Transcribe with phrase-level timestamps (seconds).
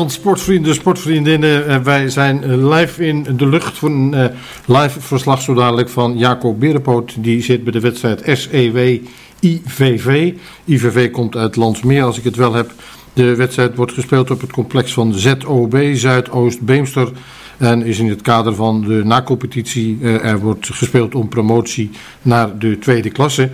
[0.00, 1.84] Goedenavond sportvrienden, sportvriendinnen.
[1.84, 4.24] Wij zijn live in de lucht voor een uh,
[4.66, 7.14] live verslag zo dadelijk van Jacob Berenpoot.
[7.18, 8.98] Die zit bij de wedstrijd SEW
[9.40, 10.32] IVV.
[10.64, 12.72] IVV komt uit Landsmeer als ik het wel heb.
[13.12, 17.12] De wedstrijd wordt gespeeld op het complex van ZOB Zuidoost Beemster.
[17.58, 19.98] En is in het kader van de nacompetitie.
[20.02, 21.90] Er wordt gespeeld om promotie
[22.22, 23.50] naar de tweede klasse.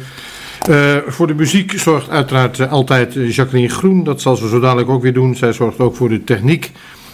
[0.68, 4.04] Uh, voor de muziek zorgt uiteraard uh, altijd Jacqueline Groen.
[4.04, 5.34] Dat zal ze zo dadelijk ook weer doen.
[5.34, 6.72] Zij zorgt ook voor de techniek.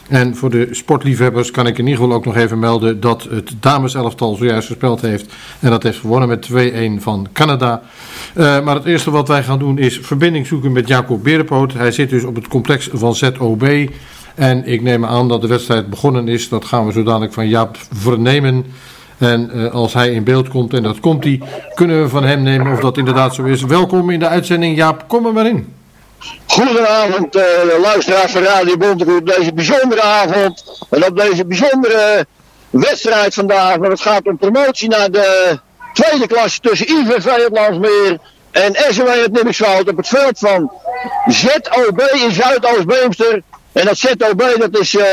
[0.08, 3.52] En voor de sportliefhebbers kan ik in ieder geval ook nog even melden dat het
[3.60, 5.32] dameselftal zojuist gespeeld heeft.
[5.60, 6.48] En dat heeft gewonnen met
[6.98, 7.82] 2-1 van Canada.
[8.34, 11.72] Maar het eerste wat wij gaan doen is verbinding zoeken met Jacob Berenpoot.
[11.72, 13.90] Hij zit dus op het complex van ZOB.
[14.34, 16.48] En ik neem aan dat de wedstrijd begonnen is.
[16.48, 18.64] Dat gaan we zo dadelijk van Jaap vernemen.
[19.22, 21.40] En uh, als hij in beeld komt, en dat komt hij,
[21.74, 23.62] kunnen we van hem nemen of dat inderdaad zo is.
[23.62, 25.74] Welkom in de uitzending Jaap, kom er maar in.
[26.46, 27.42] Goedenavond, uh,
[27.82, 30.84] luisteraars van Radio Bontekoe op deze bijzondere avond.
[30.90, 32.26] En op deze bijzondere
[32.70, 33.76] wedstrijd vandaag.
[33.76, 35.58] Want het gaat om promotie naar de
[35.92, 38.18] tweede klasse tussen IVV het Landsmeer
[38.50, 40.72] en SW het Nimmersveld op het veld van
[41.26, 43.42] ZOB in Zuidoost-Beemster.
[43.72, 45.04] En dat ZOB dat is uh,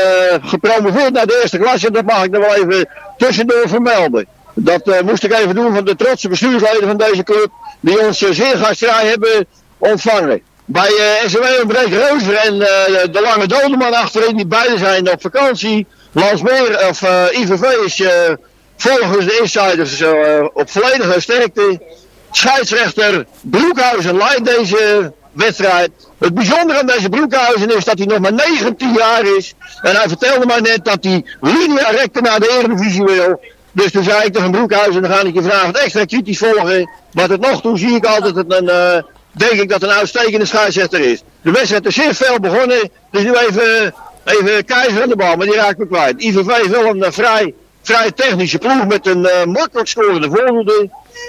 [0.42, 1.90] gepromoveerd naar de eerste klasse.
[1.90, 2.88] Dat mag ik nog wel even
[3.20, 4.26] tussendoor vermelden.
[4.54, 7.48] Dat uh, moest ik even doen van de trotse bestuursleden van deze club.
[7.80, 9.46] Die ons uh, zeer gastvrij hebben
[9.78, 10.42] ontvangen.
[10.64, 12.58] Bij uh, SW ontbreekt Reuzer en
[13.12, 14.36] de lange dodeman achterin.
[14.36, 15.86] Die beide zijn op vakantie.
[16.12, 18.02] Lansmeer of IVV is
[18.76, 20.02] volgens de insiders
[20.52, 21.80] op volledige sterkte.
[22.30, 25.90] Scheidsrechter Broekhuizen leidt deze wedstrijd.
[26.20, 29.54] Het bijzondere aan deze Broekhuizen is dat hij nog maar 19 jaar is.
[29.82, 33.40] En hij vertelde mij net dat hij linea recte naar de Eredivisie wil.
[33.72, 36.90] Dus toen zei ik tegen Broekhuizen, dan ga ik je vanavond extra kritisch volgen.
[37.12, 41.00] Maar tot nog toe zie ik altijd een, uh, denk ik dat een uitstekende scheidsrechter
[41.00, 41.22] is.
[41.42, 42.90] De wedstrijd is zeer veel begonnen.
[43.10, 43.94] Dus nu even,
[44.24, 46.22] even keizer de bal, maar die raakt me kwijt.
[46.22, 50.88] IVV wil een uh, vrij, vrij technische ploeg met een uh, makkelijk scorende voorhoede.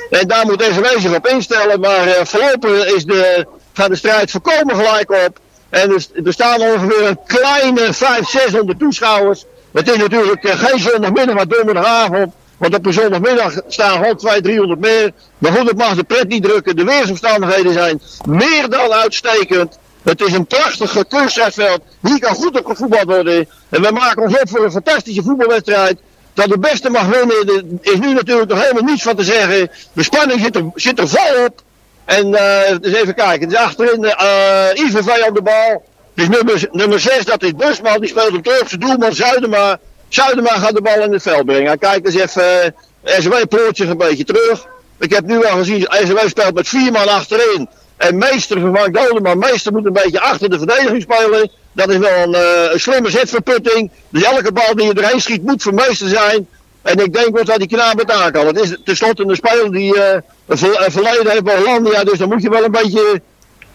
[0.10, 1.80] En daar moet SW zich op instellen.
[1.80, 5.40] Maar voorlopig is de, gaat de strijd voorkomen gelijk op.
[5.70, 9.46] En er, er staan ongeveer een kleine 500, 600 toeschouwers.
[9.72, 12.34] Het is natuurlijk geen zondagmiddag, maar donderdagavond.
[12.58, 15.12] Want op een zondagmiddag staan gewoon 200, 300 meer.
[15.38, 16.76] Maar goed, het mag de pret niet drukken.
[16.76, 19.80] De weersomstandigheden zijn meer dan uitstekend.
[20.04, 21.82] Het is een prachtig kunstgrasveld.
[22.02, 23.48] Hier kan goed op gevoetbald worden.
[23.70, 26.00] En we maken ons op voor een fantastische voetbalwedstrijd.
[26.34, 29.72] Dat de beste mag winnen, is nu natuurlijk nog helemaal niets van te zeggen.
[29.94, 31.62] De spanning zit er, zit er vol op.
[32.06, 33.48] En uh, dus even kijken.
[33.48, 35.84] Is achterin uh, IVV op de bal.
[36.14, 38.00] Dus nummer, nummer 6, dat is Busman.
[38.00, 39.80] Die speelt een Turkse doelman Zuidema.
[40.10, 41.80] Zuidema gaat de bal in het veld brengen.
[41.80, 42.76] Kijk eens even.
[43.06, 44.68] Uh, SW plooit zich een beetje terug.
[45.00, 47.70] Ik heb nu al gezien, SW speelt met vier man achterin.
[47.98, 49.38] En Meester vervangt Dodeman.
[49.38, 51.52] Meester moet een beetje achter de verdediging spelen.
[51.72, 52.36] Dat is wel een,
[52.74, 53.92] een slimme zetverputting.
[54.10, 56.48] Dus elke bal die je erheen schiet moet voor Meester zijn.
[56.82, 58.48] En ik denk wel dat die knaap het kan.
[58.48, 60.14] Het is tenslotte een speler die uh,
[60.48, 60.58] een,
[60.92, 62.04] verleden heeft bij Hollandia.
[62.04, 63.22] Dus dan moet je wel een beetje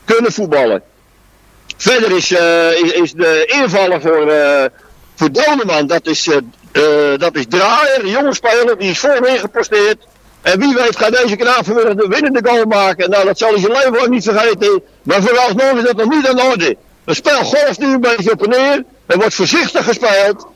[0.05, 0.83] kunnen voetballen.
[1.77, 4.65] Verder is, uh, is, de invaller voor, uh,
[5.15, 5.87] voor Doneman.
[5.87, 6.31] Dat is,
[7.17, 8.79] dat is Draaier, een jonge speler.
[8.79, 10.07] Die is voorin geposteerd.
[10.43, 13.11] En wie weet gaat deze knaap vanmiddag de winnende goal maken.
[13.11, 14.83] Nou, dat zal hij zijn leven niet vergeten.
[15.03, 16.77] Maar vooralsnog is dat nog niet aan de orde.
[17.05, 18.85] Het spel golft nu een beetje op en neer.
[19.07, 20.47] Er wordt voorzichtig gespeeld.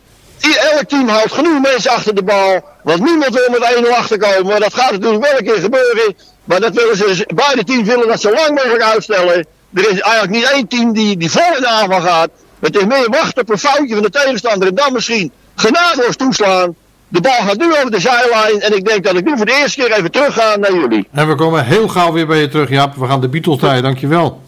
[0.43, 2.61] Elk team houdt genoeg mensen achter de bal.
[2.83, 4.47] Want niemand wil met 1-0 achterkomen.
[4.47, 6.15] Maar dat gaat natuurlijk wel een keer gebeuren.
[6.45, 9.47] Maar dat willen ze, beide teams willen dat zo lang mogelijk uitstellen.
[9.75, 12.31] Er is eigenlijk niet één team die, die vol in de aanval gaat.
[12.61, 14.69] Het is meer wachten op een foutje van de tegenstander.
[14.69, 16.75] En dan misschien genadeloos toeslaan.
[17.09, 18.61] De bal gaat nu over de zijlijn.
[18.61, 21.09] En ik denk dat ik nu voor de eerste keer even terug ga naar jullie.
[21.13, 22.95] En we komen heel gauw weer bij je terug, Jaap.
[22.97, 23.83] We gaan de Beatles draaien.
[23.83, 24.41] Dankjewel.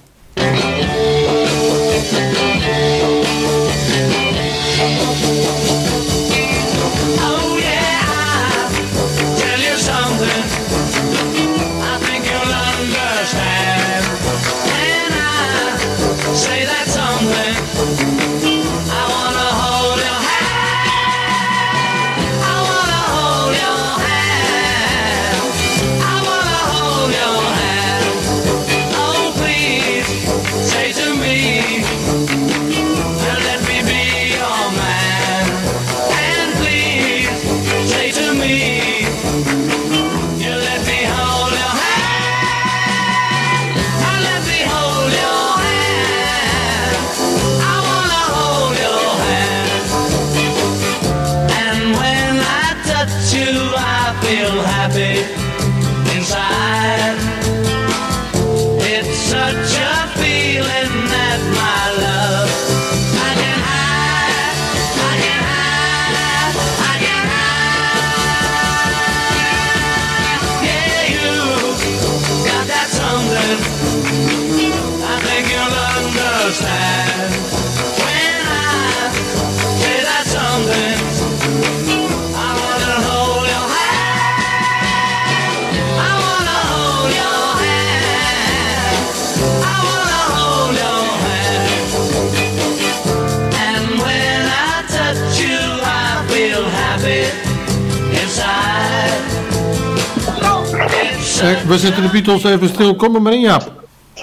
[102.52, 102.96] Even stil.
[102.96, 103.72] Kom er maar in, Jaap.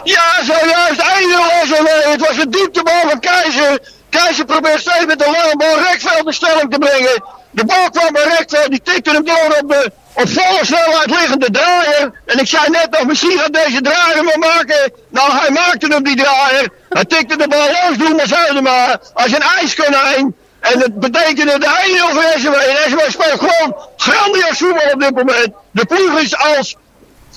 [0.04, 1.02] Ja, zojuist.
[1.02, 1.88] 1-0 SOW.
[2.12, 3.80] Het was een dieptebal van Keizer.
[4.10, 7.24] Keizer probeert steeds met de lange bal Rekveld in stelling te brengen.
[7.52, 8.70] De bal kwam bij Rekveld.
[8.70, 12.12] Die tikte hem door op de op volle snelheid liggende draaier.
[12.26, 14.92] En ik zei net nog, misschien gaat deze draaier wel maken.
[15.10, 16.70] Nou, hij maakte hem, die draaier.
[16.90, 19.00] Hij tikte de bal los, doen maar Zuidema.
[19.14, 20.36] Als een ijskonijn.
[20.60, 22.48] En het betekende de 1-0 voor SW.
[22.48, 25.50] En SW speelt gewoon grandioos voetbal op dit moment.
[25.72, 26.76] De ploeg is als,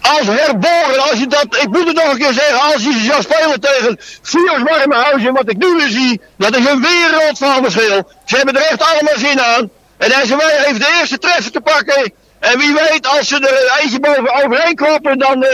[0.02, 1.10] als herboren.
[1.10, 3.98] Als je dat, ik moet het nog een keer zeggen, als je zou spelen tegen
[4.22, 8.10] Fios Warmhuizen, wat ik nu weer zie, dat is een wereld van verschil.
[8.24, 9.70] Ze hebben er echt allemaal zin aan.
[9.98, 12.12] En SW heeft de eerste treffer te pakken.
[12.38, 15.48] En wie weet, als ze er eentje boven overheen kloppen, dan uh,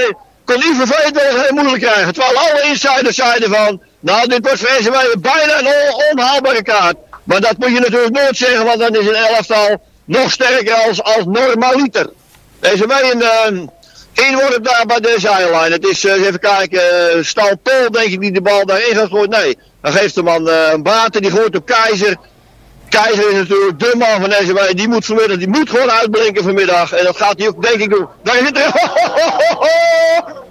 [0.45, 2.13] kon het wel heel moeilijk krijgen.
[2.13, 6.97] Terwijl alle insiders zeiden van, nou dit wordt voor SW bijna een onhaalbare kaart.
[7.25, 11.03] Maar dat moet je natuurlijk nooit zeggen, want dan is een elftal nog sterker als,
[11.03, 12.11] als normaliter.
[12.61, 13.15] Deze wij
[14.21, 15.73] uh, inworp daar bij de zijlijn.
[15.73, 16.81] Het is, uh, even kijken,
[17.17, 19.31] uh, Stal Pol denk ik die de bal daarin gaat gooien.
[19.31, 22.17] Nee, dan geeft de man uh, een baten, die gooit op Keizer.
[22.89, 24.77] Keizer is natuurlijk de man van SW.
[24.77, 26.93] Die moet vanmiddag, die moet gewoon uitblinken vanmiddag.
[26.93, 28.07] En dat gaat hij ook, denk ik, doen.
[28.23, 28.55] Daar is het.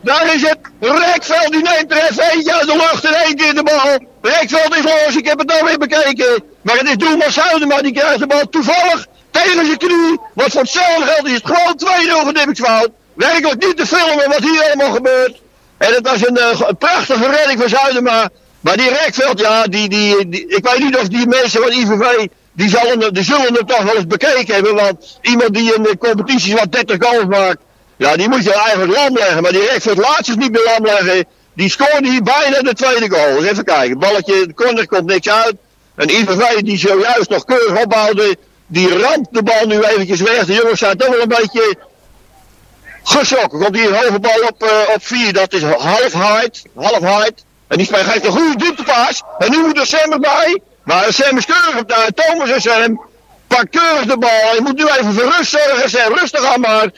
[0.01, 0.57] Daar is het.
[0.79, 3.99] Rekveld die neemt er even eentje uit de lucht in één keer de bal.
[4.21, 5.15] Rekveld is los.
[5.15, 6.43] Ik heb het nou weer bekeken.
[6.61, 7.81] Maar het is Doelman Zuidema.
[7.81, 10.19] Die krijgt de bal toevallig tegen zijn knie.
[10.33, 11.79] Wat voor hetzelfde geld is het gewoon
[12.23, 12.33] 2-0 van
[13.17, 15.41] Werkelijk niet te filmen wat hier allemaal gebeurt.
[15.77, 18.29] En het was een, uh, een prachtige redding van Zuidema.
[18.59, 22.69] Maar die Rekveld, ja, die, die, ik weet niet of die mensen van IVV, die,
[22.69, 24.75] zullen, die zullen het toch wel eens bekeken hebben.
[24.75, 27.57] Want iemand die in de competities wat 30 goals maakt,
[27.97, 29.41] ja, die moet je eigenlijk lam leggen.
[29.41, 31.25] Maar die Rekveld laat niet meer lam leggen.
[31.53, 33.39] Die scoorde hier bijna de tweede goal.
[33.39, 35.55] Dus even kijken, balletje, de corner komt niks uit.
[35.95, 40.45] En IVV die zojuist nog keurig opbouwde, die ramt de bal nu eventjes weg.
[40.45, 41.77] De jongens zijn toch wel een beetje
[43.07, 43.59] geschrokken.
[43.59, 47.45] Komt hier een hoge bal op, uh, op 4, dat is half height, half height.
[47.67, 49.21] En die geeft een goede dieptepaas.
[49.37, 50.61] En nu moet er Sam erbij.
[50.83, 52.09] Maar Sam is keurig op daar.
[52.15, 53.01] Thomas en Sam
[53.47, 54.55] pakt keurig de bal.
[54.55, 55.89] Je moet nu even voor rust zorgen.
[55.89, 56.89] Sam, rustig aan maar.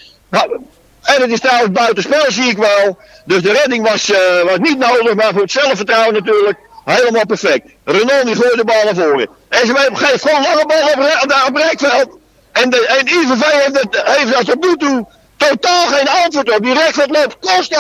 [1.01, 2.98] En het is trouwens buitenspel, zie ik wel.
[3.25, 7.66] Dus de redding was, uh, was niet nodig, maar voor het zelfvertrouwen natuurlijk helemaal perfect.
[7.84, 9.30] Renault die gooit de bal naar voren.
[9.50, 12.18] En ze geeft gewoon lange bal op, daar op Rekveld.
[12.51, 15.08] En, de, en IVV heeft, het, heeft nu toe
[15.39, 16.63] totaal geen antwoord op.
[16.63, 17.38] Die Rekveld loopt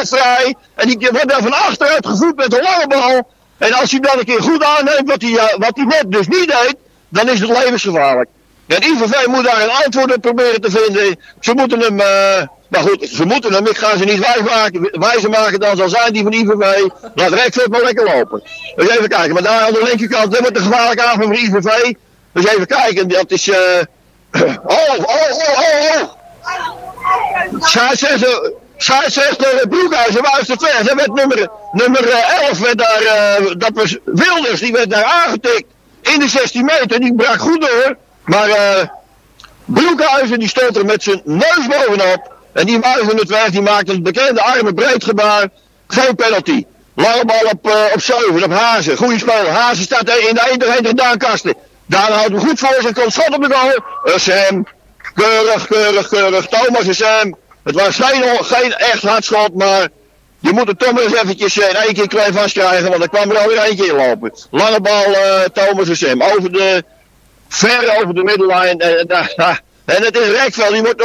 [0.09, 0.55] vrij.
[0.75, 3.27] En die wordt daar van achteruit gevoed met een lange bal.
[3.57, 6.27] En als hij dan een keer goed aanneemt wat hij, uh, wat hij net dus
[6.27, 6.75] niet deed,
[7.09, 8.29] dan is het levensgevaarlijk.
[8.67, 11.19] En IVV moet daar een antwoord op proberen te vinden.
[11.39, 14.89] Ze moeten hem, uh, maar goed, ze moeten hem, ik ga ze niet wijs maken,
[14.91, 16.87] wijzer maken dan zal zijn die van IVV.
[17.15, 18.43] Laat Rekveld maar lekker lopen.
[18.75, 21.93] Dus even kijken, maar daar aan de linkerkant, dat wordt een gevaarlijke aanval van IVV.
[22.31, 23.55] Dus even kijken, dat is, uh,
[24.31, 26.17] oh, oh, oh, oh, oh.
[27.59, 30.87] Scheidsrechter, scheidsrechter Broekhuizen wuist weg.
[30.89, 35.65] Er werd nummer, nummer 11, werd daar, uh, dat was Wilders, die werd daar aangetikt.
[36.01, 37.97] In de 16 meter, die brak goed door.
[38.25, 38.87] Maar uh,
[39.65, 42.37] Broekhuizen die stond er met zijn neus bovenop.
[42.53, 45.49] En die wuisde het weg, die maakte het bekende armen breed gebaar.
[45.87, 46.65] Geen penalty.
[46.93, 48.97] Lange op, uh, op 7, op Hazen.
[48.97, 49.45] Goeie spel.
[49.47, 51.53] Hazen staat in de 1 Daan Kasten.
[51.85, 53.75] Daan houdt hem goed voor zich, komt schot op de goal.
[54.05, 54.65] Uh, Sam,
[55.19, 56.47] Keurig, keurig, keurig.
[56.47, 57.35] Thomas hem.
[57.63, 59.87] Het was geen, geen echt hard schot, maar
[60.39, 63.31] je moet het toch maar eens eventjes in één keer klein vastkrijgen, want er kwam
[63.31, 64.33] er alweer eentje in lopen.
[64.51, 66.23] Lange bal, uh, Thomas is hem.
[66.23, 66.83] Over de,
[67.47, 68.79] ver over de middellijn.
[68.79, 69.07] En,
[69.85, 71.03] en het is Rekveld, die wordt,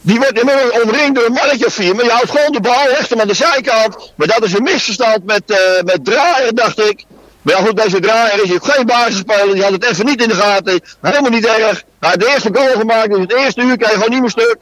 [0.00, 1.94] die wordt inmiddels omringd door een mannetje vier.
[1.94, 4.12] Maar je houdt gewoon de bal, hem aan de zijkant.
[4.14, 7.04] Maar dat is een misverstand met, uh, met draaien, dacht ik.
[7.44, 9.54] Maar ja goed, deze draaier is ook geen basisspeler.
[9.54, 10.80] Die had het even niet in de gaten.
[11.00, 11.82] Helemaal niet erg.
[12.00, 13.10] Hij had de eerste goal gemaakt.
[13.10, 14.56] Dus het eerste uur kreeg gewoon niet meer stuk.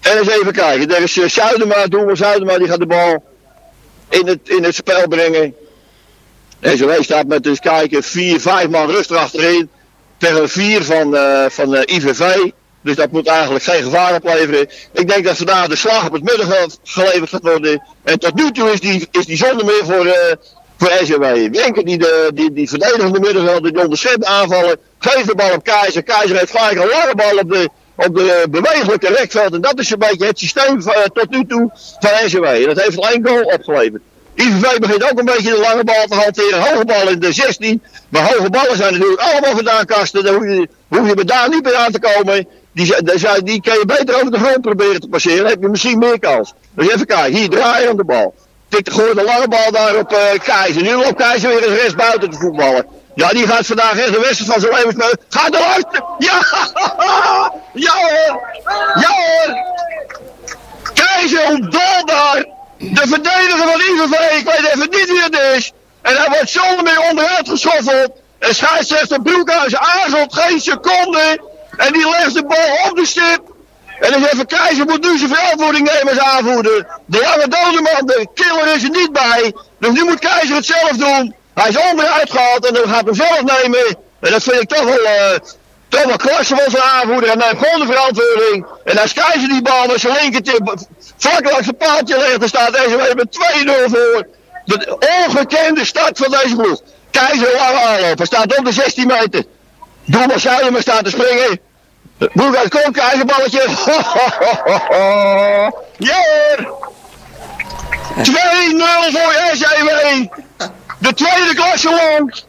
[0.00, 0.94] En eens even kijken.
[0.94, 2.58] Er is uh, Zuidema, Doelman Zuidema.
[2.58, 3.24] Die gaat de bal
[4.08, 5.54] in het, in het spel brengen.
[6.60, 9.70] En zo staat met dus kijken vier, vijf man rustig achterin.
[10.18, 12.50] Tegen vier van, uh, van uh, IVV.
[12.80, 14.68] Dus dat moet eigenlijk geen gevaar opleveren.
[14.92, 17.82] Ik denk dat vandaag de slag op het middenveld geleverd gaat worden.
[18.02, 20.06] En tot nu toe is die, is die zonder meer voor,
[20.78, 21.56] SJW.
[21.56, 24.76] Wenker die, de, die, die verdedigende middenveld, die onderschept aanvallen.
[24.98, 26.02] Geeft de bal op Keizer.
[26.02, 29.54] Keizer heeft gelijk een lange bal op de, op de bewegelijke rekveld.
[29.54, 32.66] En dat is een beetje het systeem uh, tot nu toe van SJW.
[32.66, 34.02] Dat heeft alleen goal opgeleverd.
[34.34, 36.60] IVV begint ook een beetje de lange bal te hanteren.
[36.60, 37.82] Hoge bal in de 16.
[38.08, 40.24] Maar hoge ballen zijn natuurlijk allemaal vandaan kasten.
[40.24, 42.46] Daar hoef je, hoef daar niet meer aan te komen.
[42.72, 45.38] Die, die, die kan je beter over de grond proberen te passeren.
[45.38, 46.54] Dan heb je misschien meer kans.
[46.74, 47.34] Dus even kijken.
[47.34, 48.34] Hier draaien aan de bal.
[48.74, 50.82] Tik de lange bal daar op uh, Keizer.
[50.82, 52.86] Nu loopt Keizer weer eens rest buiten te voetballen.
[53.14, 55.18] Ja, die gaat vandaag echt de wedstrijd van zijn leven spelen.
[55.28, 55.86] Gaat eruit!
[56.18, 56.42] Ja!
[57.74, 58.40] Ja hoor!
[58.94, 59.56] Ja hoor!
[60.94, 61.70] Keizer
[62.04, 62.44] daar.
[62.78, 65.72] De verdediger van IVV, ik weet even niet wie het is.
[66.02, 68.10] En hij wordt zonder meer onderuit geschoffeld.
[68.38, 71.40] En scheidsrechter Broekhuis aarzelt geen seconde.
[71.76, 73.53] En die legt de bal op de stip.
[74.04, 76.86] En dan even Keizer moet nu zijn verantwoording nemen als aanvoerder.
[77.06, 79.52] De lange dode man, de killer is er niet bij.
[79.78, 81.34] Dus nu moet Keizer het zelf doen.
[81.54, 83.96] Hij is onderuit gehaald en dan gaat hem zelf nemen.
[84.20, 85.38] En dat vind ik toch wel, uh,
[85.88, 87.30] toch wel klasse van zijn aanvoerder.
[87.30, 88.66] En hij heeft gewoon de verantwoording.
[88.84, 90.74] En als Keizer die bal met zijn linkertip
[91.16, 94.26] vlak langs het paadje legt, dan staat deze weer met 2-0 voor.
[94.64, 94.96] De
[95.26, 96.80] ongekende start van deze ploeg.
[97.10, 98.26] Keizer lang aanlopen.
[98.26, 99.44] Staat op de 16 meter.
[100.04, 101.60] Doe maar staat te springen.
[102.18, 103.68] Boergaard komt, keizerballetje.
[105.96, 106.16] ja
[106.56, 106.82] hoor.
[108.14, 108.22] 2-0
[109.12, 109.88] voor SJW.
[110.98, 112.42] De tweede klasse lang.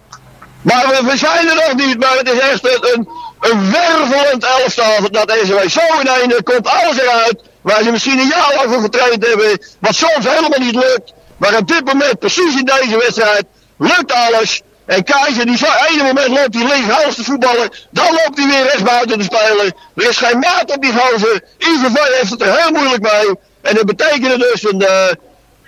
[0.62, 2.00] Maar we, we, zijn er nog niet.
[2.00, 5.12] Maar het is echt een, een wervelend elftal.
[5.12, 7.44] Dat SJW zo in einde komt alles eruit.
[7.62, 9.60] Waar ze misschien een jaar lang voor getraind hebben.
[9.80, 11.14] Wat soms helemaal niet lukt.
[11.38, 13.46] Maar op dit moment, precies in deze wedstrijd,
[13.78, 14.62] lukt alles.
[14.86, 15.58] En Keizer, die
[15.90, 17.88] ene moment loopt hij links de voetballer.
[17.90, 19.74] Dan loopt hij weer rechts buiten de speler.
[19.96, 21.44] Er is geen maat op die gozer.
[21.58, 23.36] IVV heeft het er heel moeilijk mee.
[23.62, 24.90] En dat betekent dus een, uh,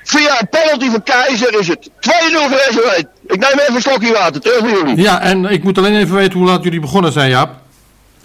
[0.04, 3.00] via een penalty van Keizer is het 2-0 voor SW.
[3.28, 4.42] Ik neem even een slokje water.
[4.42, 5.02] Terug naar jullie.
[5.02, 7.50] Ja, en ik moet alleen even weten hoe laat jullie begonnen zijn, Jaap.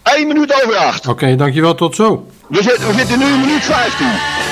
[0.02, 1.08] 1 minuut over 8.
[1.08, 1.75] Oké, dankjewel.
[1.75, 2.26] Tot zo.
[2.49, 4.51] We zitten, we zitten nu in minuut 15.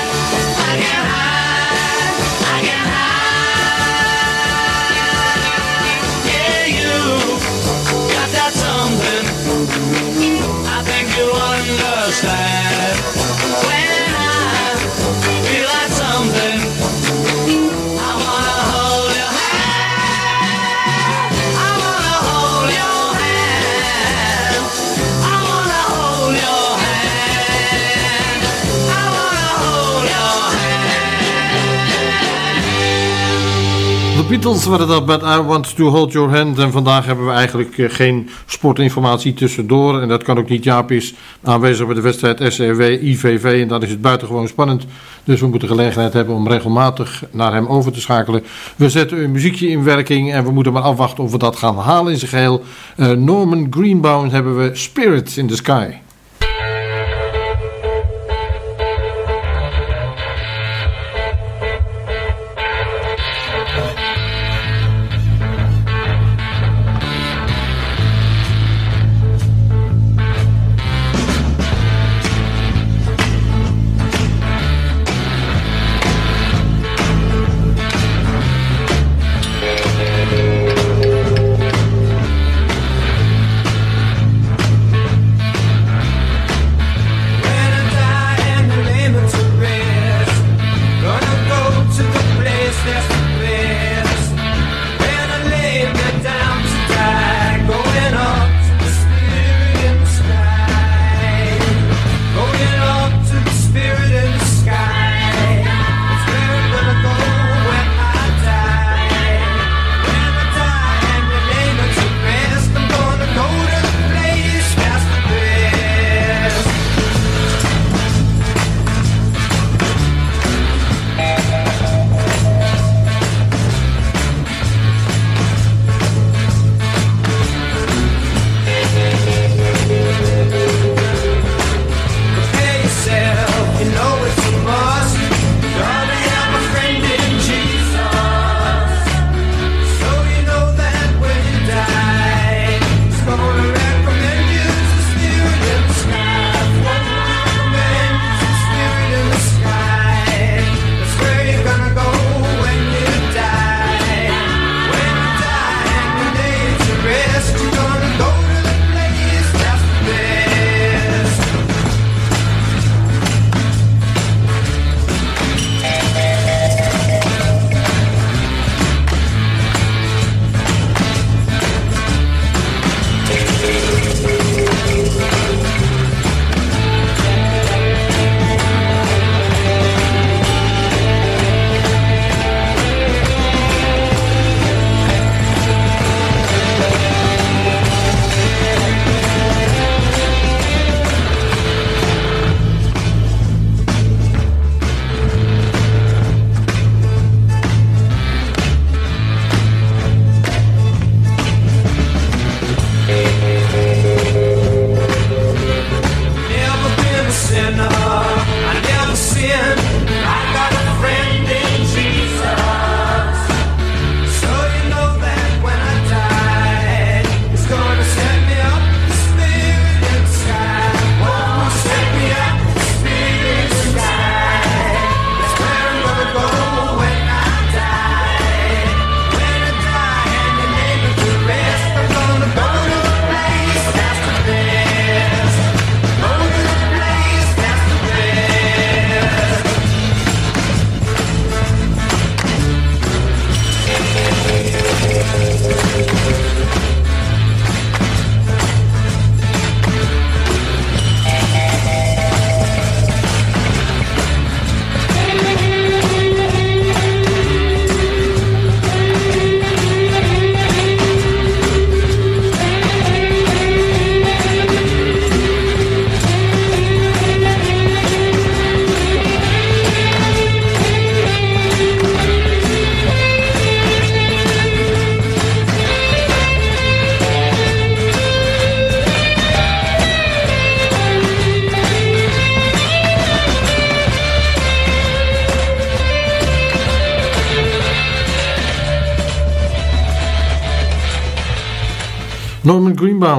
[34.31, 36.59] Beatles waren dat met I Want To Hold Your Hand.
[36.59, 40.01] En vandaag hebben we eigenlijk eh, geen sportinformatie tussendoor.
[40.01, 40.63] En dat kan ook niet.
[40.63, 43.61] Jaap is aanwezig bij de wedstrijd SCW IVV.
[43.61, 44.85] En dan is het buitengewoon spannend.
[45.23, 48.43] Dus we moeten gelegenheid hebben om regelmatig naar hem over te schakelen.
[48.75, 50.33] We zetten een muziekje in werking.
[50.33, 52.63] En we moeten maar afwachten of we dat gaan halen in zijn geheel.
[52.97, 55.87] Uh, Norman Greenbaum hebben we Spirits in the Sky.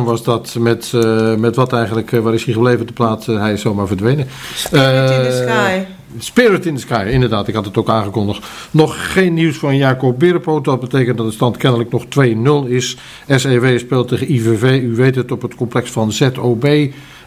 [0.00, 3.26] Was dat, met, uh, met wat eigenlijk, uh, waar is hij gebleven de plaat?
[3.26, 4.26] Uh, hij is zomaar verdwenen.
[4.54, 5.84] Spirit in the Sky.
[6.18, 8.46] Spirit in the Sky, inderdaad, ik had het ook aangekondigd.
[8.70, 12.96] Nog geen nieuws van Jacob Berenpoot, dat betekent dat de stand kennelijk nog 2-0 is.
[13.28, 16.66] SEW speelt tegen IVV, u weet het, op het complex van ZOB.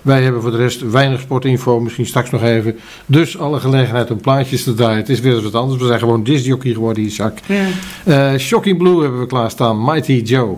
[0.02, 2.80] Wij hebben voor de rest weinig sportinfo, misschien straks nog even.
[3.06, 4.98] Dus alle gelegenheid om plaatjes te draaien.
[4.98, 5.82] Het is weer eens wat anders.
[5.82, 7.38] We zijn gewoon disjockey geworden, Isaac.
[7.46, 7.66] Ja.
[8.34, 9.84] Uh, Shocking Blue hebben we klaarstaan.
[9.84, 10.58] Mighty Joe.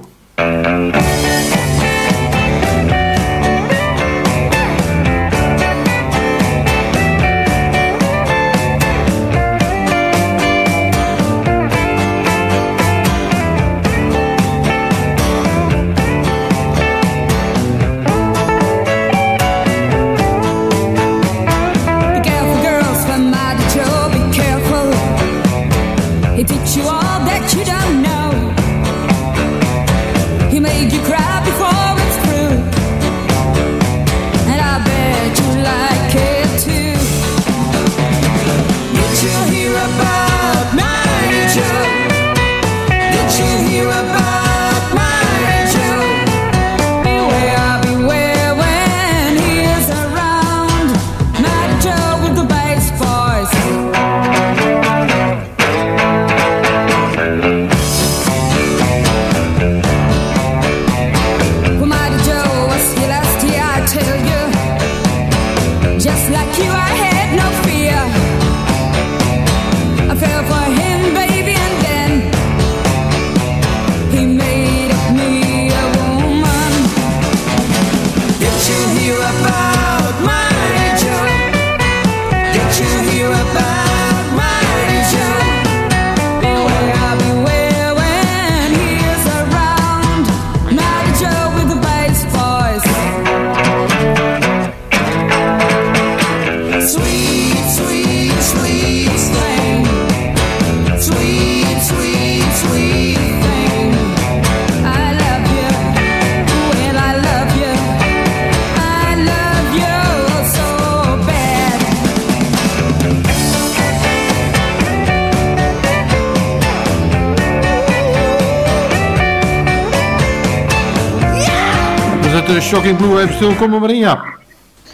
[123.37, 123.55] Stil.
[123.55, 124.23] Kom maar in, ja.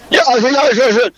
[0.10, 1.14] Ja, jou was het...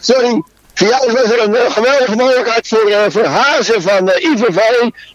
[0.00, 0.42] Sorry.
[0.74, 4.58] Jou was er een uh, geweldige mogelijkheid voor, uh, Hazen van uh, IVV.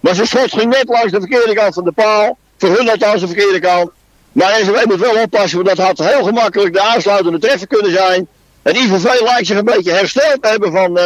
[0.01, 2.37] Maar zijn schot ging net langs de verkeerde kant van de paal.
[2.57, 3.91] Voor hun althans de verkeerde kant.
[4.31, 8.27] Maar SW moet wel oppassen, want dat had heel gemakkelijk de aansluitende treffer kunnen zijn.
[8.61, 10.99] En IVV lijkt zich een beetje hersteld te hebben van,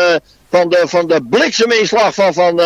[0.50, 2.62] van, de, van de blikseminslag van, van,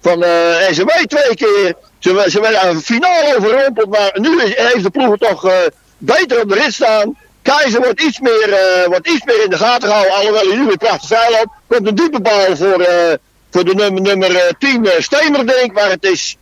[0.00, 0.24] van
[0.70, 1.74] SW twee keer.
[1.98, 6.54] Ze, ze werden een finale overrompeld, maar nu heeft de ploeg toch beter op de
[6.54, 7.16] rit staan.
[7.42, 10.66] Keizer wordt iets meer, uh, wordt iets meer in de gaten gehouden, alhoewel hij nu
[10.66, 11.48] weer vuil loopt.
[11.66, 13.12] Komt een diepe bal voor, uh,
[13.50, 16.36] voor de nummer, nummer 10 uh, Stemer, denk ik, maar het is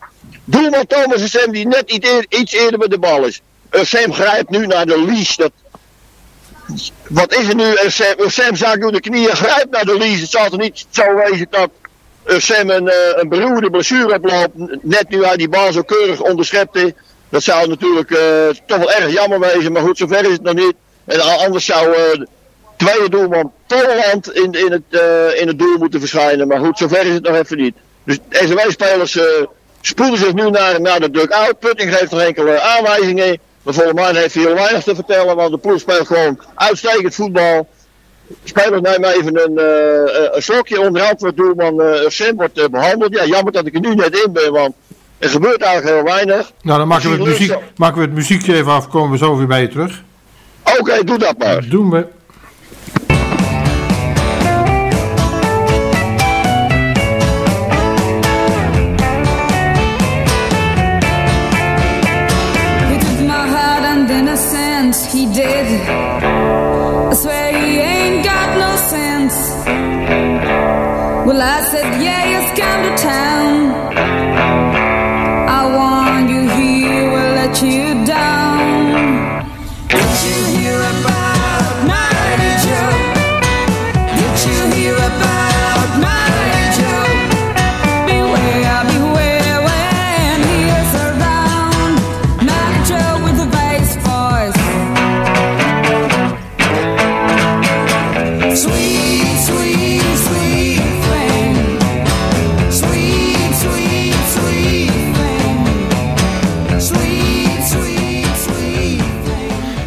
[0.44, 3.40] doelman Thomas Sam die net iets, eer, iets eerder met de bal is.
[3.70, 5.36] Sam grijpt nu naar de lease.
[5.36, 5.52] Dat,
[7.08, 7.76] wat is er nu?
[7.86, 10.20] Sam, Sam zaakt door de knieën, grijpt naar de lease.
[10.20, 11.70] Het zal toch niet zo wezen dat
[12.26, 14.82] Sam een, een beroerde blessure oploopt.
[14.82, 16.94] Net nu hij die bal zo keurig onderschepte.
[17.34, 18.18] Dat zou natuurlijk uh,
[18.66, 20.74] toch wel erg jammer wezen, maar goed, zover is het nog niet.
[21.04, 22.24] En anders zou uh,
[22.76, 26.48] tweede doelman Tolland in, in, het, uh, in het doel moeten verschijnen.
[26.48, 27.74] Maar goed, zover is het nog even niet.
[28.04, 29.18] Dus SW-spelers
[29.80, 31.58] spoelen zich nu naar, naar de duck-out.
[31.58, 33.38] Putting geeft nog enkele aanwijzingen.
[33.62, 37.14] Maar volgens mij heeft hij heel weinig te vertellen, want de ploeg speelt gewoon uitstekend
[37.14, 37.68] voetbal.
[38.44, 43.14] Spelers nemen even een, uh, een slokje wordt doelman uh, Sim wordt behandeld.
[43.14, 44.74] Ja, jammer dat ik er nu net in ben, want
[45.24, 46.52] er gebeurt eigenlijk heel weinig.
[46.62, 49.36] Nou, dan maken we, het muziek, maken we het muziekje even af, komen we zo
[49.36, 50.02] weer bij je terug.
[50.64, 51.68] Oké, okay, doe dat maar.
[51.68, 52.06] Doen we.
[65.12, 65.66] He did.
[67.10, 69.36] I swear he ain't got no sense.
[71.26, 73.63] Well, I said, yeah, he's come to town.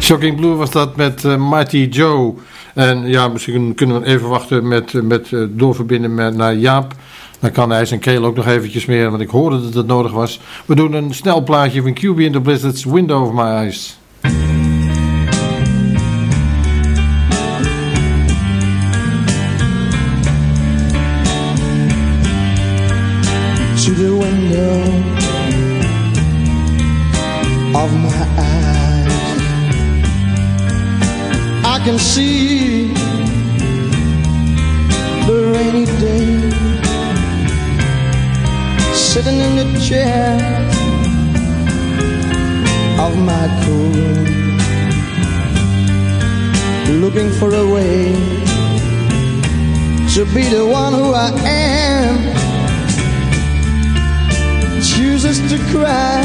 [0.08, 2.34] Shocking Blue was dat met uh, Mighty Joe.
[2.74, 6.94] En ja, misschien kunnen we even wachten met, met uh, doorverbinden met, naar Jaap.
[7.40, 10.12] Dan kan hij zijn keel ook nog eventjes meer, want ik hoorde dat het nodig
[10.12, 10.40] was.
[10.66, 13.98] We doen een snel plaatje van QB in the Blizzard's Window of My Eyes.
[31.78, 32.88] I can see
[35.28, 36.50] the rainy day.
[38.92, 40.34] Sitting in the chair
[42.98, 44.18] of my cool
[47.00, 48.12] looking for a way
[50.14, 52.16] to be the one who I am.
[54.82, 56.24] Chooses to cry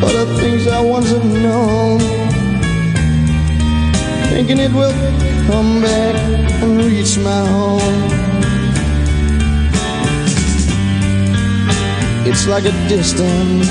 [0.00, 2.00] for the things I once have known,
[4.38, 4.92] thinking it will
[5.48, 6.14] come back
[6.62, 7.80] and reach my home.
[12.24, 13.66] It's like a distant,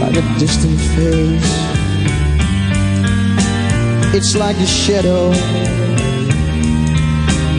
[0.00, 1.52] like a distant face.
[4.16, 5.28] It's like a shadow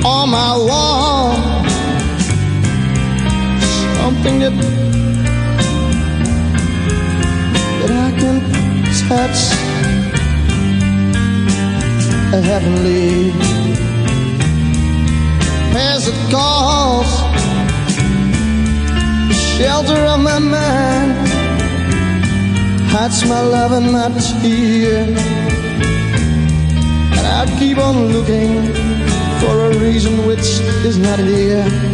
[0.03, 1.36] on my wall.
[3.99, 4.53] Something that
[7.79, 8.41] that I can
[9.07, 9.72] touch.
[12.41, 13.30] Heavenly.
[15.76, 17.06] As it calls
[19.58, 21.28] shelter of my mind
[22.89, 24.10] hides my love and my
[24.41, 25.04] tear.
[27.17, 28.74] And I keep on looking
[29.39, 30.48] for a reason which
[30.89, 31.92] is not here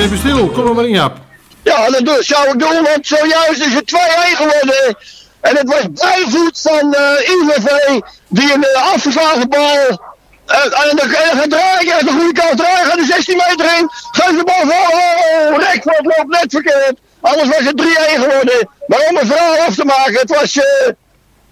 [0.00, 0.48] even stil.
[0.48, 1.16] Kom er maar in, Jaap.
[1.62, 3.96] Ja, dat zou ik doen, want zojuist is het 2-1
[4.36, 4.96] geworden.
[5.40, 10.10] En het was bijvoet van uh, eh, IVV die een uh, afgeslagen bal...
[10.48, 13.88] Uh, en dan gaat draaien, uit de goede kant draaien, gaat de 16 meter in.
[13.90, 16.98] Geef de bal voor, oh, Rekvoort loopt net verkeerd.
[17.20, 17.84] Anders was het 3-1
[18.20, 18.68] geworden.
[18.86, 20.54] Maar om een verhaal af te maken, het was...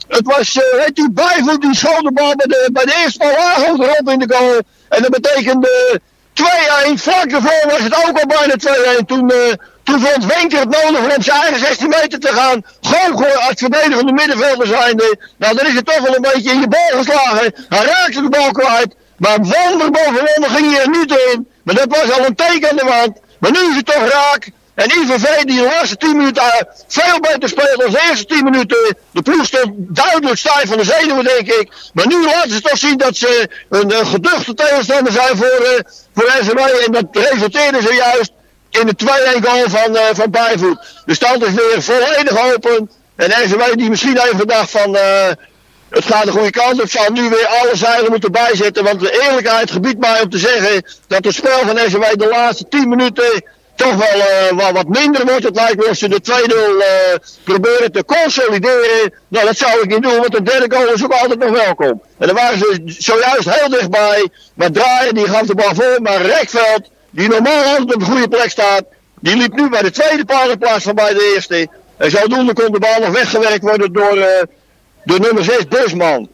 [0.08, 4.12] het was, weet u, bijvoet die schoot de bij de, bij de eerste bal aangehouden
[4.12, 4.60] in de goal.
[4.88, 6.00] En dat betekende
[6.34, 6.94] 2-1.
[6.94, 7.30] Vlak
[7.70, 8.54] was het ook al bijna
[9.00, 9.04] 2-1.
[9.06, 12.64] Toen, uh, toen vond Wenker het nodig om zijn eigen 16 meter te gaan.
[12.80, 15.18] Gewoon als verdedigende middenvelder zijnde.
[15.36, 17.54] Nou, dan is het toch wel een beetje in je bal geslagen.
[17.68, 18.94] Hij raakte de bal kwijt.
[19.16, 21.48] Maar wonderboven wonder ging hij er niet in.
[21.62, 23.18] Maar dat was al een teken aan de wand.
[23.38, 24.50] Maar nu is het toch raak.
[24.74, 26.50] En IVV die de laatste 10 minuten uh,
[26.88, 28.96] veel beter speelde dan de eerste 10 minuten.
[29.10, 31.72] De ploeg stond duidelijk stijf van de zenuwen, denk ik.
[31.92, 35.82] Maar nu laten ze toch zien dat ze een, een geduchte tegenstander zijn voor,
[36.26, 38.32] En dat resulteerde zojuist
[38.70, 40.78] in de 2-1 goal van, uh, van Bijvoet.
[41.04, 42.90] De stand is weer volledig open.
[43.16, 44.94] En SMW die misschien even gedacht van...
[44.94, 45.28] Uh,
[45.90, 46.90] het gaat de goede kant op.
[46.90, 48.84] zal nu weer alle zeilen moeten bijzetten.
[48.84, 52.68] Want de eerlijkheid gebiedt mij om te zeggen dat het spel van SMW de laatste
[52.68, 53.44] 10 minuten
[53.80, 55.44] toch wel, uh, wel wat minder wordt.
[55.44, 56.84] Het lijkt me als ze de 2-0 uh,
[57.44, 59.12] proberen te consolideren.
[59.28, 62.02] Nou, dat zou ik niet doen, want de derde goal is ook altijd nog welkom.
[62.18, 64.28] En dan waren ze zojuist heel dichtbij.
[64.54, 65.98] Maar draaien, die gaf de bal voor.
[66.02, 68.82] Maar Rekveld, die normaal altijd op de goede plek staat,
[69.20, 71.68] die liep nu bij de tweede paal in plaats van bij de eerste.
[71.96, 74.26] En zodoende kon de bal nog weggewerkt worden door, uh,
[75.04, 76.28] door nummer 6 Busman.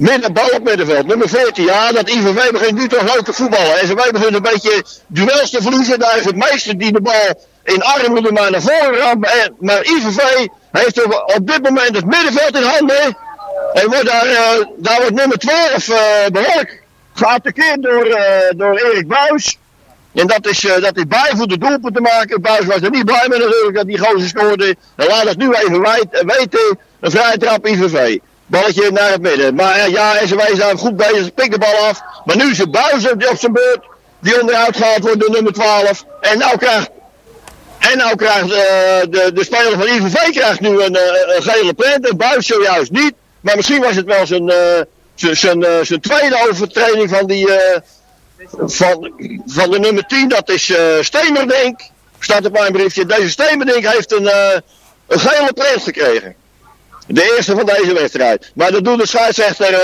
[0.00, 1.06] Midden, bal op middenveld.
[1.06, 1.64] Nummer 14.
[1.64, 3.80] Ja, dat IVV begint nu toch leuk te voetballen.
[3.80, 5.98] En ze begint een beetje duels te verliezen.
[5.98, 9.28] Daar is het meester die de bal in armen maar naar voren ramt.
[9.58, 11.04] Maar IVV heeft
[11.36, 13.16] op dit moment het middenveld in handen.
[13.72, 15.96] En wordt daar, uh, daar wordt nummer 12 uh,
[16.32, 16.82] behoorlijk
[17.14, 18.18] geattaqueerd door, uh,
[18.56, 19.58] door Erik Buis.
[20.14, 22.40] En dat is, uh, dat is bij voor de doelpunt te maken.
[22.40, 24.76] Buis was er niet blij mee natuurlijk dat die gozer scoorde.
[24.96, 25.80] En laat het nu even
[26.26, 26.78] weten.
[27.00, 28.18] Een vrije trap IVV.
[28.50, 29.54] Balletje naar het midden.
[29.54, 31.34] Maar uh, ja, SW zijn goed bezig.
[31.34, 32.02] Pikt de bal af.
[32.24, 33.80] Maar nu is het Buizen op zijn beurt.
[34.20, 36.04] Die onderuit gehaald wordt door nummer 12.
[36.20, 36.90] En nou krijgt
[37.78, 38.50] en nou krijgt uh,
[39.10, 40.98] de, de speler van IVV krijgt nu een,
[41.36, 42.08] een gele print.
[42.08, 43.12] En Buis zojuist niet.
[43.40, 44.52] Maar misschien was het wel zijn,
[45.14, 47.48] zijn, zijn tweede overtreding van die,
[48.66, 49.12] van,
[49.46, 51.80] van de nummer 10, dat is Stemerdink.
[52.18, 53.06] Staat op mijn briefje.
[53.06, 54.30] Deze Stemerdink heeft een,
[55.06, 56.34] een gele print gekregen.
[57.12, 58.50] De eerste van deze wedstrijd.
[58.54, 59.78] Maar dat doet de scheidsrechter uh,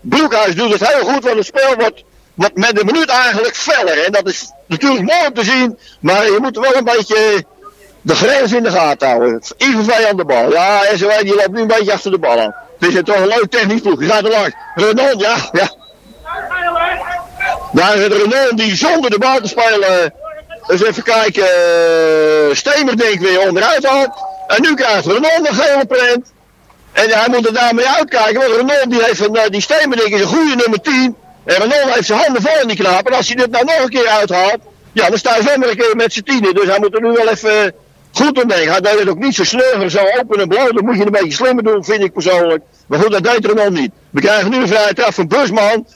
[0.00, 2.02] Broekhuis doet het heel goed, want het spel wordt,
[2.34, 4.04] wordt met de minuut eigenlijk feller.
[4.04, 7.44] En dat is natuurlijk mooi om te zien, maar je moet wel een beetje
[8.00, 9.42] de grens in de gaten houden.
[9.56, 10.52] IVV aan de bal.
[10.52, 12.54] Ja, SOE die loopt nu een beetje achter de bal aan.
[12.78, 13.98] Het is toch een leuk technisch ploeg.
[13.98, 14.54] Die gaat er langs.
[14.74, 15.70] Renault, ja, ja.
[17.72, 20.14] Daar is Renault die zonder de bal te spelen.
[20.66, 21.46] Dus even kijken.
[22.56, 24.10] Stemer denk weer onderuit haalt.
[24.46, 26.36] En nu krijgt Renault een gele print.
[27.02, 28.40] En hij moet er daarmee uitkijken.
[28.40, 31.16] Want Renault die heeft een, die Stemer denk ik is een goede nummer 10.
[31.44, 33.06] En Renault heeft zijn handen vol in die knaap.
[33.06, 34.58] En als hij dit nou nog een keer uithaalt.
[34.92, 36.54] Ja, dan sta zomaar een keer met z'n tienen.
[36.54, 37.74] Dus hij moet er nu wel even
[38.12, 38.70] goed om denken.
[38.70, 40.72] Hij deed het ook niet zo sleurig, zo open en blauw.
[40.72, 42.62] Dat moet je een beetje slimmer doen, vind ik persoonlijk.
[42.86, 43.90] Maar goed, dat deed Renault niet.
[44.10, 45.86] We krijgen nu een vrije trap van Busman.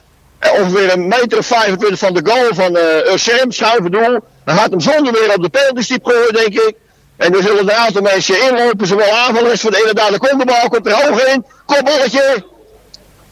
[0.59, 4.19] Ongeveer een meter of 25 van de goal van uh, schuiven doel.
[4.45, 6.75] Dan gaat hem zonder weer op de penaltystip gooien, denk ik.
[7.23, 10.87] En er zullen een aantal mensen inlopen, zowel aanvallers van de inderdaad de bal, komt
[10.87, 11.45] er hoog in.
[11.67, 12.45] Kopballetje.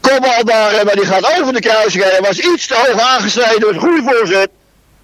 [0.01, 3.71] Kopbal daar, maar die gaat over de kruising Hij was iets te hoog aangesneden, was
[3.71, 4.49] een goede voorzet.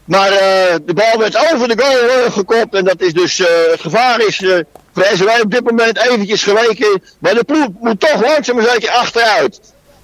[0.06, 0.40] Maar uh,
[0.86, 3.38] de bal werd over de goal uh, gekopt en dat is dus,
[3.72, 4.38] het gevaar is
[4.94, 7.04] voor SW op dit moment eventjes geweken.
[7.20, 9.60] Maar de ploeg moet toch langzaam maar zeker achteruit.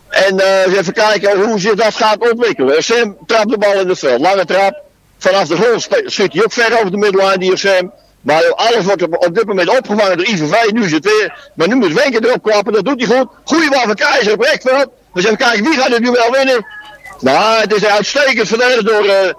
[0.09, 2.83] En uh, even kijken hoe zich dat gaat ontwikkelen.
[2.83, 4.21] Sam trapt de bal in het veld.
[4.21, 4.81] Lange trap.
[5.17, 7.91] Vanaf de grond schiet hij ook ver over de middellijn, die Sam.
[8.23, 10.71] Maar alles wordt op, dit moment opgevangen door IVV.
[10.71, 11.51] Nu is het weer.
[11.53, 12.73] Maar nu moet Wenker erop klappen.
[12.73, 13.27] Dat doet hij goed.
[13.43, 14.87] Goeie bal van Keizer op rechtveld.
[15.13, 16.65] Dus even kijken wie gaat het nu wel winnen.
[17.19, 19.33] Nou, het is uitstekend verdedigd door, uh,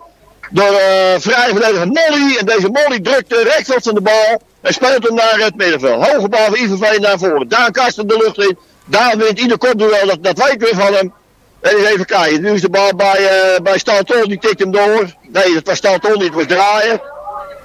[0.51, 2.37] door uh, vrij verdediger Molly.
[2.37, 4.43] En deze Molly drukt de rechtveld van de bal.
[4.61, 6.07] En speelt hem naar het middenveld.
[6.07, 7.49] Hoge bal van IVV naar voren.
[7.49, 8.59] Daar kasten de lucht in.
[8.85, 11.13] Daar wint ieder kopduel, dat, dat weet weer van hem.
[11.61, 15.15] En even kijken, nu is de bal bij, uh, bij Stalton, die tikt hem door.
[15.29, 17.01] Nee, dat was Stalton het was draaien.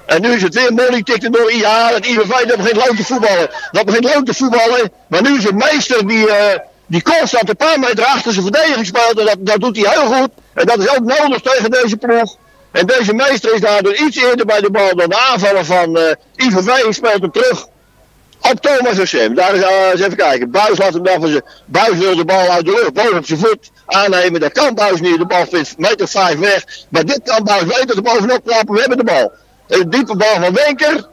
[0.09, 1.53] En nu is het weer Molly tikt hem door.
[1.53, 3.49] Ja, dat IVV dat begint leuk te voetballen.
[3.71, 4.91] Dat begint leuk te voetballen.
[5.07, 6.35] Maar nu is het meester die, uh,
[6.87, 9.19] die constant een paar meter achter zijn verdediging speelt.
[9.19, 10.29] En dat, dat doet hij heel goed.
[10.53, 12.35] En dat is ook nodig tegen deze ploeg.
[12.71, 16.03] En deze meester is daardoor iets eerder bij de bal dan de aanvaller van uh,
[16.35, 16.93] IVV.
[16.93, 17.65] Speelt hem terug
[18.51, 19.35] op Thomas Hashem.
[19.35, 20.51] Daar is, uh, eens even kijken.
[20.51, 21.43] Buis laat hem dan van zijn.
[21.65, 24.39] Buis wil de bal uit de lucht, boven op zijn voet aannemen.
[24.39, 25.17] Dat kan Buis niet.
[25.17, 26.63] De bal vindt meter vijf weg.
[26.89, 28.73] Maar dit kan Buis weten bovenop klappen.
[28.73, 29.31] We hebben de bal.
[29.69, 31.07] Een diepe bal van Wenker.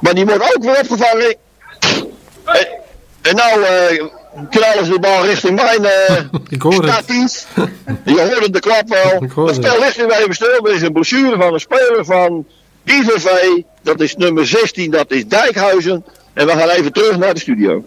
[0.00, 1.36] Maar die wordt ook weer opgevangen.
[2.44, 2.66] En,
[3.22, 4.04] en nou uh,
[4.50, 7.46] knallen ze de bal richting mijn uh, statief.
[8.04, 9.44] Je hoorde de klap wel.
[9.46, 10.66] Het spel ligt nu even stil.
[10.66, 12.46] Er is een brochure van een speler van
[12.84, 13.62] IVV.
[13.82, 14.90] Dat is nummer 16.
[14.90, 16.04] Dat is Dijkhuizen.
[16.32, 17.84] En we gaan even terug naar de studio.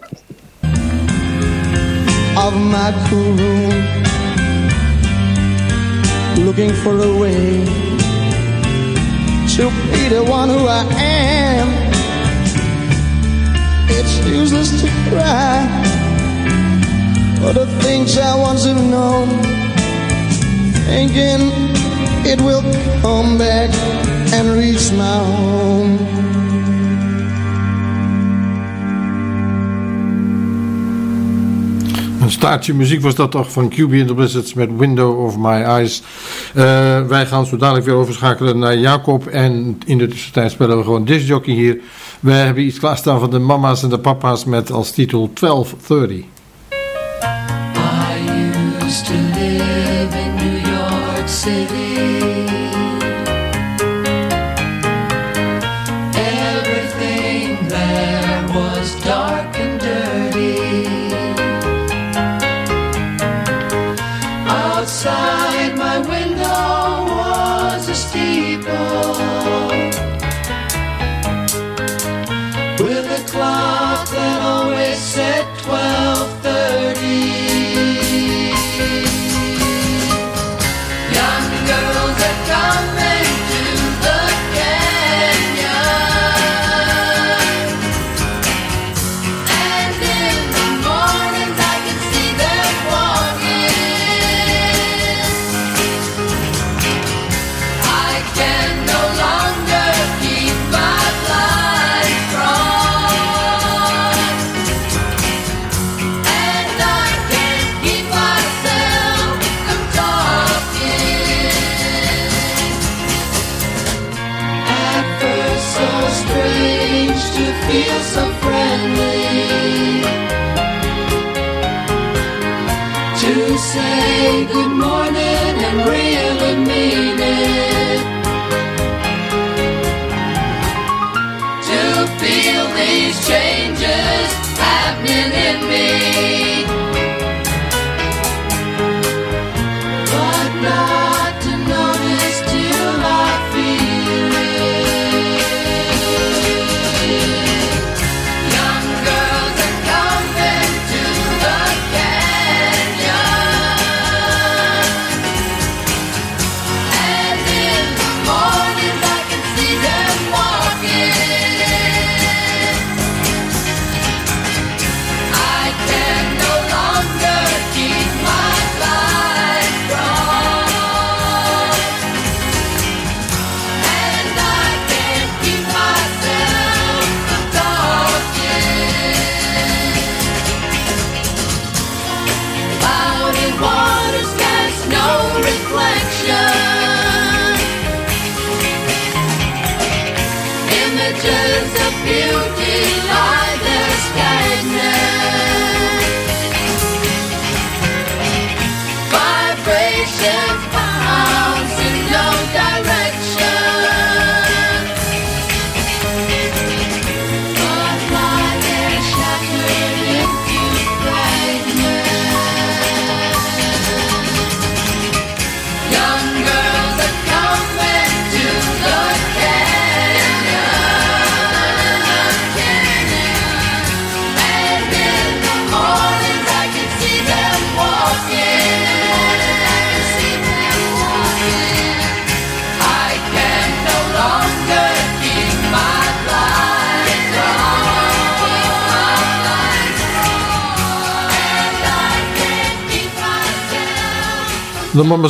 [2.36, 3.92] Of my cool room
[6.44, 7.93] Looking for a way
[9.54, 11.68] To be the one who I am.
[13.88, 15.62] It's useless to cry
[17.38, 19.28] For the things I once have known
[20.86, 21.52] Thinking
[22.26, 22.62] it will
[23.00, 23.70] come back
[24.32, 26.33] and reach my home
[32.20, 35.62] Een staartje muziek was dat toch van QB and the Blizzards met Window of My
[35.62, 36.02] Eyes.
[36.54, 36.62] Uh,
[37.06, 39.26] wij gaan zo dadelijk weer overschakelen naar Jacob.
[39.26, 41.80] En in de tussentijd spelen we gewoon discjockey hier.
[42.20, 46.33] We hebben iets klaarstaan van de mama's en de papa's met als titel 1230.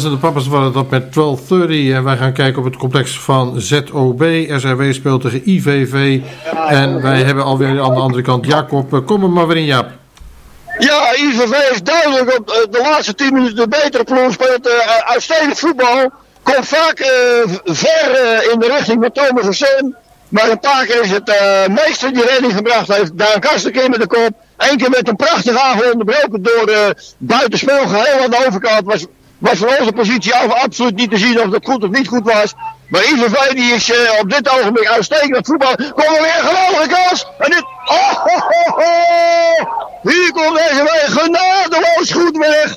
[0.04, 3.60] En de papa's waren dat met 1230 en wij gaan kijken op het complex van
[3.60, 4.22] ZOB.
[4.56, 6.20] SRW speelt tegen IVV
[6.68, 8.92] en wij hebben alweer aan de andere kant Jacob.
[8.94, 9.88] Eh, Kom er maar weer in Jaap.
[10.78, 14.32] Ja, IVV is duidelijk op eh, de laatste 10 minuten de betere ploeg.
[14.32, 16.10] Speelt eh, uitstekend voetbal.
[16.42, 17.08] Komt vaak eh,
[17.64, 19.96] ver eh, in de richting van Thomas Sam.
[20.28, 23.18] Maar een paar keer is het eh, meester die redding gebracht heeft.
[23.18, 24.30] Daar een kastenkeer met de kop.
[24.56, 27.86] Eén keer met een prachtige aanval onderbroken door eh buitenspel.
[27.88, 29.06] Geheel aan de overkant was,
[29.44, 32.24] was van onze positie af absoluut niet te zien of dat goed of niet goed
[32.24, 32.54] was.
[32.88, 35.74] Maar IVV die is eh, op dit ogenblik uitstekend voetbal.
[35.74, 37.26] Komt er weer een geweldige kans.
[37.38, 37.64] En dit...
[37.84, 38.90] Oh, ho, ho, ho.
[40.02, 42.76] Hier komt deze weg genadeloos goed weg.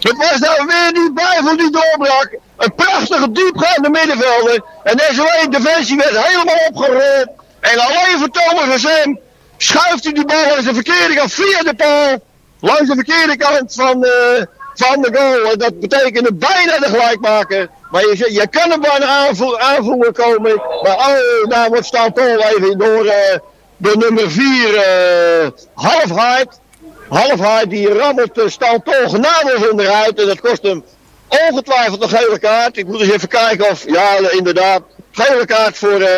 [0.00, 2.36] Het was daar weer die bijvel die doorbrak.
[2.56, 4.64] Een prachtige diepgaande middenvelder.
[4.82, 7.28] En deze lijn defensie werd helemaal opgerold.
[7.60, 9.20] En alleen voor Thomas en
[9.56, 12.18] schuift hij die bal langs de verkeerde kant via de paal.
[12.60, 14.42] Langs de verkeerde kant van, eh,
[14.74, 15.52] van de goal.
[15.52, 17.68] En dat betekende bijna de gelijkmaker.
[17.90, 20.56] Maar je, je kan er bijna aanvoer, komen.
[20.82, 23.38] Maar oh, daar wordt staan Paul even door, eh,
[23.76, 26.60] door nummer 4 uh, Halfheid.
[27.08, 30.20] Halfheid die rammelt uh, staan Paul genadeloos onderuit.
[30.20, 30.84] En dat kost hem
[31.28, 32.76] ongetwijfeld een gele kaart.
[32.76, 36.08] Ik moet eens even kijken of, ja inderdaad, gele kaart voor, uh,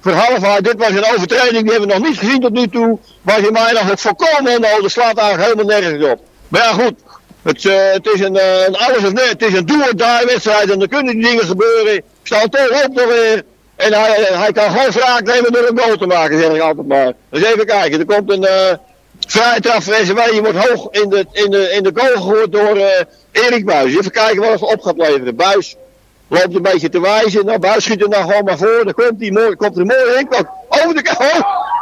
[0.00, 0.64] voor Halfheid.
[0.64, 2.98] Dit was een overtreding, die hebben we nog niet gezien tot nu toe.
[3.22, 6.20] Was in mij nog het volkomen onnodig, slaat eigenlijk helemaal nergens op.
[6.48, 6.94] Maar ja goed,
[7.44, 8.36] het, uh, het is een,
[8.66, 12.02] een alles of nee, het is een do-or-die wedstrijd en er kunnen die dingen gebeuren.
[12.22, 13.42] Staan toch op nog weer.
[13.76, 16.86] En hij, hij kan gewoon wraak nemen door een goal te maken, zeg ik altijd
[16.86, 17.12] maar.
[17.30, 18.72] Dus even kijken, er komt een uh,
[19.26, 20.18] vrije SW.
[20.34, 22.86] Je wordt hoog in de, in de, in de goal door uh,
[23.32, 23.96] Erik Buis.
[23.96, 25.36] Even kijken wat het op gaat leveren.
[25.36, 25.76] Buis
[26.28, 27.46] loopt een beetje te wijzen.
[27.46, 28.84] Nou, Buis schiet er nou gewoon maar voor.
[28.84, 30.28] Dan komt hij mooi, komt er mooi in.
[30.28, 31.72] Komt over de oh,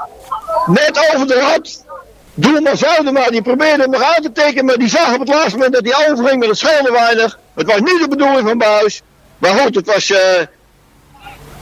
[0.67, 1.85] Net over de rand.
[2.35, 5.73] Doelman Zuidema, die probeerde hem nog te tekenen, maar die zag op het laatste moment
[5.73, 7.39] dat hij overging, maar het scheelde weinig.
[7.55, 9.03] Het was niet de bedoeling van Buis.
[9.39, 10.19] Maar goed, het was uh,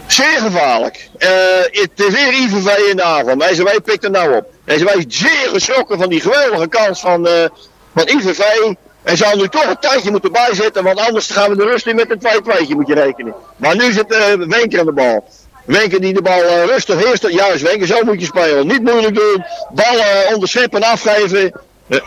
[0.07, 1.09] zeer gevaarlijk.
[1.19, 1.29] Uh,
[1.71, 3.43] het is weer IVV in de avond.
[3.51, 4.47] SW pikt er nou op.
[4.67, 7.33] SW is zeer geschrokken van die geweldige kans van, uh,
[7.95, 8.43] van IVV.
[9.03, 11.97] En zou nu toch een tijdje moeten bijzetten, want anders gaan we de rust in
[11.97, 13.35] met een 2-2, moet je rekenen.
[13.57, 15.29] Maar nu zit uh, Wenker aan de bal.
[15.71, 18.67] Wenker die de bal uh, rustig eerst, juist Wenker, zo moet je spelen.
[18.67, 21.53] Niet moeilijk doen, ballen uh, onderscheppen afgeven.
[21.89, 21.99] Uh,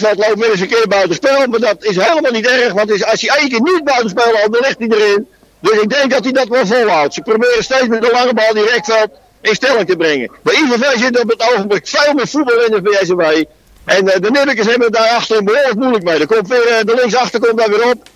[0.00, 3.20] loopt weer eens een keer buiten spel, maar dat is helemaal niet erg, want als
[3.20, 5.28] hij één niet buiten spel loopt, dan ligt hij erin.
[5.60, 7.14] Dus ik denk dat hij dat wel volhoudt.
[7.14, 9.08] Ze proberen steeds met de lange bal die Rekveld
[9.40, 10.30] in stelling te brengen.
[10.42, 13.20] Bij IVV zit op het ogenblik veel meer voetbalwinners bij SW.
[13.84, 16.18] En uh, de Nurkers hebben daar achter behoorlijk moeilijk mee.
[16.18, 18.08] Er komt weer, de linksachter komt daar weer op.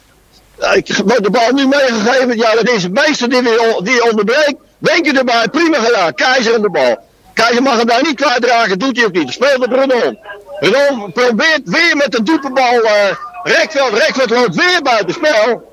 [0.61, 2.37] Uh, ik heb de bal nu meegegeven.
[2.37, 4.55] Ja, dat is het meester die, weer, die onderbreekt.
[4.79, 6.15] Wenken erbij, prima gedaan.
[6.15, 6.97] Keizer aan de bal.
[7.35, 9.33] Keizer mag hem daar niet kwijtraken, doet hij ook niet.
[9.33, 10.17] Speelt op Renault.
[10.61, 12.83] Renault probeert weer met een diepe bal.
[12.83, 13.11] eh
[13.43, 15.67] Rekveld, Rekveld loopt weer buiten spel.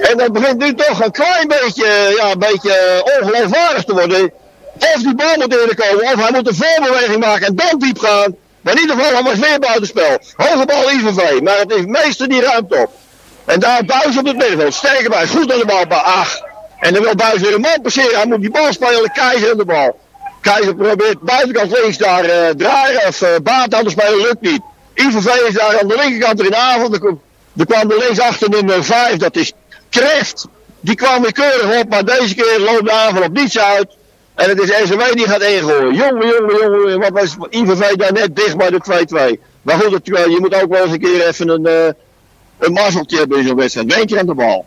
[0.00, 4.32] En dat begint nu toch een klein beetje, ja, een beetje eh, ongeloofwaardig te worden.
[4.78, 8.36] Of die bal moet inkomen, of hij moet een voorbeweging maken en dan diep gaan.
[8.60, 10.18] Maar in ieder geval, hij was weer buitenspel.
[10.36, 12.90] Hoge bal IVV, maar het heeft meester die ruimte op.
[13.46, 14.74] En daar Buis op het middenveld.
[14.74, 15.84] Sterke Buis, goed aan de bal.
[15.88, 16.40] Ach,
[16.78, 18.16] en dan wil Buis weer een man passeren.
[18.16, 19.98] Hij moet die bal spelen, Keizer aan de bal.
[20.40, 24.60] Keizer probeert buitenkant links daar eh draaien of eh baat aan te spelen, lukt niet.
[24.94, 26.92] IVV is daar aan de linkerkant er in de avond.
[26.92, 27.20] Er kwam,
[27.56, 29.52] er kwam er linksachter nummer 5, dat is
[29.90, 30.46] Kreft.
[30.80, 33.96] Die kwam weer keurig op, maar deze keer loopt de aanval op niets uit.
[34.34, 35.94] En het is SW die gaat ingooien.
[35.94, 39.40] Jongen, jongen, jongen, wat was IVV daar net dicht bij de 2-2.
[39.62, 41.88] Maar goed, het, je moet ook wel eens een keer even een, eh,
[42.58, 43.96] een mazzeltje hebben in zo'n wedstrijd.
[43.96, 44.64] Eén keer aan de bal.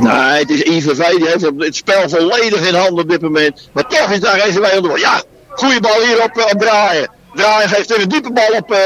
[0.00, 3.68] Nee, het is IVV, die heeft het spel volledig in handen op dit moment.
[3.72, 4.98] Maar toch is daar SW aan de.
[4.98, 7.10] Ja, goede bal hier op, eh, draaien.
[7.34, 8.78] Draaien geeft er een diepe bal op, eh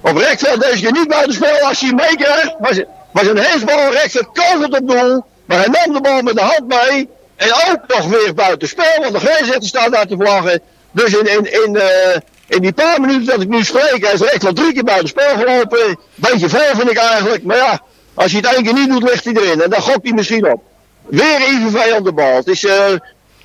[0.00, 0.60] op Rekveld.
[0.60, 2.54] Deze keer niet buiten spel als hij meekrijgt.
[2.58, 2.80] Was,
[3.12, 5.24] was een hensbal, Rekveld kogelt op doel.
[5.44, 7.08] Maar hij nam de bal met de hand mee.
[7.36, 10.60] En ook nog weer buiten spel, want de grensrechter staat daar te vlaggen.
[10.90, 14.20] Dus in, in, in, eh, in die paar minuten dat ik nu spreek, hij is
[14.20, 15.98] Rekveld drie keer buiten spel gelopen.
[16.14, 17.44] Beetje veel vind ik eigenlijk.
[17.44, 17.80] Maar ja,
[18.14, 19.62] als hij het één keer niet doet, ligt hij erin.
[19.62, 20.62] En dan gokt hij misschien op.
[21.06, 22.36] Weer IVV op de bal.
[22.36, 22.86] Het is, eh,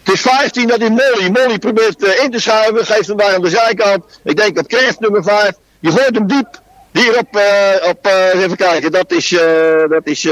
[0.03, 1.29] het is 15 dat hij Molly.
[1.29, 2.85] Molly probeert eh, in te schuiven.
[2.85, 4.03] Geeft hem daar aan de zijkant.
[4.23, 5.51] Ik denk dat Kreeft nummer 5.
[5.79, 6.61] Je gooit hem diep.
[6.91, 8.91] Hier op, eh, op even kijken.
[8.91, 9.29] Dat is,
[9.89, 10.23] dat is,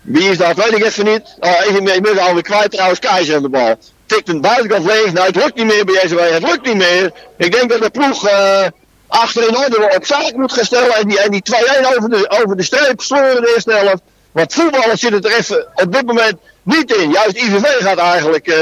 [0.00, 0.56] wie is dat?
[0.56, 1.36] Weet ik even niet.
[1.40, 2.98] Oh, even mee, inmiddels alweer kwijt trouwens.
[2.98, 3.78] Keizer aan de bal.
[4.08, 5.12] Tikt een buitenkant leeg.
[5.12, 6.18] Nou, het lukt niet meer bij SW.
[6.18, 7.12] Het lukt niet meer.
[7.36, 8.66] Ik denk dat de ploeg eh
[9.08, 10.94] achterin orde op zaak moet gaan stellen.
[10.94, 14.02] En die, die 2-1 over de, over de streep sloren de eerste helft.
[14.32, 17.10] Want voetballers zitten er even op dit moment niet in.
[17.10, 18.56] Juist IVV gaat eigenlijk eh,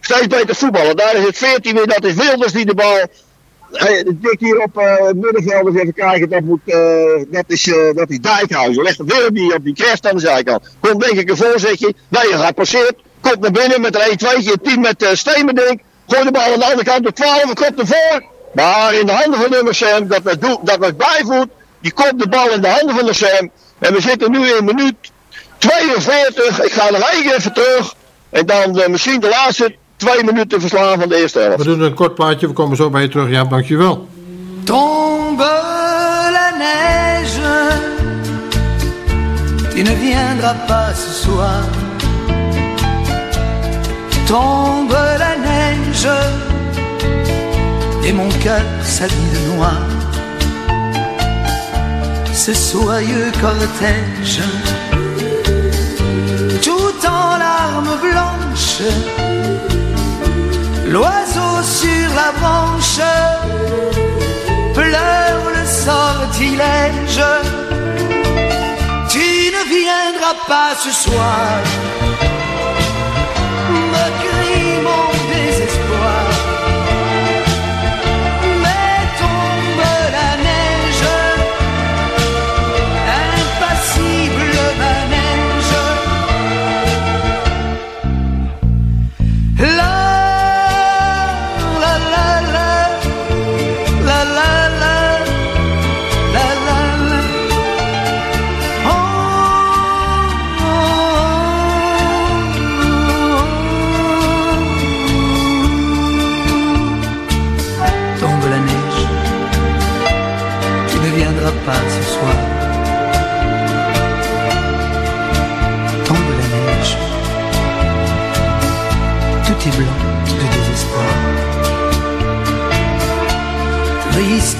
[0.00, 0.96] steeds beter voetballen.
[0.96, 1.86] Daar is het 14 weer.
[1.86, 3.06] Dat is Wilders die de bal
[3.70, 6.28] de dik hier op eh middenveld eens even kijken.
[6.28, 8.82] Dat, moet, eh, dat, is, eh, dat is Dijkhuizen.
[8.82, 10.68] Legt het weer op die, op crest aan de zijkant.
[10.80, 11.94] Komt denk ik een voorzetje.
[12.08, 12.94] Nee, hij passeert.
[13.30, 14.62] Komt naar binnen met een 1-2'tje.
[14.62, 15.80] 10 met uh, Stemendink.
[16.06, 17.42] Gooit de bal aan de andere kant op 12.
[17.42, 18.22] Komt ervoor.
[18.52, 20.08] Maar in de handen van nummer Sam.
[20.08, 21.48] Dat was, dat was bijvoet.
[21.80, 23.50] Die komt de bal in de handen van de Sam.
[23.78, 24.94] En we zitten nu in minuut
[25.58, 26.62] 42.
[26.62, 27.94] Ik ga nog één keer even terug.
[28.30, 31.56] En dan eh, misschien de laatste twee minuten verslaan van de eerste helft.
[31.56, 33.30] We doen een kort plaatje, we komen zo bij je terug.
[33.30, 34.08] Ja, dankjewel.
[34.64, 35.50] Tombe
[36.32, 37.68] la neige,
[39.74, 41.89] tu ne viendras pas ce soir.
[44.30, 46.08] Tombe la neige,
[48.04, 49.82] et mon cœur s'habille de noir.
[52.32, 54.40] Ce soyeux cortège,
[56.62, 58.86] tout en larmes blanches,
[60.86, 63.00] l'oiseau sur la branche.
[64.74, 67.24] Pleure le sortilège.
[69.08, 69.26] Tu
[69.56, 71.58] ne viendras pas ce soir,
[74.80, 75.19] anymore.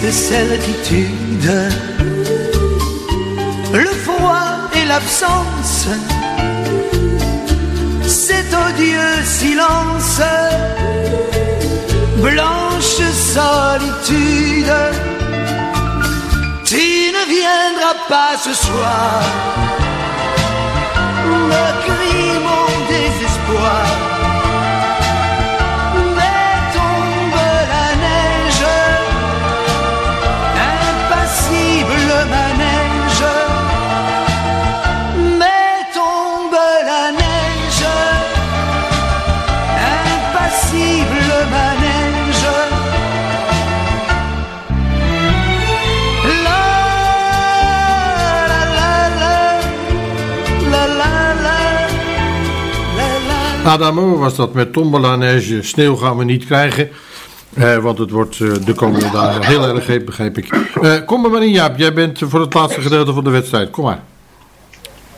[0.01, 1.51] Triste certitude,
[3.73, 5.89] le froid et l'absence,
[8.07, 10.21] cet odieux silence,
[12.17, 13.01] blanche
[13.35, 14.73] solitude,
[16.65, 19.23] tu ne viendras pas ce soir,
[53.71, 55.63] Adamo was dat met Tombola Neige.
[55.63, 56.91] Sneeuw gaan we niet krijgen.
[57.55, 60.49] Eh, want het wordt eh, de komende dagen heel erg heet, begreep ik.
[60.83, 61.79] Eh, kom maar in, Jaap.
[61.79, 63.71] Jij bent voor het laatste gedeelte van de wedstrijd.
[63.71, 64.01] Kom maar.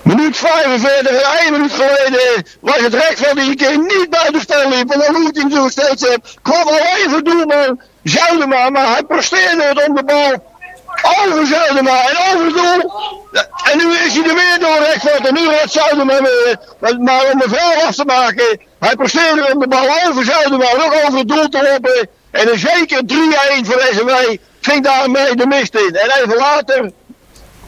[0.03, 4.69] Minuut 45, en één minuut geleden was het recht van die keer niet buiten spel
[4.69, 4.91] liep.
[4.91, 9.63] En dan moet hij hem zo steeds kwam alleen voor doelman Zuidema, maar hij presteerde
[9.63, 10.52] het om de bal.
[11.03, 12.93] Over Zuidema en over doel.
[13.71, 15.27] En nu is hij er weer door Rekvoort.
[15.27, 16.59] En nu gaat Zuidema weer.
[16.79, 18.61] Maar, om een vrouw af te maken.
[18.79, 20.65] Hij presteerde om de bal over Zuidema.
[20.65, 22.09] En ook over het doel te lopen.
[22.31, 24.37] En een zeker 3-1 voor SMW.
[24.61, 25.95] Ging daarmee de mist in.
[25.95, 26.91] En even later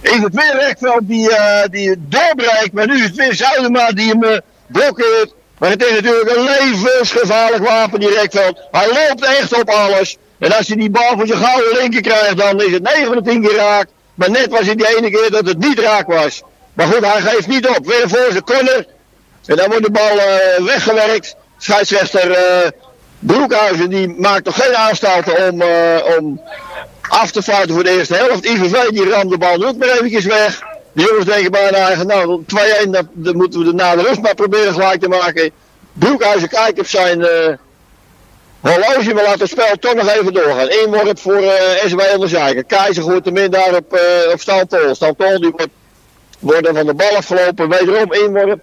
[0.01, 2.73] is het weer Rekveld die, eh, die doorbreekt.
[2.73, 5.35] Maar nu is het weer Zuidema die hem eh, blokkeert.
[5.59, 8.61] Maar het is natuurlijk een levensgevaarlijk wapen, die Rekveld.
[8.71, 10.17] Hij loopt echt op alles.
[10.39, 13.17] En als hij die bal voor zijn gouden linker krijgt, dan is het 9 van
[13.17, 13.87] de 10 keer raak.
[14.15, 16.43] Maar net was het die ene keer dat het niet raak was.
[16.75, 17.87] Maar goed, hij geeft niet op.
[17.87, 18.87] Weer voor zijn corner.
[19.47, 21.37] En dan wordt de bal eh, weggewerkt.
[21.59, 22.71] Scheidsrechter eh
[23.19, 26.41] Broekhuizen die maakt nog geen aanstalten om, eh, om
[27.09, 28.45] af te fluiten voor de eerste helft.
[28.45, 30.63] IVV die ramt de bal ook maar eventjes weg.
[30.93, 34.73] De jongens denken bijna nou 2-1, dan, moeten we de na de rust maar proberen
[34.73, 35.51] gelijk te maken.
[35.93, 37.21] Broekhuizen kijkt op zijn
[38.71, 40.69] horloge, maar laat het spel toch nog even doorgaan.
[40.69, 42.63] Inworp voor eh SW.
[42.67, 45.69] Keizer gooit hem in daar op, eh op die wordt,
[46.39, 48.63] wordt van de bal afgelopen, wederom inworp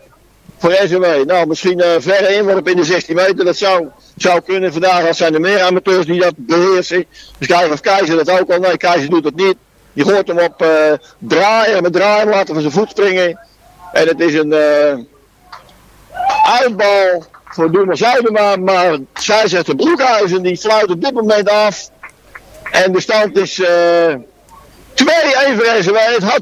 [0.57, 1.05] voor SW.
[1.25, 3.87] Nou, misschien eh verre inworp in de 16 meter, dat zou,
[4.17, 4.71] zou kunnen.
[4.71, 7.05] Vandaag als zijn er meer amateurs die dat beheersen.
[7.37, 8.59] Dus kijken of Keizer dat ook al.
[8.59, 9.55] Nee, Keizer doet het niet.
[9.93, 13.39] Die gooit hem op eh draaien, met draaien laten van zijn voet springen.
[13.91, 14.53] En het is een
[16.43, 21.89] uitbal voor Doemer Zuidema, maar zij zegt de Broekhuizen, die fluit op dit moment af.
[22.71, 24.13] En de stand is eh
[24.93, 25.03] 2-1
[25.55, 25.95] voor SW.
[25.95, 26.41] Het had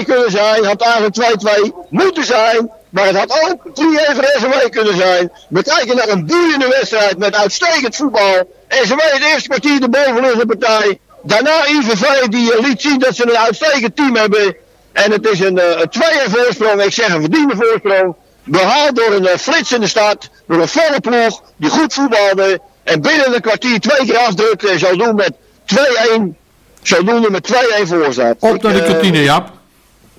[0.00, 1.16] 2-2 kunnen zijn, had eigenlijk
[1.60, 2.70] 2-2 moeten zijn.
[2.90, 5.32] Maar het had ook 3-1 voor SW kunnen zijn.
[5.48, 8.50] We kijken naar een boeiende wedstrijd met uitstekend voetbal.
[8.68, 10.98] SW het eerste kwartier de bovenliggende partij.
[11.22, 14.56] Daarna IVV die eh, liet zien dat ze een uitstekend team hebben.
[14.92, 18.14] En het is een, eh, een 2-1 voorsprong, ik zeg een verdiende voorsprong.
[18.44, 22.60] Behaald door een eh, flitsende start, door een volle ploeg die goed voetbalde.
[22.82, 25.32] En binnen een kwartier twee keer afdrukte en zo doen met
[25.74, 26.40] 2-1.
[26.82, 28.36] Zodoende met 2-1 voor staat.
[28.38, 29.50] Op naar de eh, kantine, Jaap.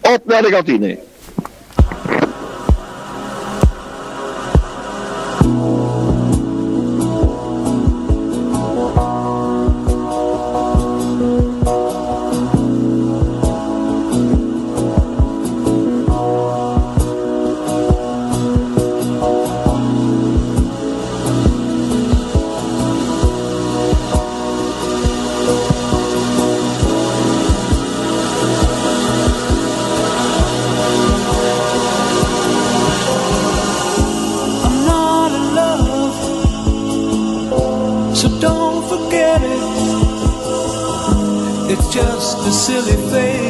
[0.02, 0.98] Op naar de kantine.
[42.44, 43.43] the silly thing.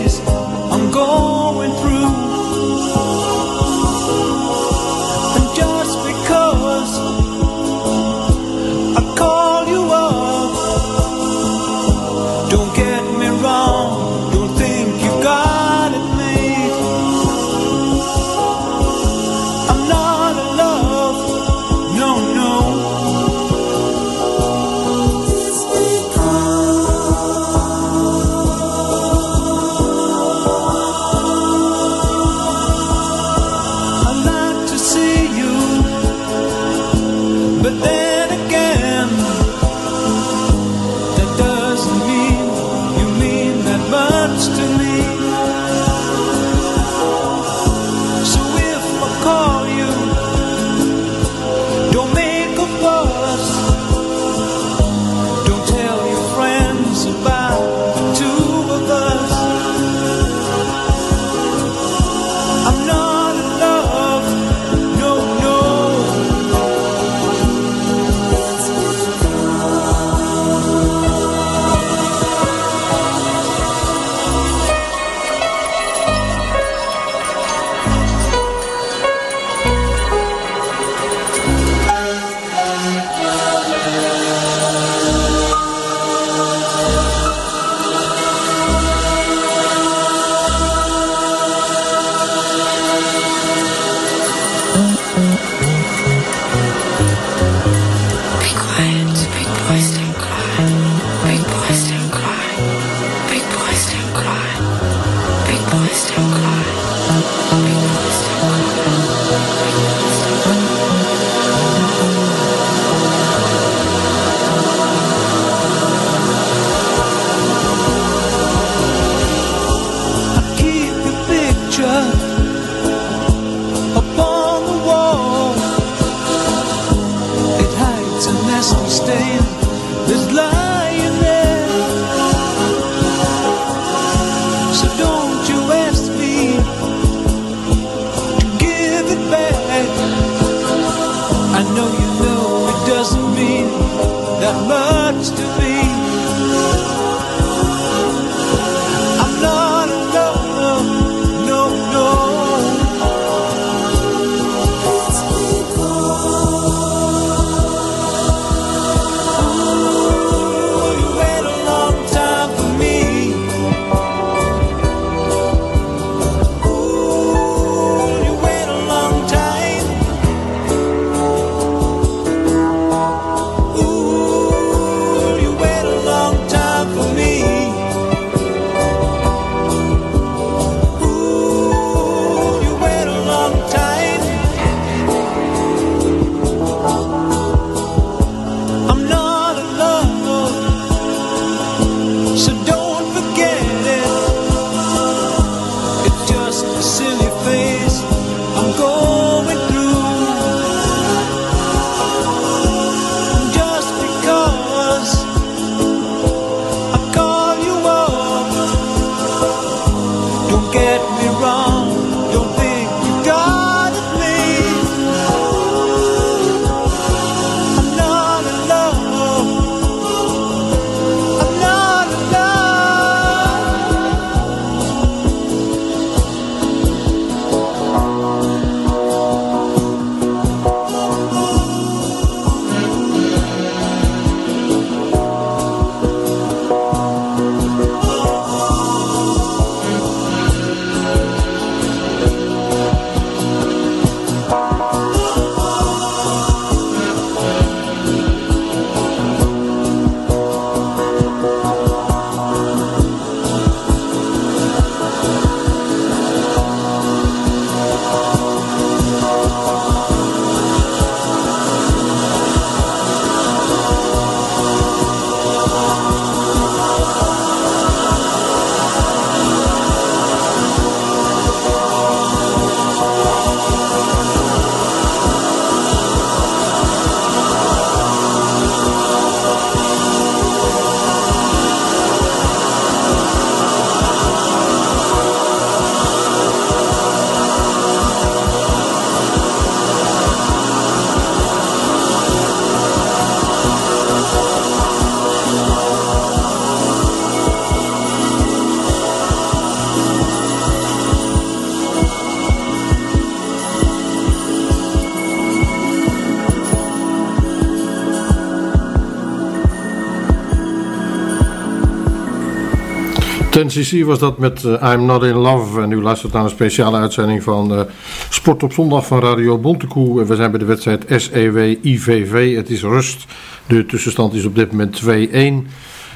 [313.64, 315.82] Ten CC was dat met eh, I'm Not In Love.
[315.82, 317.82] En u luistert naar een speciale uitzending van eh,
[318.30, 320.22] Sport op Zondag van Radio Bontekoe.
[320.22, 322.55] En We zijn bij de wedstrijd SEW-IVV.
[322.55, 323.26] Het is rust.
[323.68, 325.07] De tussenstand is op dit moment 2-1.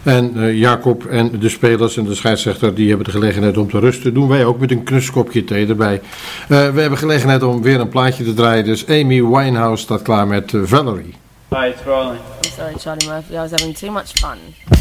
[0.04, 3.80] En eh, Jacob en de spelers en de scheidsrechter die hebben de gelegenheid om te
[3.80, 4.14] rusten.
[4.14, 6.02] Doen wij ook met een knuskopje thee erbij.
[6.42, 8.66] Eh, we hebben gelegenheid om weer een plaatje te draaien.
[8.66, 11.14] Dus Amy Winehouse staat klaar met Valerie.
[11.50, 12.20] Hi, it's rolling.
[12.44, 13.34] I'm sorry, Charlie Murphy.
[13.34, 14.77] I was having too much fun.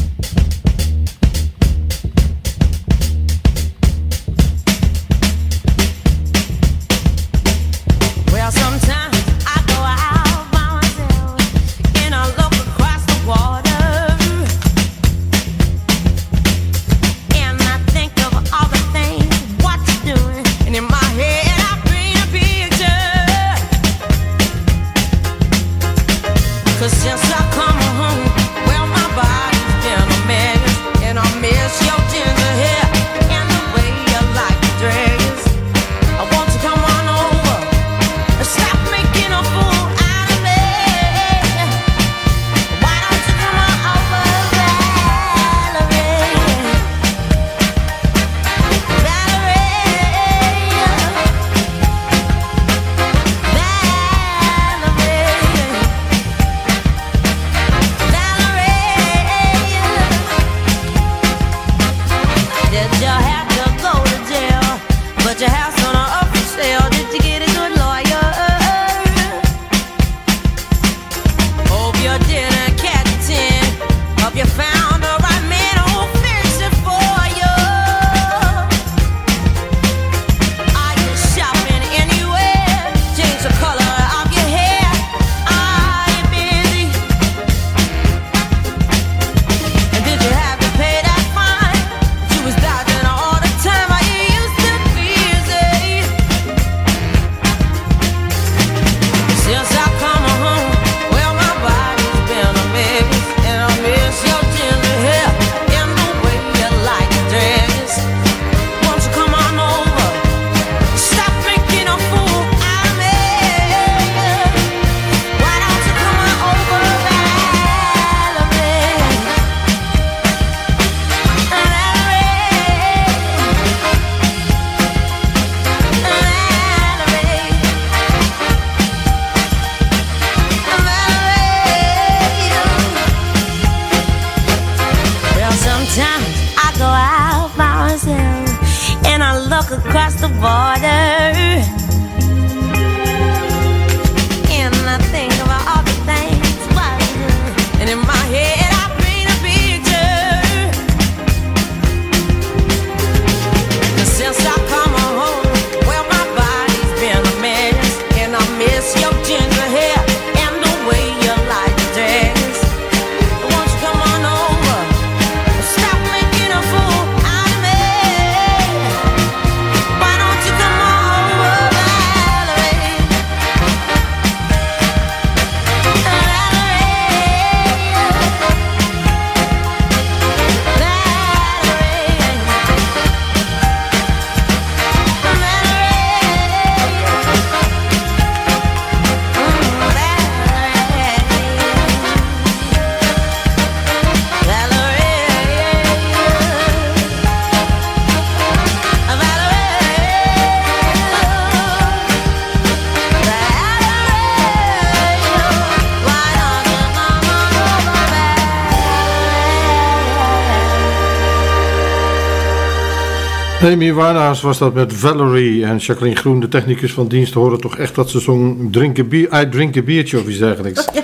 [213.66, 217.76] Amy Winehouse was dat met Valerie en Jacqueline Groen, de technicus van dienst, horen toch
[217.76, 220.88] echt dat ze zong drink een bier, I drink een biertje of iets dergelijks.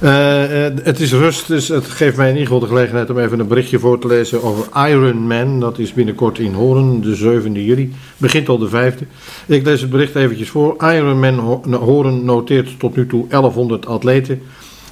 [0.00, 0.42] Eh,
[0.82, 3.46] het is rust, dus het geeft mij in ieder geval de gelegenheid om even een
[3.46, 5.60] berichtje voor te lezen over Iron Man.
[5.60, 7.92] Dat is binnenkort in Horen, de 7e juli.
[8.16, 9.06] Begint al de 5e.
[9.46, 10.76] Ik lees het bericht eventjes voor.
[10.92, 14.42] Iron Man Ho- Horen noteert tot nu toe 1100 atleten.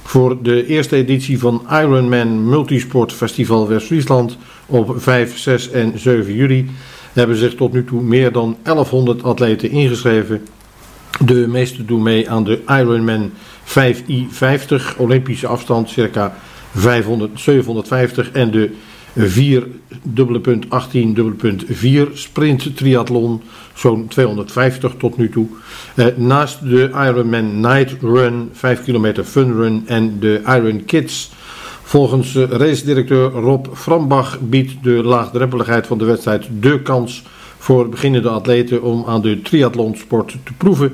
[0.03, 4.37] Voor de eerste editie van Ironman Multisport Festival West-Friesland
[4.71, 6.69] op 5, 6 en 7 juli
[7.13, 10.47] hebben zich tot nu toe meer dan 1100 atleten ingeschreven.
[11.25, 13.31] De meeste doen mee aan de Ironman
[13.65, 16.35] 5i50, Olympische afstand circa
[16.75, 18.71] 500, 750 en de
[19.15, 19.67] 4
[20.03, 23.41] dubbele punt 18 dubbele punt 4 sprint triathlon,
[23.73, 25.47] zo'n 250 tot nu toe.
[25.95, 31.31] Eh, naast de Ironman Night Run, 5 kilometer fun run en de Iron Kids.
[31.91, 37.23] Volgens eh, race-directeur Rob Frambach biedt de laagdrempeligheid van de wedstrijd de kans
[37.57, 40.93] voor beginnende atleten om aan de triathlonsport te proeven.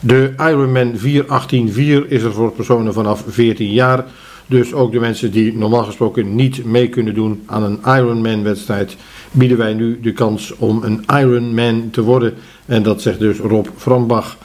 [0.00, 4.04] De Ironman 4.18.4 is er voor personen vanaf 14 jaar.
[4.46, 8.96] Dus ook de mensen die normaal gesproken niet mee kunnen doen aan een Ironman wedstrijd,
[9.32, 12.34] bieden wij nu de kans om een Ironman te worden.
[12.66, 14.36] En dat zegt dus Rob Frambach.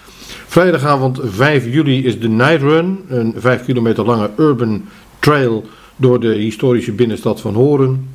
[0.48, 4.84] Vrijdagavond 5 juli is de Night Run, een 5 kilometer lange urban
[5.20, 5.66] trail
[5.98, 8.10] door de historische binnenstad van Horen.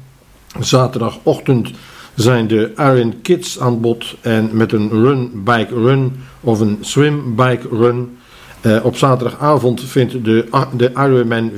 [0.60, 1.70] Zaterdagochtend
[2.14, 7.34] zijn de Iron Kids aan bod en met een run bike run of een swim
[7.34, 8.16] bike run.
[8.60, 11.50] Eh, op zaterdagavond vindt de, de Ironman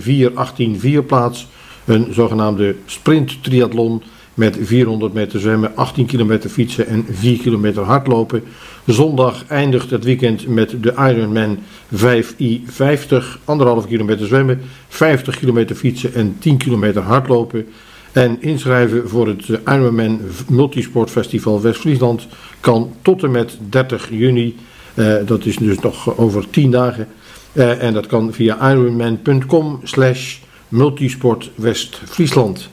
[1.03, 1.47] 4.18.4 plaats,
[1.85, 4.03] een zogenaamde sprint triathlon
[4.35, 8.43] met 400 meter zwemmen, 18 kilometer fietsen en 4 kilometer hardlopen.
[8.87, 11.59] Zondag eindigt het weekend met de Ironman
[11.95, 13.39] 5i50,
[13.83, 17.67] 1,5 kilometer zwemmen, 50 kilometer fietsen en 10 kilometer hardlopen.
[18.13, 22.27] En inschrijven voor het Ironman Multisport Festival West-Friesland
[22.61, 24.57] kan tot en met 30 juni.
[24.95, 27.09] Eh, dat is dus nog over 10 dagen.
[27.53, 32.69] Eh, en dat kan via ironman.com slash multisport West-Friesland.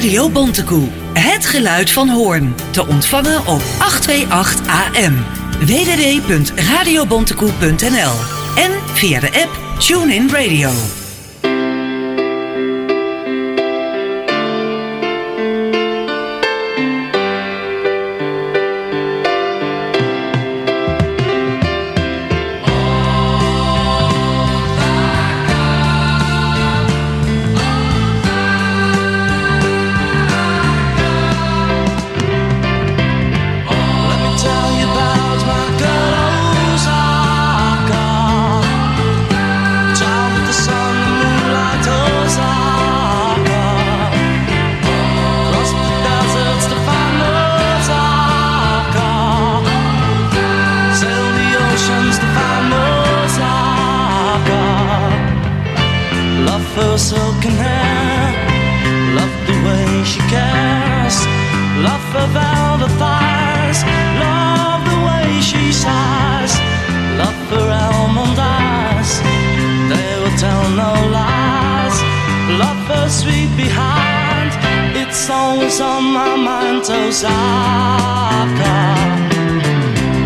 [0.00, 0.88] Radio Bontekoe.
[1.12, 2.54] Het geluid van Hoorn.
[2.70, 5.24] Te ontvangen op 828 AM.
[5.66, 8.12] www.radiobontekoe.nl
[8.56, 10.99] En via de app TuneIn Radio.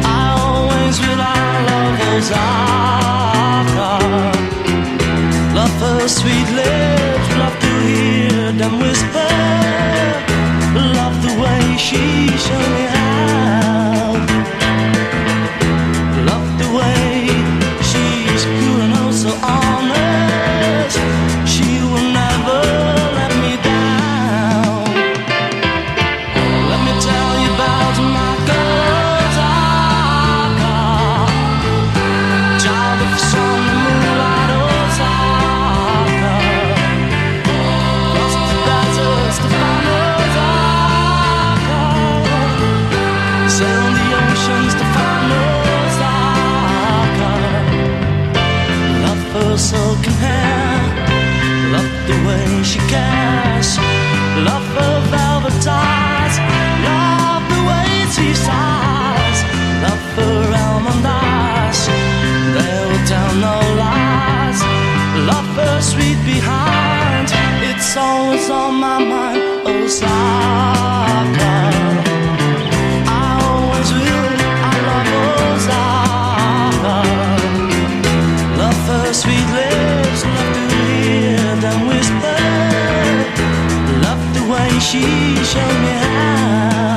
[0.04, 1.14] I always will.
[1.16, 2.44] Love.
[5.54, 9.30] Love her sweet lips, love to hear them whisper.
[10.98, 13.63] Love the way she showed me how.
[84.94, 85.00] She
[85.44, 86.93] showed me how.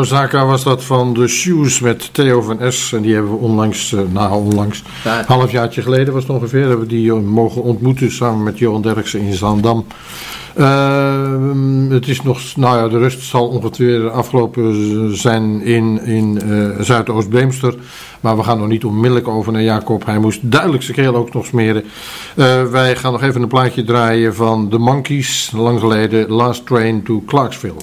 [0.00, 2.92] Osaka was dat van de Shoes met Theo van S.
[2.92, 5.24] En die hebben we onlangs, eh, nou onlangs, Ja.
[5.26, 9.20] halfjaartje geleden was het ongeveer, hebben we die eh, mogen ontmoeten samen met Johan Derksen
[9.20, 9.84] in Zaandam.
[10.54, 11.32] Eh,
[11.88, 17.74] het is nog, nou ja, de rust zal ongeveer afgelopen zijn in, in eh, Zuidoost-Beemster.
[18.20, 20.06] Maar we gaan nog niet onmiddellijk over naar Jacob.
[20.06, 21.84] Hij moest duidelijk zijn keel ook nog smeren.
[22.70, 27.22] Wij gaan nog even een plaatje draaien van The Monkees, lang geleden, Last Train to
[27.26, 27.80] Clarksville.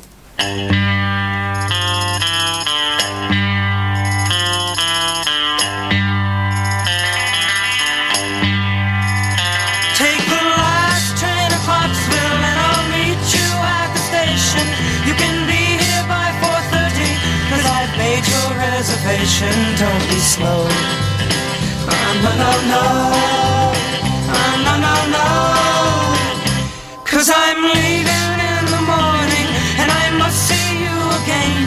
[19.27, 20.63] Don't be slow.
[20.63, 22.83] Oh, no, no, no.
[24.33, 25.27] Oh, no, no, no.
[27.03, 29.47] Cause I'm leaving in the morning
[29.77, 31.59] and I must see you again.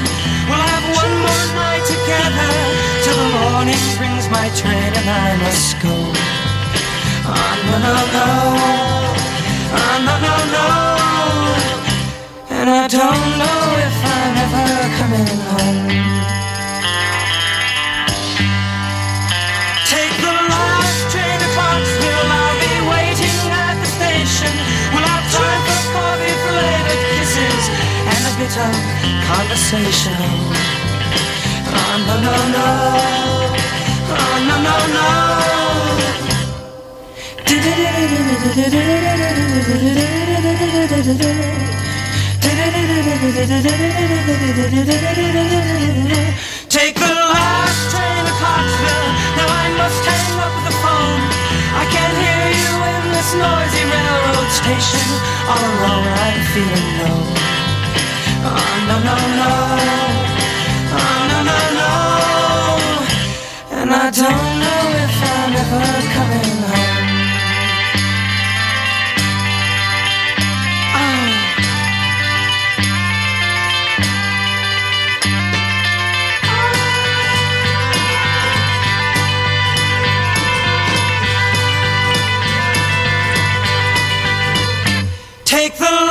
[0.49, 2.51] We'll have one more night together
[3.05, 5.95] till the morning brings my train and I must go.
[7.29, 8.29] Oh, no, no, no.
[9.79, 10.67] Oh, no, no, no.
[12.57, 14.67] And I don't know if I'm ever
[14.99, 16.40] coming home.
[28.51, 28.75] Bit
[29.31, 30.15] conversation.
[31.71, 32.67] Oh, no, no, no.
[34.11, 35.09] Oh, no, no, no.
[46.69, 49.11] Take the last train to Clarksville.
[49.37, 51.23] Now I must hang up the phone.
[51.75, 55.07] I can't hear you in this noisy railroad station.
[55.47, 57.50] All alone, I'm feeling low.
[58.43, 58.49] Oh,
[58.89, 59.51] no, no, no.
[60.99, 61.93] Oh, no, no, no.
[63.79, 65.85] And I don't know if I'm ever
[66.15, 67.09] coming home.
[70.97, 71.29] Oh.
[85.45, 86.10] Take the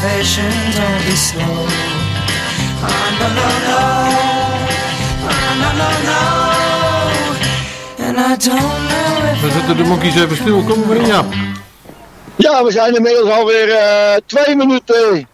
[0.00, 1.66] don't be slow.
[2.82, 3.80] Ah, no, no, no.
[5.60, 6.20] No, no, no.
[8.08, 10.62] And I don't know if We zetten de monkeys even stil.
[10.62, 11.24] Kom maar in, ja.
[12.36, 15.28] Ja, we zijn inmiddels alweer eh twee minuten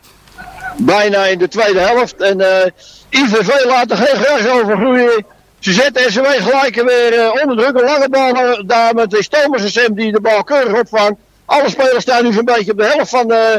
[0.77, 2.21] bijna in de tweede helft.
[2.21, 2.71] En eh
[3.11, 5.27] IVV laat er geen gras over groeien.
[5.59, 7.77] Ze zetten SW gelijk weer eh, onder druk.
[7.77, 11.21] Een lange bal daar met de Thomas en Sam die de bal keurig opvangt.
[11.45, 13.57] Alle spelers staan nu zo'n beetje op de helft van, eh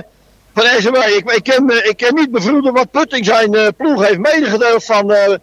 [0.57, 0.95] van SW.
[0.95, 5.13] Ik, ik, ken, ik ken niet bevroeden wat Putting zijn eh, ploeg heeft medegedeeld van...
[5.13, 5.35] eh,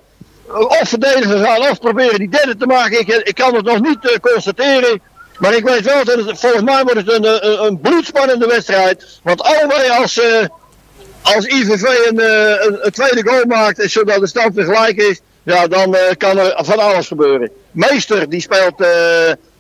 [0.47, 3.01] of verdedigen gaan of proberen die derde te maken.
[3.01, 5.01] Ik, ik kan het nog niet eh, constateren.
[5.39, 9.21] Maar ik weet wel dat het, volgens mij wordt het een, een, bloedspannende wedstrijd.
[9.23, 10.21] Want allebei als,
[11.23, 12.21] als IVV een,
[12.85, 16.79] een, tweede goal maakt, zodat de stand weer gelijk is, ja, dan kan er van
[16.79, 17.51] alles gebeuren.
[17.71, 18.85] Meester die speelt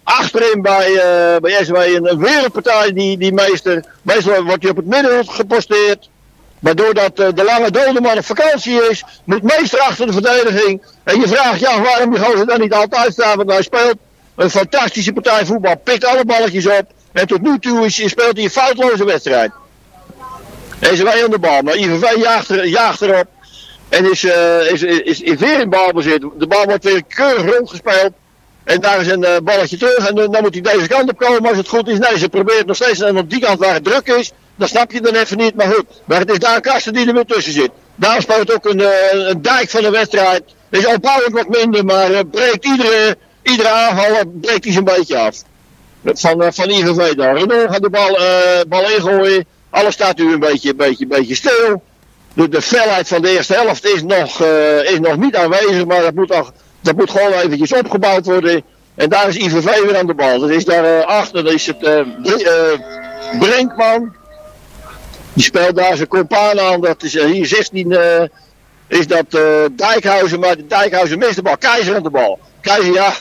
[0.05, 3.85] achterin bij, eh bij SW een, wereldpartij, die, die meester.
[4.03, 6.09] Meestal wordt hij op het midden geposteerd.
[6.59, 10.83] Maar doordat eh, de lange dode man op vakantie is, moet meester achter de verdediging.
[11.03, 13.37] En je vraagt je af waarom die gozer dan niet altijd staat.
[13.37, 13.97] Want hij speelt
[14.35, 15.77] een fantastische partij voetbal.
[15.77, 16.87] Pikt alle balletjes op.
[17.13, 19.51] En tot nu toe is, speelt hij een foutloze wedstrijd.
[20.79, 21.63] Wij aan de bal.
[21.63, 23.27] Maar IVV jaagt, er, jaagt erop.
[23.89, 26.25] En is, eh, is, is, is weer in balbezit.
[26.39, 28.13] De bal wordt weer keurig rondgespeeld.
[28.65, 30.09] En daar is een eh, balletje terug.
[30.09, 31.99] En dan, moet hij deze kant op komen als het goed is.
[31.99, 33.01] Nee, ze probeert nog steeds.
[33.01, 34.33] En op die kant waar het druk is.
[34.57, 35.55] Dan snap je dan even niet.
[35.55, 35.85] Maar goed.
[36.05, 37.71] Maar het is daar Kasten die er weer tussen zit.
[37.95, 40.43] Daar speelt ook een, eh, een dijk van de wedstrijd.
[40.71, 41.85] Is opbouwend wat minder.
[41.85, 45.43] Maar eh, breekt iedere, iedere aanval breekt hij zo'n beetje af.
[46.05, 47.37] Van, van IVV daar.
[47.37, 49.45] Renault gaat de bal, eh, bal ingooien.
[49.71, 51.83] Alles staat nu een beetje, een beetje, een beetje stil.
[52.35, 54.43] De, de felheid van de eerste helft is nog,
[54.83, 56.53] is nog niet aanwezig, maar dat moet, nog,
[56.85, 58.63] dat moet gewoon eventjes opgebouwd worden.
[58.95, 60.39] En daar is IVV weer aan de bal.
[60.39, 62.01] Dat is daar eh, achter, dat is het eh,
[63.39, 64.15] Brinkman.
[65.33, 66.81] Die speelt daar zijn compaan aan.
[66.81, 68.23] Dat is hier 16 eh,
[68.87, 69.31] is dat
[69.73, 71.57] Dijkhuizen, maar Dijkhuizen mist de bal.
[71.57, 72.39] Keizer aan de bal.
[72.61, 73.13] Keizer, ja,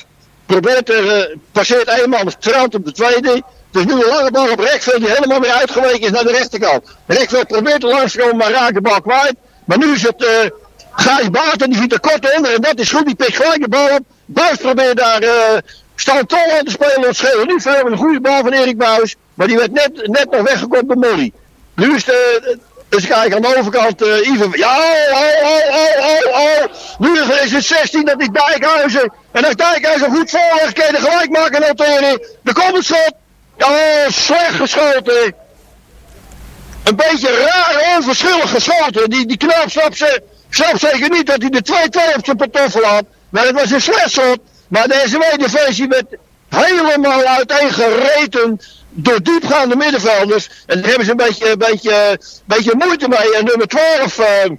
[0.46, 3.44] probeert er, passeert één man, strandt op de tweede.
[3.72, 6.84] Dus nu een lange bal op Rekveld die helemaal weer uitgeweken is naar de rechterkant.
[7.06, 9.36] Rekveld probeert er langs te komen, maar raakt de bal kwijt.
[9.66, 10.52] Maar nu is het
[10.96, 13.06] eh Gijs Baten, die ziet er kort onder en dat is goed.
[13.06, 14.02] Die pikt gelijk de bal op.
[14.26, 15.58] Buis probeert daar eh
[15.96, 17.16] Stan Tol aan te spelen.
[17.16, 17.86] Scheelt niet veel.
[17.86, 19.16] Een goede bal van Erik Buis.
[19.34, 21.32] Maar die werd net, net nog weggekopt door Molly.
[21.76, 22.58] Nu is de,
[22.90, 24.52] dus kijk aan de overkant, eh Ivan.
[24.56, 26.66] Ja, oh, oh, oh, oh, oh.
[27.00, 29.14] Nu is het 16, dat is Dijkhuizen.
[29.32, 32.22] En als Dijkhuizen goed voorlegt, kan gelijk maken noteren.
[32.44, 33.14] Er komt het schot.
[33.60, 35.36] Oh, slecht geschoten.
[36.84, 39.10] Een beetje raar, onverschillig geschoten.
[39.10, 40.24] Die, die knaap snapt, ze,
[40.56, 41.64] snapt zeker niet dat hij de
[42.14, 43.04] 2-2 op zijn pantoffel had.
[43.30, 44.40] Maar het was een slecht schot.
[44.68, 46.06] Maar deze defensie werd
[46.50, 50.50] helemaal uiteengereten door diepgaande middenvelders.
[50.66, 53.36] En daar hebben ze een beetje, beetje, beetje moeite mee.
[53.36, 54.52] En nummer 12, eh,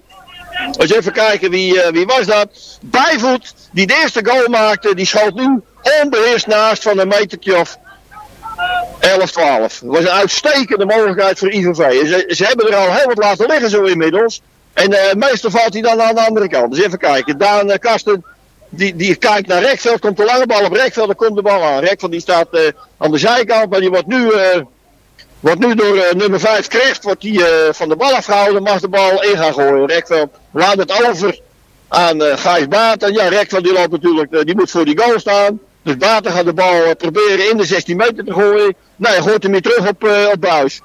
[0.78, 2.48] eens even kijken wie, eh, wie was dat.
[2.80, 5.60] Bijvoet, die de eerste goal maakte, die schoot nu
[6.02, 7.78] onbeheerst naast van een metertje of
[9.00, 9.78] 11, 12.
[9.78, 12.06] Dat was een uitstekende mogelijkheid voor IVV.
[12.06, 14.40] Ze, ze hebben er al heel wat laten liggen zo inmiddels.
[14.74, 16.74] En eh, meestal valt hij dan aan de andere kant.
[16.74, 17.38] Dus even kijken.
[17.38, 18.24] Daan eh, Kasten,
[18.68, 20.00] die, die kijkt naar Rekveld.
[20.00, 21.80] Komt de lange bal op Rekveld, dan komt de bal aan.
[21.80, 22.60] Rekveld die staat eh,
[22.96, 24.32] aan de zijkant, maar die wordt nu,
[25.40, 27.40] wordt nu door nummer 5 Krecht wordt die,
[27.70, 28.62] van de bal afgehouden.
[28.62, 29.86] Mag de bal in gaan gooien.
[29.86, 31.40] Rekveld laat het over
[31.88, 33.12] aan eh Gijs Baten.
[33.12, 35.60] Ja, Rekveld die loopt natuurlijk, die moet voor die goal staan.
[35.82, 38.74] Dus Baten gaat de bal proberen in de 16 meter te gooien.
[38.96, 40.80] Nee, hij gooit hem weer terug op, op Buis.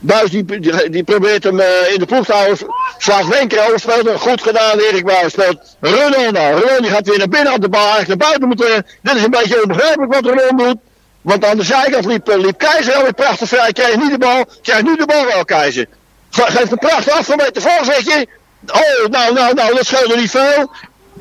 [0.00, 2.58] Buis die, die, die probeert hem eh, in de ploeg te houden.
[2.98, 3.80] Slaagt Wenker
[4.18, 4.78] goed gedaan.
[4.78, 6.80] Erik Buis speelt Renault nou.
[6.82, 8.86] Die gaat weer naar binnen, had de bal eigenlijk naar buiten moeten.
[9.02, 10.76] Dit is een beetje onbegrijpelijk wat Renault doet.
[11.22, 13.72] Want aan de zijkant liep, eh, liep Keizer alweer prachtig vrij.
[13.72, 15.86] Krijgt niet de bal, krijgt nu de bal wel Keizer.
[16.30, 18.26] Ge- Geeft een prachtig afgemeten voorzetje.
[18.66, 20.72] Oh, nou, nou, nou, dat scheelde niet veel.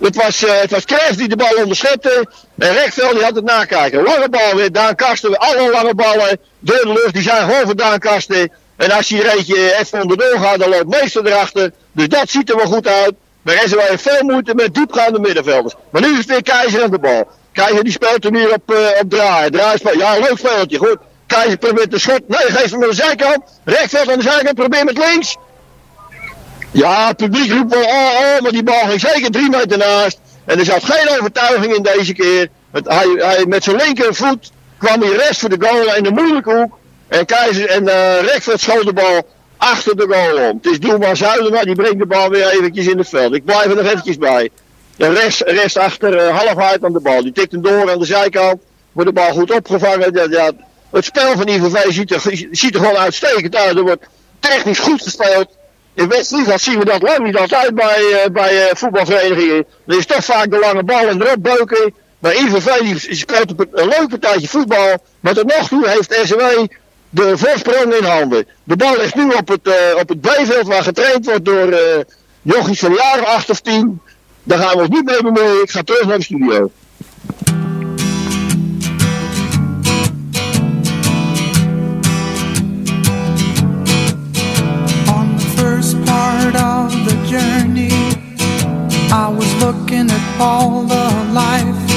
[0.01, 2.29] Het was, eh het was Krijs die de bal onderschepte.
[2.57, 4.03] En Rechtveld die had het nakijken.
[4.03, 5.37] Lange bal weer, Daan Kasten.
[5.37, 7.13] Alle lange ballen door de lucht.
[7.13, 8.51] Die zijn gewoon voor Daan Kasten.
[8.77, 11.71] En als hij er eentje even onderdoor gaat, dan loopt meester erachter.
[11.91, 13.13] Dus dat ziet er wel goed uit.
[13.41, 15.73] Maar er wij veel moeite met diepgaande middenvelders.
[15.89, 17.27] Maar nu is het weer Keizer aan de bal.
[17.51, 19.51] Keizer die speelt hem hier op, eh op draaien.
[19.51, 20.97] Draaien speel- Ja, leuk speeltje, goed.
[21.27, 22.21] Keizer probeert de schot.
[22.27, 23.39] Nee, geeft hem aan de zijkant.
[23.65, 25.35] Rechtveld aan de zijkant, probeer met links.
[26.71, 30.19] Ja, het publiek roept wel, oh, oh, maar die bal ging zeker drie meter naast.
[30.45, 32.47] En er zat geen overtuiging in deze keer.
[32.71, 36.53] Het, hij, hij, met zijn linkervoet kwam hij rest voor de goal in de moeilijke
[36.53, 36.76] hoek.
[37.07, 39.21] En Keizer en uh, schoot de bal
[39.57, 40.59] achter de goal om.
[40.61, 43.33] Het is doelman Zuidema, die brengt de bal weer eventjes in het veld.
[43.33, 44.49] Ik blijf er nog eventjes bij.
[44.95, 47.21] De rest, rest achter uh, half uit aan de bal.
[47.21, 48.61] Die tikt hem door aan de zijkant.
[48.91, 50.13] Wordt de bal goed opgevangen.
[50.13, 50.51] Ja, ja,
[50.91, 52.21] het spel van IVV ziet er,
[52.51, 53.77] ziet er gewoon uitstekend uit.
[53.77, 54.05] Er wordt
[54.39, 55.47] technisch goed gespeeld.
[55.93, 59.65] In West-Friesland zien we dat lang niet altijd bij, eh, bij eh, voetbalverenigingen.
[59.87, 61.93] Er is toch vaak de lange bal en erop beuken.
[62.19, 64.97] Maar IVV die speelt een leuk partijtje voetbal.
[65.19, 66.41] Maar tot nog toe heeft SW
[67.17, 68.47] de voorsprong in handen.
[68.63, 71.99] De bal is nu op het, eh, op het B-veld waar getraind wordt door eh
[72.41, 74.01] jochies van jaren 8 of 10.
[74.43, 75.61] Daar gaan we ons niet mee bemoeien.
[75.61, 76.71] Ik ga terug naar de studio.
[85.17, 87.91] On the first part of the journey,
[89.11, 91.96] I was looking at all the life.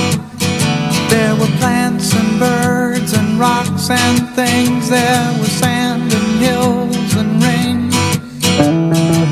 [1.41, 4.91] Were plants and birds and rocks and things.
[4.91, 7.89] There was sand and hills and rain.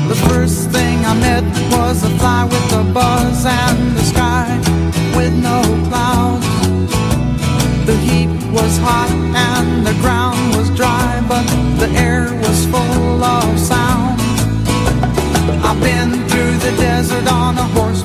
[0.07, 4.49] The first thing I met was a fly with a buzz and the sky
[5.15, 6.47] with no clouds.
[7.85, 11.45] The heat was hot and the ground was dry, but
[11.77, 14.19] the air was full of sound.
[15.63, 18.01] I've been through the desert on a horse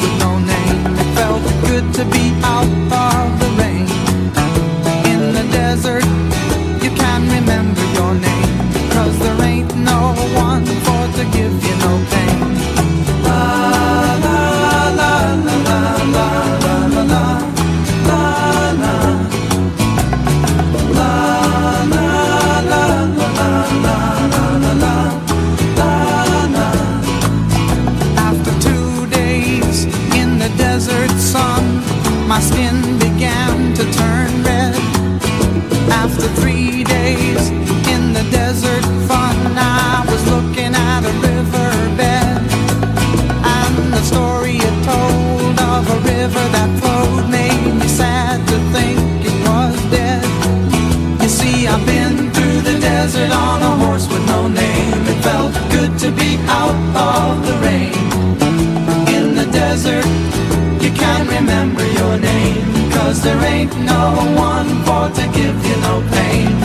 [63.35, 66.64] there ain't no one for to give you no pain.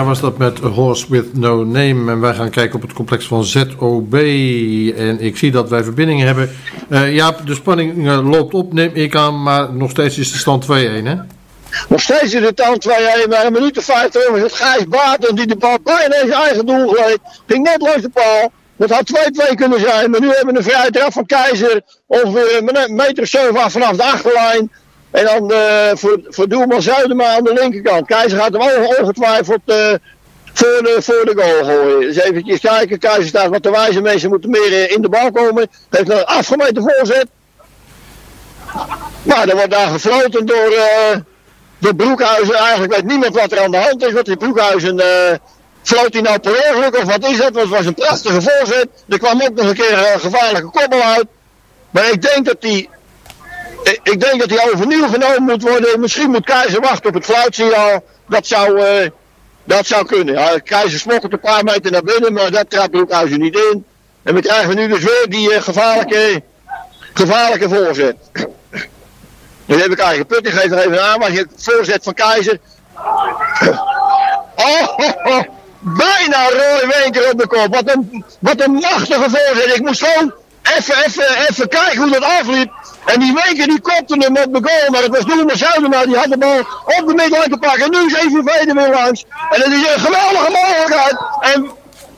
[0.00, 2.10] Was dat met A Horse With No Name.
[2.10, 4.14] En wij gaan kijken op het complex van ZOB.
[4.96, 6.50] En ik zie dat wij verbinding hebben.
[6.88, 9.42] Eh ja, de spanning eh, loopt op, neem ik aan.
[9.42, 11.14] Maar nog steeds is de stand 2-1, hè?
[11.88, 12.92] Nog steeds in de tand 2-1,
[13.28, 16.42] maar een minuut of 50 was het Gijs Baten die de bal bijna in zijn
[16.42, 17.18] eigen doel gleed.
[17.46, 18.52] Ging net langs de paal.
[18.76, 21.82] Dat had 2-2 kunnen zijn, maar nu hebben we een vrije trap van Keizer.
[22.06, 24.70] Ongeveer een meter of 7 af vanaf de achterlijn.
[25.12, 28.06] En dan eh, voor, voor doelman Zuidema aan de linkerkant.
[28.06, 29.92] Keizer gaat hem onge- ongetwijfeld eh,
[30.52, 32.00] voor de, voor de goal gooien.
[32.00, 35.30] Dus eventjes kijken, Keizer staat wat de wijze mensen moeten meer eh, in de bal
[35.32, 35.68] komen.
[35.90, 37.26] Heeft een afgemeten voorzet.
[39.22, 40.74] Maar er wordt daar gefloten door,
[41.78, 42.54] door Broekhuizen.
[42.54, 44.12] Eigenlijk weet niemand wat er aan de hand is.
[44.12, 45.00] Want die Broekhuizen
[45.82, 47.52] floot hij nou per ongeluk of wat is dat?
[47.52, 48.88] Want het was een prachtige voorzet.
[49.08, 51.26] Er kwam ook nog een keer een gevaarlijke koppel uit.
[51.90, 52.88] Maar ik denk dat die
[53.82, 56.00] ik- ik denk dat hij overnieuw genomen moet worden.
[56.00, 58.04] Misschien moet Keizer wachten op het fluitsignaal.
[58.28, 59.10] Dat zou, eh,
[59.64, 60.34] dat zou kunnen.
[60.34, 63.84] Ja, Keizer smokkelt een paar meter naar binnen, maar dat trapt Broekhuizen niet in.
[64.22, 66.42] En we krijgen nu dus weer die eh, gevaarlijke,
[67.12, 68.16] gevaarlijke voorzet.
[69.66, 70.26] Dus even kijken.
[70.26, 72.58] Putting geeft nog even aan, maar je voorzet van Keizer.
[74.56, 75.42] Oh, oh, oh.
[75.80, 77.74] bijna Roy op de kop.
[77.74, 79.76] Wat een, wat een machtige voorzet.
[79.76, 82.72] Ik moest gewoon even, even, even kijken hoe dat afliep.
[83.04, 86.04] En die Wenker die kopte hem op de goal, maar het was Doelman Zuidema.
[86.04, 87.82] Die had de bal op de middenlijn pakken.
[87.82, 89.24] En nu is even er weer langs.
[89.50, 91.16] En dat is een geweldige mogelijkheid.
[91.40, 91.70] En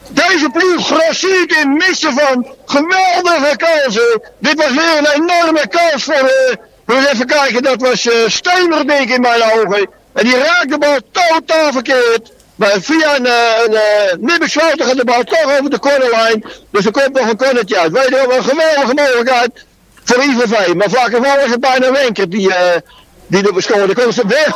[0.08, 4.22] deze ploeg grossiert in missen van geweldige kansen.
[4.38, 8.14] Dit was weer een enorme kans voor, eh we eens even kijken, dat was eh
[8.26, 9.90] Steener denk ik in mijn ogen.
[10.12, 12.32] En die raakt de bal totaal verkeerd.
[12.54, 16.44] Maar via een, eh, een uh, Nibbeswouter gaat de bal toch over de cornerlijn.
[16.70, 17.92] Dus er komt nog een cornertje uit.
[17.92, 19.64] Weet je wel, een geweldige mogelijkheid
[20.04, 20.74] voor IVV.
[20.74, 22.80] Maar vlak ervoor is het bijna Wenker die, eh
[23.26, 23.94] die er bescoorde.
[23.94, 24.54] Komt ze weer.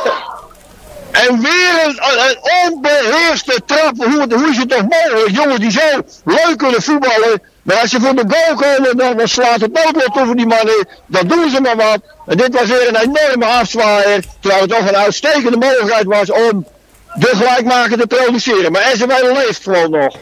[1.11, 2.37] En weer een, een
[2.71, 3.95] onbeheerste trap.
[3.97, 5.35] Hoe, hoe is het toch mogelijk?
[5.35, 7.41] Jongens die zo leuk kunnen voetballen.
[7.61, 10.87] Maar als ze voor de goal komen, dan, dan slaat het noodlot over die mannen.
[11.05, 11.99] Dan doen ze maar wat.
[12.25, 14.23] En dit was weer een enorme afzwaaier.
[14.39, 16.65] Terwijl het toch een uitstekende mogelijkheid was om
[17.13, 18.71] de gelijkmaker te produceren.
[18.71, 20.15] Maar SML leeft gewoon nog.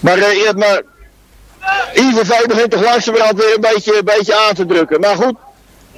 [0.00, 0.82] Maar, ja, maar
[1.94, 5.00] IVV begint toch langzamerhand weer een beetje, een beetje aan te drukken.
[5.00, 5.34] Maar goed,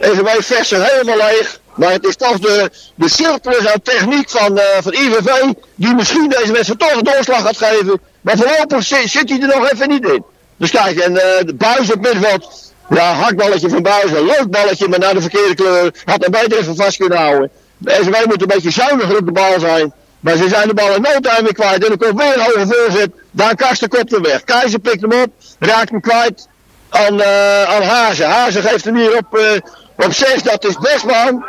[0.01, 1.61] SML versen helemaal leeg.
[1.75, 6.29] Maar het is toch de, de surplus aan techniek van, eh, van IVV die misschien
[6.29, 8.01] deze wedstrijd toch een doorslag gaat geven.
[8.21, 10.25] Maar voorlopig zit, zit hij er nog even niet in.
[10.57, 12.73] Dus kijk, en eh, de buis op middenveld.
[12.89, 14.27] Ja, hakballetje van Buizen.
[14.27, 15.95] Leuk balletje, maar naar de verkeerde kleur.
[16.05, 17.51] Had hem beter even vast kunnen houden.
[17.77, 19.93] De SMW moet een beetje zuiniger op de bal zijn.
[20.25, 21.85] Maar ze zijn de bal in no time kwijt.
[21.85, 23.11] En er komt weer een hoge voorzet.
[23.31, 24.45] Daar Karsten kopt hem weg.
[24.45, 25.29] Keizer pikt hem op.
[25.59, 26.49] Raakt hem kwijt
[26.89, 28.29] aan, eh aan Hazen.
[28.29, 30.43] Hazen geeft hem hier op, eh op 6.
[30.43, 31.45] Dat is Bestman.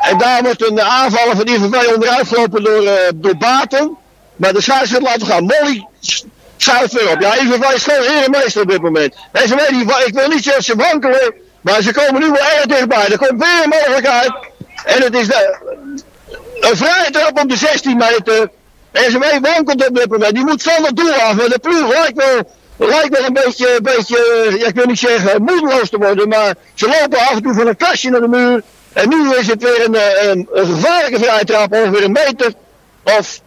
[0.00, 3.96] En daar wordt een aanvaller van IVV onderuit gelopen door, eh door Baten.
[4.36, 5.44] Maar de scheidsrechter laten gaan.
[5.44, 5.86] Molly
[6.56, 7.20] schuift weer op.
[7.20, 9.16] Ja, IVV is gewoon herenmeester op dit moment.
[9.32, 11.34] En ze weten, ik wil niet zeggen ze wankelen.
[11.60, 13.08] Maar ze komen nu wel erg dichtbij.
[13.10, 14.32] Er komt weer een mogelijkheid.
[14.84, 15.95] En het is de,
[16.60, 18.50] een vrije trap op de 16 meter.
[18.90, 20.34] En ze wankelt op dit moment.
[20.34, 21.34] Die moet het doel af.
[21.34, 22.50] Maar de ploeg lijkt wel,
[22.88, 26.28] lijkt een beetje, een beetje ja, ik wil niet zeggen moedeloos te worden.
[26.28, 28.62] Maar ze lopen af en toe van een kastje naar de muur.
[28.92, 31.72] En nu is het weer een, eh, een, een gevaarlijke vrije trap.
[31.72, 32.52] Ongeveer een meter
[33.18, 33.40] of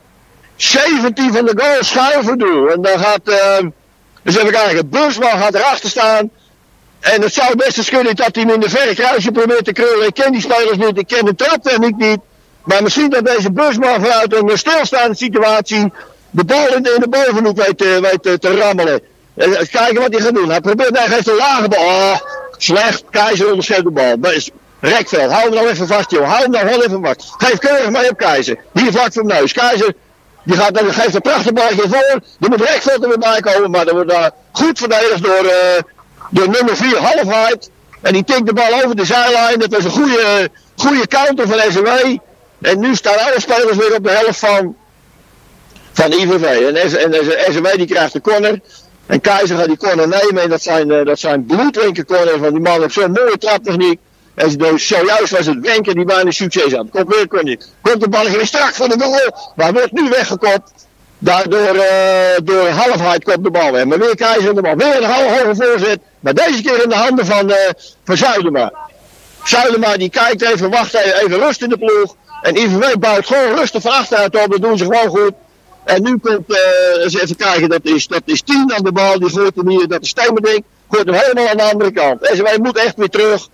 [0.56, 2.70] 17 van de goal schuiven doen.
[2.70, 3.68] En dan gaat, eh,
[4.24, 6.30] dus even kijken, Busman gaat erachter staan.
[7.00, 9.72] En het zou best eens kunnen dat hij hem in de verre kruisje probeert te
[9.72, 10.08] krullen.
[10.08, 12.20] Ik ken die spelers niet, ik ken de traptechniek niet.
[12.70, 15.94] Maar misschien dat deze Busman vanuit een stilstaande situatie
[16.30, 19.02] de bal in de, bovenhoek weet, weet te, te rammelen.
[19.36, 20.50] En eens kijken wat hij gaat doen.
[20.50, 21.80] Hij probeert, hij geeft een lage bal.
[21.80, 22.16] Oh,
[22.58, 23.04] slecht.
[23.10, 24.20] Keizer onderschept de bal.
[24.20, 26.30] Dat Rekveld, hou hem nou even vast, joh.
[26.30, 27.34] Hou hem nou wel even vast.
[27.38, 28.58] Geef keurig mee op Keizer.
[28.74, 29.54] Hier vlak voor neus.
[29.54, 29.94] Keizer,
[30.44, 32.20] die gaat, dan geeft een prachtig balletje voor.
[32.40, 33.72] Dan moet Rekveld er weer bij komen.
[33.72, 35.82] Maar dan wordt daar goed verdedigd door, eh,
[36.30, 37.70] door nummer 4, Halfheid.
[38.02, 39.60] En die tikt de bal over de zijlijn.
[39.60, 42.18] Dat was een goede, goede counter van SW.
[42.62, 44.76] En nu staan alle spelers weer op de helft van,
[45.94, 46.44] van IVV.
[46.44, 48.60] En, en S- SW die krijgt de corner.
[49.06, 50.44] En Keizer gaat die corner nemen.
[50.44, 52.38] En dat zijn, eh, dat zijn bloedrinken corners.
[52.38, 54.00] Want die man heeft zo'n mooie traptechniek.
[54.36, 56.86] En dus zojuist was het Wenker die bijna succes had.
[56.92, 57.58] Komt weer corner.
[57.82, 59.52] Komt de bal weer strak van de goal.
[59.56, 60.72] Maar wordt nu weggekopt.
[61.22, 63.86] Daardoor eh door halfheid komt de bal weg.
[63.86, 64.76] Maar weer Keizer de bal.
[64.76, 66.00] Weer een hoge, hoge voorzet.
[66.20, 67.70] Maar deze keer in de handen van, eh
[68.04, 68.72] van Zuidema.
[69.44, 72.16] Zuidema die kijkt even, wacht even rust in de ploeg.
[72.42, 74.52] En IVW bouwt gewoon rustig van achteruit op.
[74.52, 75.34] Dat doen ze gewoon goed.
[75.84, 79.20] En nu komt, eh eens even kijken, dat is, dat is 10 aan de bal.
[79.20, 80.64] Die gooit hem hier, dat is Steenberdink.
[80.90, 82.22] Gooit hem helemaal aan de andere kant.
[82.22, 83.48] En wij moet echt weer terug.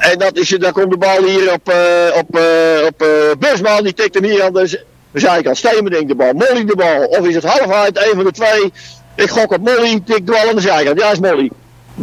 [0.00, 3.82] En dat is, dan komt de bal hier op, eh op, eh op.
[3.82, 5.56] Die tikt hem hier aan de, zijkant.
[5.56, 6.32] Steenberdink de bal.
[6.32, 7.04] Molly de bal.
[7.04, 8.72] Of is het halfheid, een van de twee.
[9.14, 10.00] Ik gok op Molly.
[10.04, 11.00] Tikt de bal aan de zijkant.
[11.00, 11.50] Ja, is Molly.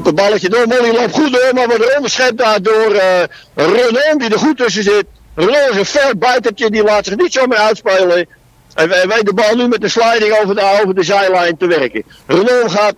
[0.04, 0.68] Het balletje door.
[0.68, 3.24] Molly loopt goed door, maar wordt onderschept daar door eh
[3.56, 5.06] Renan, die er goed tussen zit.
[5.38, 8.28] Renan is een ver buitentje, die laat zich niet zomaar uitspelen.
[8.76, 12.04] En wij de bal nu met de sliding over de, over de zijlijn te werken.
[12.28, 12.96] Renault gaat,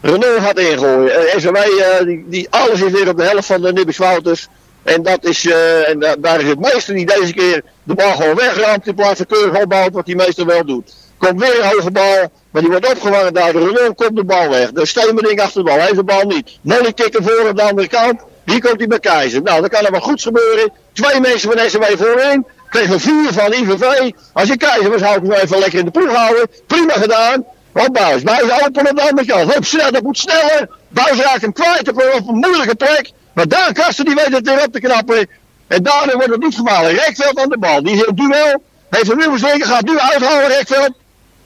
[0.00, 1.30] Renault gaat ingooien.
[1.32, 4.48] En SW, eh, die, die, alles is weer op de helft van de Nibbes Wouters.
[4.82, 8.12] En, dat is, eh, en da- daar is het meester die deze keer de bal
[8.14, 10.94] gewoon wegramt in plaats van keurig opbouwt, wat die meester wel doet.
[11.18, 14.70] Komt weer een hoge bal, maar die wordt opgevangen daar Renault, komt de bal weg.
[14.72, 16.58] De Steenmerding achter de bal, heeft de bal niet.
[16.60, 18.20] Molly kikken voor op de andere kant,
[18.54, 19.42] hier komt hij bij Keizer.
[19.42, 20.72] Nou, dan kan er wat goeds gebeuren.
[20.92, 24.10] Twee mensen van SW voorin, kregen vier van IVV.
[24.32, 26.46] Als je Keizer was, zou ik hem even lekker in de ploeg houden.
[26.66, 27.44] Prima gedaan.
[27.72, 29.54] Wat Buis, Buis open op de andere kant.
[29.54, 30.68] Hup, snel, dat moet sneller.
[30.88, 33.10] Buis raakt hem kwijt op een, moeilijke plek.
[33.32, 35.28] Maar daar Kasten die weet het weer op te knappen.
[35.66, 36.90] En daarna wordt het niet gemalen.
[36.94, 37.82] Rekveld aan de bal.
[37.82, 38.62] Die is in duel.
[38.90, 40.92] Heeft een nieuwe zeker, gaat nu uithalen Rekveld.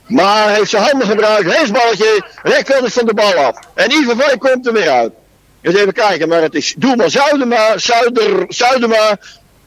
[0.06, 1.54] Maar heeft zijn handen gebruikt.
[1.56, 2.24] Hensballetje.
[2.42, 3.58] Rekveld is van de bal af.
[3.74, 5.12] En IVV komt er weer uit.
[5.60, 6.28] Dus even kijken.
[6.28, 7.78] Maar het is doelman Zuidema.
[7.78, 9.18] Zuider, Zuidema.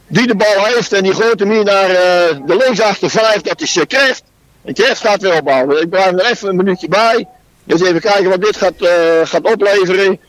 [0.08, 0.94] Die de bal heeft.
[0.94, 3.42] En die gooit hem hier naar eh, de linksachter vijf.
[3.42, 4.24] Dat is uh, Kreft.
[4.66, 5.82] En Kreft gaat weer opbouwen.
[5.82, 7.28] Ik blijf er even een minuutje bij.
[7.64, 8.92] Dus even kijken wat dit gaat, eh,
[9.24, 10.20] gaat opleveren.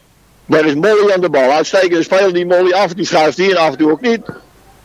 [0.46, 1.50] Daar is Molly aan de bal.
[1.50, 4.20] Uitstekende speler die Molly af toe schuift hier en af en toe ook niet.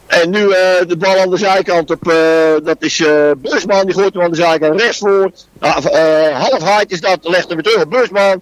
[0.07, 0.47] En nu
[0.87, 2.13] de bal aan de zijkant op,
[2.63, 3.03] dat is
[3.37, 5.31] Busman, die gooit hem aan de zijkant rechts voor.
[5.59, 5.87] Nou,
[6.33, 8.41] half hard is dat, legt hem weer terug op Busman.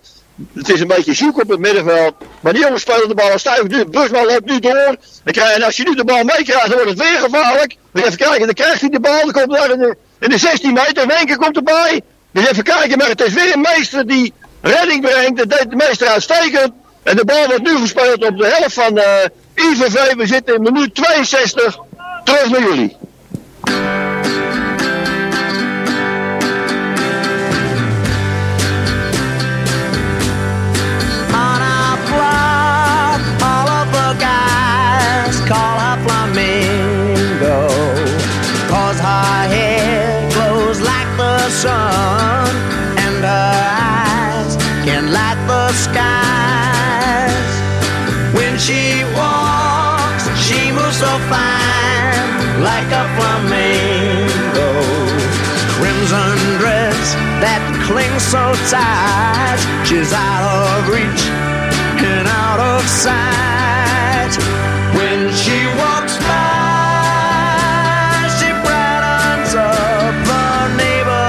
[0.53, 2.13] Het is een beetje zoek op het middenveld.
[2.39, 3.67] Maar die jongens spelen de bal al stijf.
[3.67, 4.95] Nu, Busman loopt nu door.
[5.23, 7.75] Dan krijg, en als je nu de bal meekrijgt, dan wordt het weer gevaarlijk.
[7.93, 9.21] Even kijken, dan krijgt hij de bal.
[9.21, 11.03] Dan komt daar in de, in de 16 meter.
[11.03, 12.01] En één keer komt erbij.
[12.31, 15.37] Dus even kijken, maar het is weer een meester die redding brengt.
[15.37, 16.71] Dat deed de meester uitstekend.
[17.03, 19.25] En de bal wordt nu gespeeld op de helft van eh
[19.55, 20.13] IVV.
[20.13, 21.77] We zitten in minuut 62.
[22.23, 22.97] Terug naar jullie.
[58.35, 61.23] So tight, she's out of reach
[62.11, 64.33] and out of sight.
[64.97, 67.37] When she walks by,
[68.37, 70.47] she brightens up the
[70.81, 71.27] neighborhood.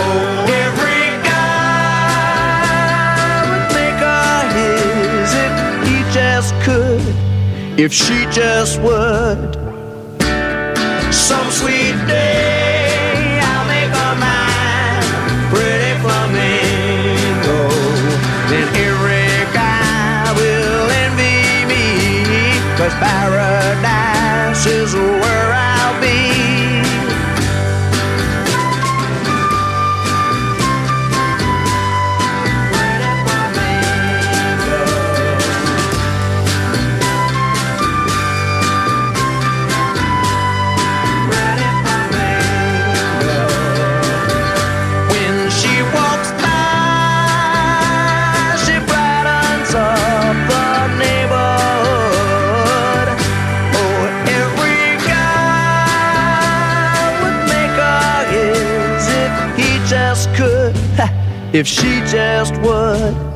[0.00, 2.38] Oh, every guy
[3.50, 5.54] would make her his if
[5.88, 7.06] he just could,
[7.84, 9.50] if she just would.
[11.12, 12.57] Some sweet day
[23.00, 23.37] cause
[61.52, 63.27] if she just would.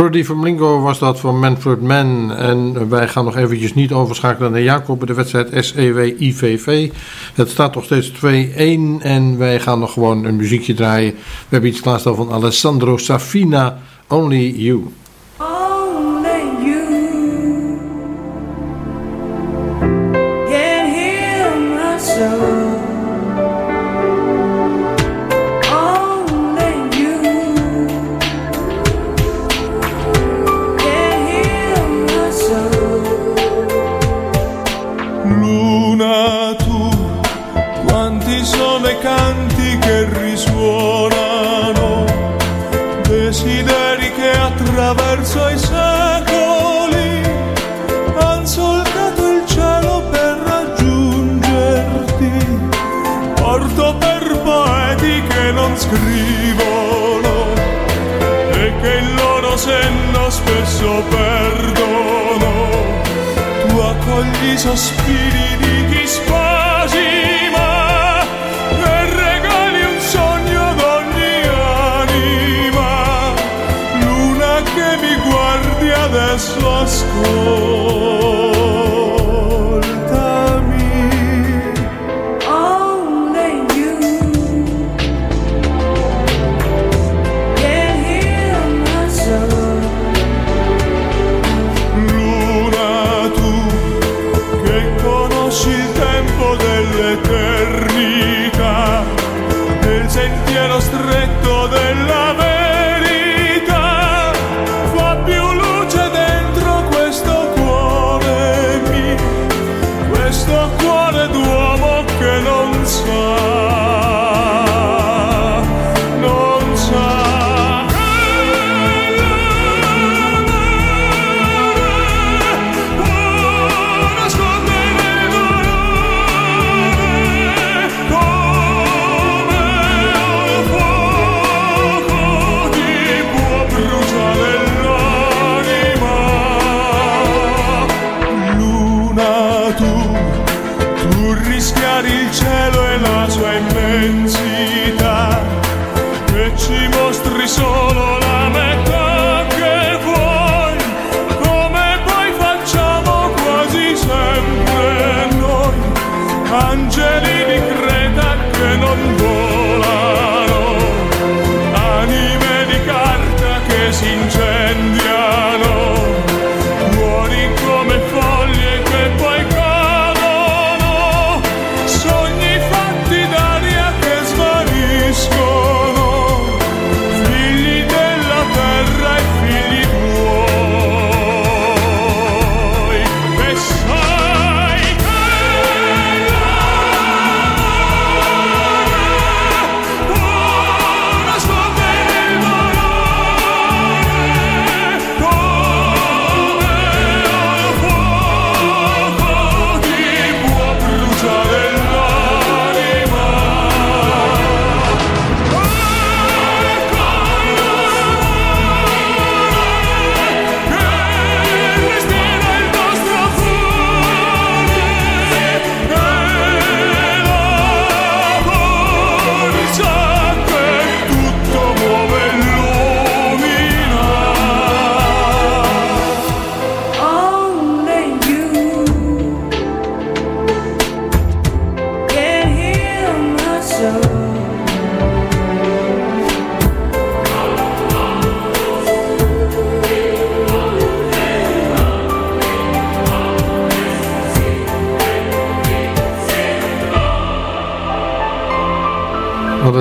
[0.00, 2.32] Purdy Flamingo was dat van Manfred Mann.
[2.32, 6.90] En wij gaan nog eventjes niet overschakelen naar Jacob de wedstrijd SEW-IVV.
[7.34, 8.16] Het staat nog steeds 2-1
[9.02, 11.12] en wij gaan nog gewoon een muziekje draaien.
[11.12, 11.18] We
[11.48, 13.78] hebben iets klaarstaan van Alessandro Safina,
[14.08, 14.82] Only You.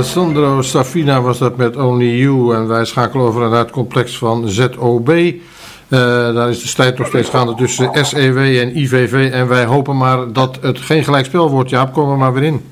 [0.09, 2.55] Alessandro Safina was dat met Only You.
[2.55, 5.09] En wij schakelen over naar het complex van ZOB.
[5.09, 5.33] Eh,
[6.33, 9.31] daar is de strijd nog steeds gaande tussen SEW en IVV.
[9.31, 11.69] En wij hopen maar dat het geen gelijkspel wordt.
[11.69, 12.65] Jaap, kom er maar weer in.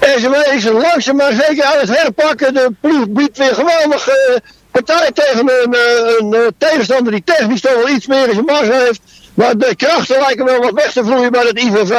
[0.00, 2.54] SW is langzaam maar zeker aan het herpakken.
[2.54, 4.36] De ploeg biedt weer geweldig eh,
[4.70, 8.68] partij tegen een, eh, een, tegenstander die technisch toch wel iets meer in zijn mars
[8.68, 9.00] heeft.
[9.34, 11.94] Maar de krachten lijken wel wat weg te vloeien bij het IVV.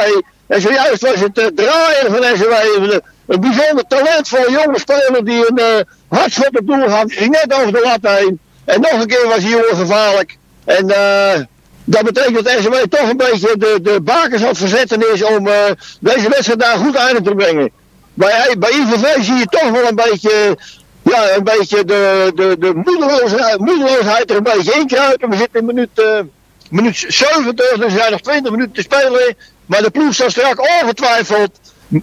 [0.46, 2.98] En zojuist was het draaien van SW.
[3.36, 7.12] Een, bijzonder talentvolle jonge speler die een uh, hardschot op doel had.
[7.12, 8.38] Ging net over de lat heen.
[8.64, 10.36] En nog een keer was die jongen gevaarlijk.
[10.64, 11.40] En eh,
[11.84, 15.46] dat betekent dat SW toch een beetje de, de bakens aan het verzetten is om
[15.46, 15.54] eh,
[16.00, 17.70] deze wedstrijd daar goed einde te brengen.
[18.14, 20.58] Bij, bij IVV zie je toch wel een beetje,
[21.02, 25.30] ja, een beetje de, de, de moedeloosheid, moedeloosheid er een beetje inkruipen.
[25.30, 26.20] We zitten in minuut, eh,
[26.70, 29.36] minuut 70, dus er zijn nog 20 minuten te spelen.
[29.66, 31.50] Maar de ploeg zal straks ongetwijfeld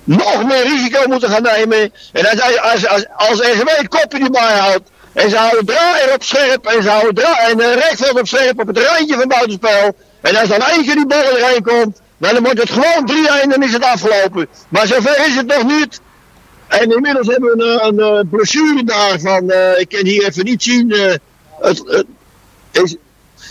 [0.03, 1.93] nog meer risico moeten gaan nemen.
[2.11, 6.23] En als, als, als, als SW het kopje niet bijhoudt, en ze houden draaier op
[6.23, 9.95] scherp, en ze houden dra en uh, op scherp op het randje van buitenspel.
[10.21, 13.63] En als dan keer die bal erheen komt, dan wordt het gewoon 3-1 en dan
[13.63, 14.47] is het afgelopen.
[14.69, 16.01] Maar zover is het nog niet.
[16.67, 20.45] En inmiddels hebben we een, een, een blessure daar van, uh, ik kan hier even
[20.45, 20.89] niet zien.
[20.89, 21.13] Uh,
[21.59, 22.05] het, het,
[22.71, 22.95] is,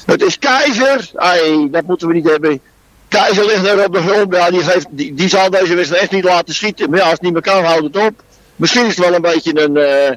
[0.06, 1.10] het is Keizer.
[1.14, 2.60] Ai, dat moeten we niet hebben.
[3.12, 4.34] Keizer ligt daar op de grond.
[4.34, 6.90] Ja, die, die, die zal deze wedstrijd echt niet laten schieten.
[6.90, 8.22] Maar ja, als het niet meer kan, houdt het op.
[8.56, 10.16] Misschien is het wel een beetje een, uh,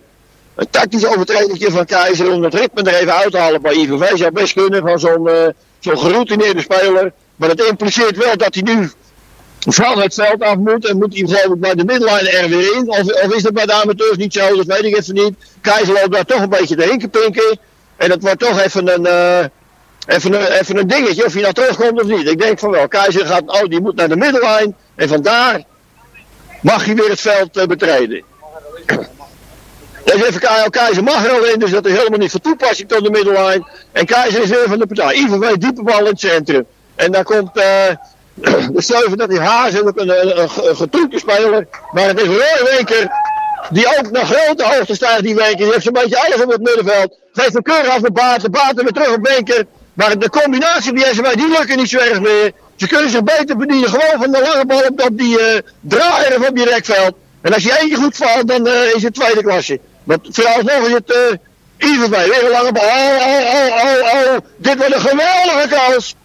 [0.55, 4.17] een tactisch overtreding van Keizer om het ritme er even uit te halen bij IVV.
[4.17, 5.47] Zou best kunnen van zo'n uh,
[5.79, 7.11] zo'n geroutineerde speler.
[7.35, 8.89] Maar dat impliceert wel dat hij nu
[9.59, 10.85] van het veld af moet.
[10.85, 12.89] En moet hij ik bij de middenlijn er weer in.
[12.89, 14.55] Of, of is dat bij de amateurs niet zo?
[14.55, 15.33] Dat weet ik even niet.
[15.61, 17.59] Keizer loopt daar toch een beetje te hinkenpinken.
[17.97, 19.45] En dat wordt toch even een, eh,
[20.05, 22.27] even, een, even een dingetje of hij nou terugkomt of niet.
[22.27, 22.87] Ik denk van wel.
[22.87, 24.75] Keizer gaat, oh die moet naar de middenlijn.
[24.95, 25.63] En vandaar
[26.61, 28.23] mag hij weer het veld eh, betreden.
[30.03, 32.89] Dus even kijken, Keizer mag er al in, dus dat is helemaal niet van toepassing
[32.89, 33.67] tot de middenlijn.
[33.91, 35.15] En Keizer is weer van de partij.
[35.15, 36.65] IVV diepe bal in het centrum.
[36.95, 37.95] En dan komt eh
[38.73, 41.67] de Steven, dat is Hazen, ook een, een, een, speler.
[41.91, 42.85] Maar het is Roy
[43.69, 45.57] die ook naar grote hoogte staat die Wenker.
[45.57, 47.17] Die heeft zo'n beetje alles op het middenveld.
[47.33, 49.65] Geeft een keur af baat, de baat weer terug op Wenker.
[49.95, 52.51] Maar de combinatie die SMW, die lukken niet zo erg meer.
[52.75, 56.47] Ze kunnen zich beter bedienen, gewoon van de lange bal op, die eh draaier of
[56.49, 57.15] op die rekveld.
[57.41, 59.79] En als je eentje goed valt, dan eh, is het tweede klasse.
[60.03, 62.83] Maar vooralsnog is het eh IVV, weer een lange bal.
[62.83, 64.37] Oh, oh, oh, oh.
[64.57, 66.15] Dit wordt een geweldige kans.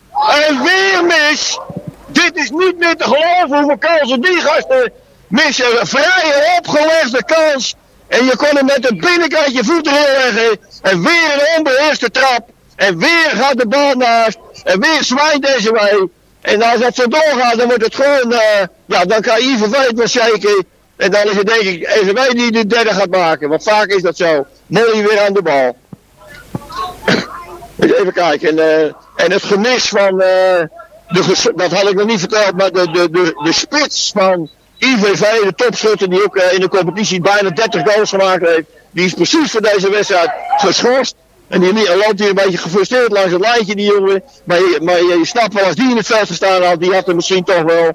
[0.47, 1.59] En weer mis.
[2.07, 4.93] Dit is niet meer te geloven hoeveel kansen die gasten
[5.29, 5.81] missen.
[5.81, 7.75] Een vrije opgelegde kans.
[8.09, 10.59] En je kon hem met de binnenkant je voet erin leggen.
[10.83, 12.49] En weer een onbeheerste trap.
[12.81, 14.39] En weer gaat de bal naast.
[14.65, 16.09] En weer zwaait deze wij.
[16.41, 19.93] En als dat zo doorgaat, dan wordt het gewoon, eh, ja, dan kan IVV het
[19.97, 20.63] wel zeker.
[20.97, 23.49] En dan is het denk ik EVW die de derde gaat maken.
[23.49, 24.47] Want vaak is dat zo.
[24.67, 25.77] Molly weer aan de bal.
[28.01, 28.49] Even kijken.
[28.49, 28.85] En, eh,
[29.17, 30.61] en het gemis van, eh,
[31.09, 35.43] de, dat had ik nog niet verteld, maar de, de, de, de spits van IVV,
[35.43, 39.51] de topschutter die ook in de competitie bijna 30 goals gemaakt heeft, die is precies
[39.51, 41.15] voor deze wedstrijd geschorst.
[41.51, 44.23] En die loopt hier een beetje gefrustreerd langs het lijntje, die jongen.
[44.45, 47.09] Maar, je, maar je, snapt wel, als die in het veld gestaan had, die had
[47.09, 47.93] er misschien toch wel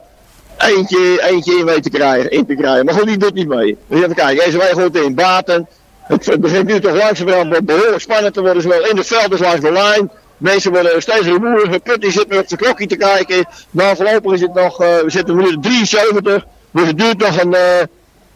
[0.57, 2.85] eentje, eentje in weten te krijgen, in te krijgen.
[2.85, 3.77] Maar goed, die doet niet mee.
[3.87, 5.15] Dus even kijken, deze wij goed in.
[5.15, 5.67] Baten.
[6.01, 9.61] Het, begint nu toch langzamerhand behoorlijk spannend te worden, zowel in het veld als langs
[9.61, 10.11] de lijn.
[10.37, 11.99] Mensen worden steeds rumoeriger.
[11.99, 13.47] Die zit nu op zijn klokje te kijken.
[13.71, 16.45] Nou, voorlopig is het nog, eh, we zitten minuut 73.
[16.71, 17.61] Dus het duurt nog een, eh,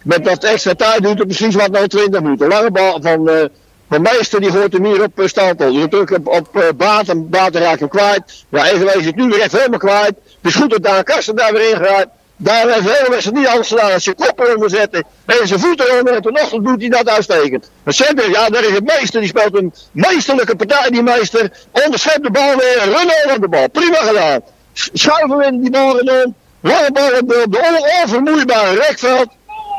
[0.03, 2.47] met dat extra tijd duurt het misschien wat nog 20 minuten.
[2.47, 3.45] Lange bal van, eh
[3.89, 5.71] van Meester, die gooit hem hier op uh, Stalpel.
[5.71, 8.45] Die druk op, op uh, Baten, Baten raakt hem kwijt.
[8.49, 10.13] Ja, even is het nu weer helemaal kwijt.
[10.41, 12.07] Het is goed dat Daan Kasten daar weer in gaat.
[12.41, 15.03] Daar heeft de hele wedstrijd niet anders gedaan als je kop eronder zetten.
[15.25, 17.69] En zijn voeten eronder en toen doet hij dat uitstekend.
[17.83, 19.19] Maar Center, ja, daar is het meester.
[19.19, 21.51] Die speelt een meesterlijke partij, die meester.
[21.85, 22.79] Onderschept de bal weer.
[22.83, 23.69] Runnen aan de bal.
[23.69, 24.39] Prima gedaan.
[24.73, 26.35] Sch- Schuiven we die bal erin.
[26.61, 29.27] Lange bal op de, de onvermoeibare rekveld.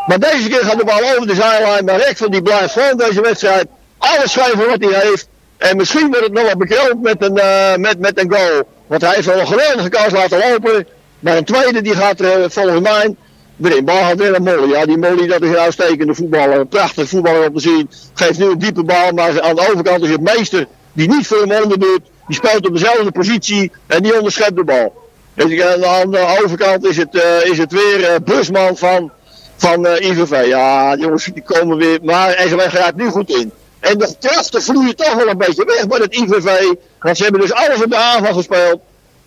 [0.07, 1.85] Maar deze keer gaat de bal over de zijlijn.
[1.85, 3.67] Maar Rekveld die blijft gewoon deze wedstrijd.
[4.01, 5.29] Alles schrijven wat hij heeft.
[5.57, 8.63] En misschien wordt het nog wel bekroond met een, eh, met, met een goal.
[8.87, 10.87] Want hij heeft wel een geweldige kans laten lopen.
[11.21, 13.15] Maar een tweede die gaat eh, volgens mij
[13.63, 13.85] erin.
[13.85, 14.71] Bal gaat weer naar Molly.
[14.71, 16.59] Ja, die Molly dat is een uitstekende voetballer.
[16.61, 17.91] Een prachtig voetballer om te zien.
[18.15, 19.13] Geeft nu een diepe bal.
[19.13, 22.01] Maar aan de overkant is het meester die niet voor hem onder doet.
[22.27, 25.09] Die speelt op dezelfde positie en die onderschept de bal.
[25.35, 29.11] Dus aan de- overkant is het, eh, is het weer Busman van,
[29.57, 30.47] van IVV.
[30.47, 31.99] Ja, jongens die komen weer.
[32.03, 33.53] Maar SW gaat nu goed in.
[33.81, 36.73] En de krachten vloeien toch wel een beetje weg bij het IVV.
[37.01, 38.81] Want ze hebben dus alles op de aanval gespeeld.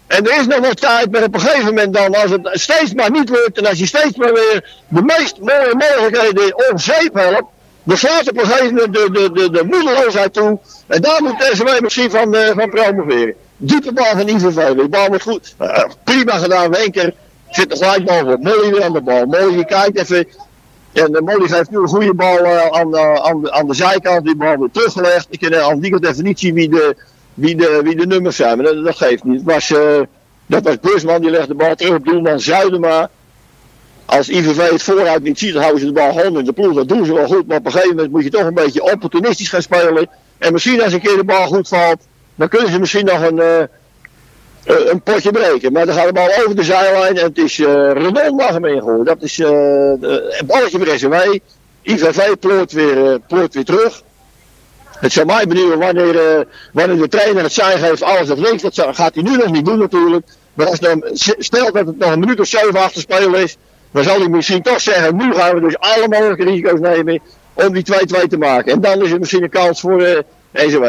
[0.08, 2.94] En er is nog wel tijd, maar op een gegeven moment dan, als het steeds
[2.94, 7.14] maar niet lukt en als je steeds maar weer de meest mooie mogelijkheden om zeep
[7.14, 7.52] helpt,
[7.84, 10.60] dan slaat op een gegeven moment de, de, de, de moedeloosheid toe.
[10.88, 13.34] En daar moet SW misschien van, eh, van promoveren.
[13.58, 15.56] Diepe bal van IVV, de bal wordt goed.
[15.58, 17.14] Eh, prima gedaan, Wenker
[17.50, 18.44] zit er gelijk bovenop.
[18.44, 19.26] Molly weer aan de bal.
[19.26, 20.28] Molly, je kijkt even.
[20.94, 23.74] En uh, Molly geeft nu een goede bal eh, aan, de- aan, de, aan de
[23.74, 24.26] zijkant.
[24.26, 25.28] Die bal weer teruggelegd.
[25.30, 25.40] Ik
[25.80, 26.96] die kant even niet zien wie de,
[27.34, 28.58] wie de, wie de nummers zijn.
[28.58, 29.44] Maar dat, geeft niet.
[29.44, 30.02] Was, eh,
[30.46, 31.22] dat was Busman.
[31.22, 33.10] Die legt de bal terug op doelman Zuidema.
[34.06, 36.74] Als IVV het vooruit niet ziet, dan houden ze de bal gewoon in de ploeg.
[36.74, 37.48] Dat doen ze wel goed.
[37.48, 40.10] Maar op een gegeven moment moet je toch een beetje opportunistisch gaan spelen.
[40.38, 43.40] En misschien als een keer de bal goed valt, dan kunnen ze misschien nog een,
[43.40, 43.68] eh, eh,
[44.66, 45.72] een potje breken.
[45.72, 48.66] Maar dan gaat de bal over de zijlijn en het is uh, Renon mag hem
[48.66, 49.06] ingooien.
[49.06, 51.14] Dat is eh een balletje bij SW.
[51.84, 54.02] IVV ploort weer, eh, ploort weer terug.
[55.00, 58.62] Het zou mij benieuwen wanneer, eh, wanneer de trainer het zijn geeft, alles of niks.
[58.62, 60.28] Dat gaat hij nu nog niet doen natuurlijk.
[60.54, 61.04] Maar als dan,
[61.38, 63.58] stel dat het nog een minuut of zeven achter spelen is,
[63.92, 67.20] dan zal hij misschien toch zeggen, nu gaan we dus alle mogelijke risico's nemen
[67.54, 68.74] om die 2-2 te maken.
[68.74, 70.20] En dan is er misschien een kans voor eh
[70.52, 70.84] EZW.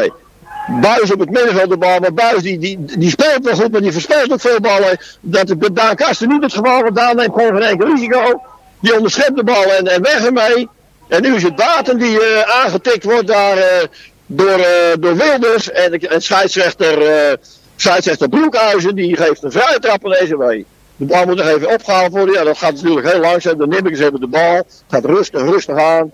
[0.67, 3.81] Buis op het middenveld de bal, maar Buis die, die, die speelt wel goed, maar
[3.81, 4.97] die verspeelt ook veel ballen.
[5.21, 8.41] Dat is Daan Kasten niet het geval, want Daan neemt gewoon geen enkel risico.
[8.79, 10.69] Die onderschept de bal en, en weg ermee.
[11.07, 13.87] En nu is het Baten die eh, aangetikt wordt daar eh,
[14.25, 15.71] door, eh, door Wilders.
[15.71, 17.37] En, en scheidsrechter,
[17.75, 20.65] scheidsrechter Broekhuizen die geeft een vrije trap aan deze way.
[20.95, 22.33] De bal moet nog even opgehaald worden.
[22.33, 23.57] Ja, dat gaat natuurlijk heel langzaam.
[23.57, 24.55] De Nibbekers hebben de bal.
[24.55, 26.11] Het gaat rustig, rustig aan.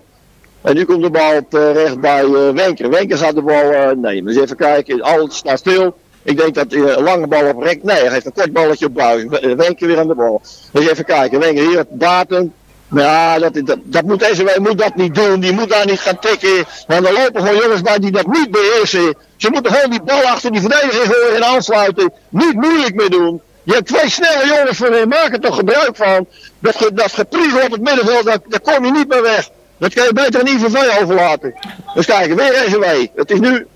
[0.62, 2.90] En nu komt de bal op, eh, bij eh, Wenker.
[2.90, 4.34] Wenker gaat de bal eh, nemen.
[4.34, 5.02] Dus even kijken.
[5.02, 5.96] Alles staat stil.
[6.22, 7.82] Ik denk dat hij een lange bal op rek.
[7.82, 9.24] Nee, hij heeft een kort balletje op buis.
[9.56, 10.40] Wenker weer aan de bal.
[10.72, 11.40] Dus even kijken.
[11.40, 12.52] Wenker hier, Baten.
[12.94, 15.40] Ja, dat, dat, dat moet SW moet dat niet doen.
[15.40, 16.64] Die moet daar niet gaan tikken.
[16.86, 19.14] Want er lopen gewoon jongens bij die dat niet beheersen.
[19.36, 22.12] Ze moeten gewoon die bal achter die verdediger gooien en aansluiten.
[22.28, 23.40] Niet moeilijk meer doen.
[23.62, 25.06] Je hebt twee snelle jongens voor je.
[25.06, 26.26] Maak er toch gebruik van.
[26.58, 27.18] Dat, dat
[27.64, 29.48] op het middenveld, daar kom je niet meer weg.
[29.82, 31.54] Dat kan je beter aan IVV overlaten.
[31.94, 32.84] Dus kijken, weer SW.
[33.14, 33.66] Het is nu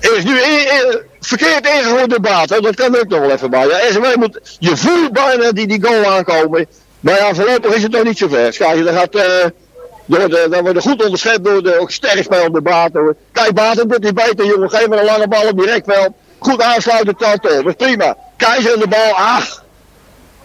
[0.00, 2.60] is nu in- in- verkeerd ingevoerd debat, hè?
[2.60, 3.66] dat kan ook nog wel even bij.
[3.66, 3.78] Ja,
[4.18, 6.66] moet, je voelt bijna die, die goal aankomen.
[7.00, 8.56] Maar ja, voorlopig is het nog niet zo ver.
[8.56, 9.44] Kijk, dan gaat, eh
[10.04, 11.90] door de, dan wordt goed onderschept door de ook
[12.28, 13.16] bij op de Baten.
[13.32, 14.70] Kijk, Baten doet hij beter, jongen.
[14.70, 16.16] Geef maar een lange bal op direct wel.
[16.38, 17.62] Goed aansluiten, door.
[17.62, 18.16] Dat is prima.
[18.36, 19.64] Keizer in de bal, ach.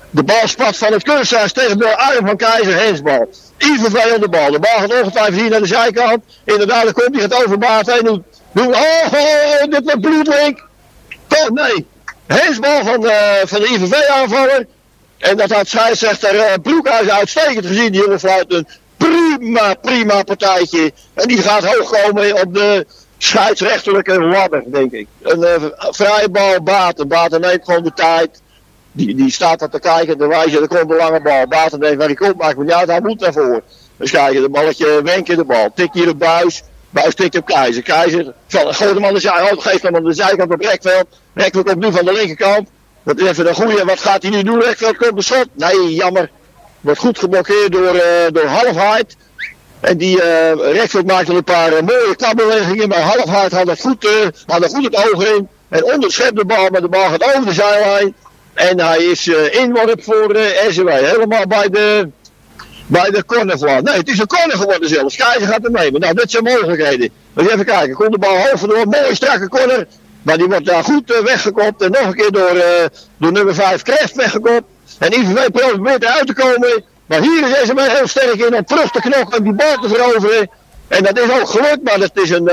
[0.09, 3.30] De bal spat van het kunsthuis tegen de arm van Keizer, hensbal.
[3.61, 4.51] IVV aan de bal.
[4.51, 6.23] De bal gaat ongetwijfeld hier naar de zijkant.
[6.43, 8.09] Inderdaad, dan komt hij het over Baten heen.
[8.09, 10.63] Oh, oh, oh, dit wordt bloedlink.
[11.27, 11.88] Toch, nee.
[12.27, 14.67] Hensbal van, de van de IVV-aanvaller.
[15.17, 18.53] En dat had scheidsrechter uh, Broekhuis uitstekend gezien, die jonge fluit.
[18.53, 18.67] Een
[18.97, 20.91] prima, prima partijtje.
[21.13, 22.85] En die gaat hoog komen op de
[23.17, 25.07] scheidsrechterlijke ladder, denk ik.
[25.21, 27.07] Een uh, vrije bal, Baten.
[27.07, 28.41] Baten neemt gewoon de tijd.
[28.91, 31.47] Die, die staat er te kijken, te wijzen, er komt een lange bal.
[31.47, 33.61] Baten denkt waar hij komt, maakt me niet uit, hij moet daarvoor.
[33.97, 35.72] Dus kijken, de balletje wenken de bal.
[35.76, 36.63] Tik hier op Buis.
[36.91, 37.84] Buis tikt op Keizer.
[37.84, 41.05] Keizer van, gooit hem aan de zijkant, geeft hem aan de zijkant op Rekveld.
[41.34, 42.69] Rekveld komt nu van de linkerkant.
[43.03, 43.84] Dat is even een goeie.
[43.84, 44.61] Wat gaat hij nu doen?
[44.61, 45.47] Rekveld komt de schot.
[45.53, 46.30] Nee, jammer.
[46.81, 48.01] Wordt goed geblokkeerd door, uh,
[48.31, 49.15] door Halfheid.
[49.80, 52.88] En die uh, Rekveld maakte een paar uh, mooie klappbewegingen.
[52.88, 54.07] Maar Halfheid had, het goed,
[54.45, 55.47] had er goed het oog in.
[55.69, 58.15] En onderschept de bal, maar de bal gaat over de zijlijn.
[58.69, 60.89] En hij is uh, inworp voor uh, SW.
[60.89, 62.09] Helemaal bij de,
[62.85, 63.81] bij de cornervlag.
[63.81, 65.15] Nee, het is een corner geworden zelfs.
[65.15, 65.91] Keizer gaat mee.
[65.91, 67.09] Maar nou, dit zijn mogelijkheden.
[67.33, 67.95] Maar even kijken.
[67.95, 68.88] Komt de bal hoog door.
[68.88, 69.88] Mooi strakke corner.
[70.21, 71.81] Maar die wordt daar goed uh, weggekopt.
[71.81, 72.63] En nog een keer door,
[73.17, 74.63] door nummer 5 Krijft weggekopt.
[74.99, 76.83] En IVV probeert eruit te komen.
[77.05, 79.89] Maar hier is SME heel sterk in om terug te knokken en die bal te
[79.89, 80.49] veroveren.
[80.88, 82.49] En dat is ook gelukt, maar dat is een...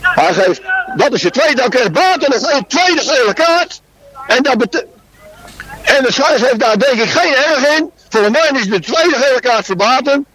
[0.00, 0.60] Hij geeft...
[0.96, 1.54] Dat is je tweede.
[1.54, 3.80] Dan krijgt Baten een tweede gele kaart.
[4.36, 4.84] En dat.
[5.82, 7.90] En de scheids heeft daar denk ik geen erg in.
[8.08, 10.26] Voor mij is de tweede gele kaart voor Baten.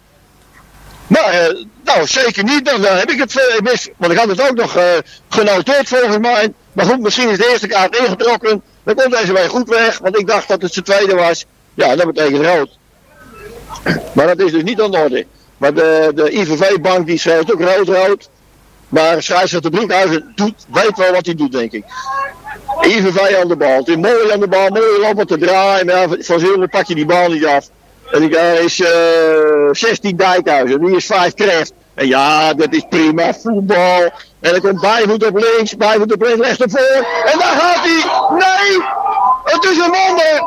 [1.06, 3.88] Maar, uh, nou zeker niet, dan heb ik het uh, mis.
[3.96, 4.82] Want ik had het ook nog uh,
[5.28, 6.52] genoteerd volgens mij.
[6.72, 8.62] Maar goed, misschien is de eerste kaart ingetrokken.
[8.84, 11.44] Dan komt deze weer goed weg, want ik dacht dat het zijn tweede was.
[11.74, 12.78] Ja, dat betekent rood.
[14.12, 15.26] Maar dat is dus niet aan de orde.
[15.56, 18.28] Maar de, de IVV-bank die schrijft ook rood-rood.
[18.88, 21.84] Maar scheidsrechter Broekhuizen doet, weet wel wat hij doet, denk ik.
[22.80, 23.76] IVV aan de bal.
[23.76, 25.86] Het is mooi aan de bal, mooi lopen te draaien.
[25.86, 27.68] Maar van Zilver pak je die bal niet af.
[28.10, 28.88] En ik, daar is uh,
[29.72, 31.72] 16 Dijkhuizen, die is 5 Kreft.
[31.94, 34.02] En ja, dat is prima voetbal.
[34.40, 37.06] En dan komt Bijvoet op links, Bijvoet op links, rechts ervoor.
[37.24, 38.04] En daar gaat hij.
[38.38, 38.82] Nee,
[39.44, 40.44] het is een wonder.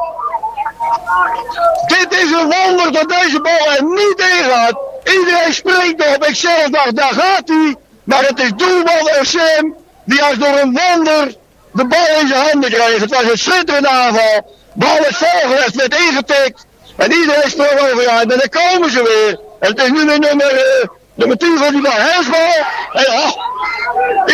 [1.87, 4.79] Dit is een wonder dat deze bal er niet in gaat.
[5.03, 6.25] Iedereen springt op.
[6.25, 7.75] Ik zelf dacht, daar gaat hij.
[8.03, 9.71] Maar het is doelman SM
[10.03, 11.35] die als door een wonder
[11.71, 12.99] de bal in zijn handen kreeg.
[12.99, 14.55] Het was een schitterende aanval.
[14.73, 16.65] Bal is volgelegd, werd ingetikt.
[16.95, 18.31] En iedereen sprong overuit.
[18.31, 19.39] En dan komen ze weer.
[19.59, 21.91] En het is nu weer nummer, uh, nummer 10 van die bal.
[21.91, 22.65] Hensbal.
[22.93, 23.31] En oh,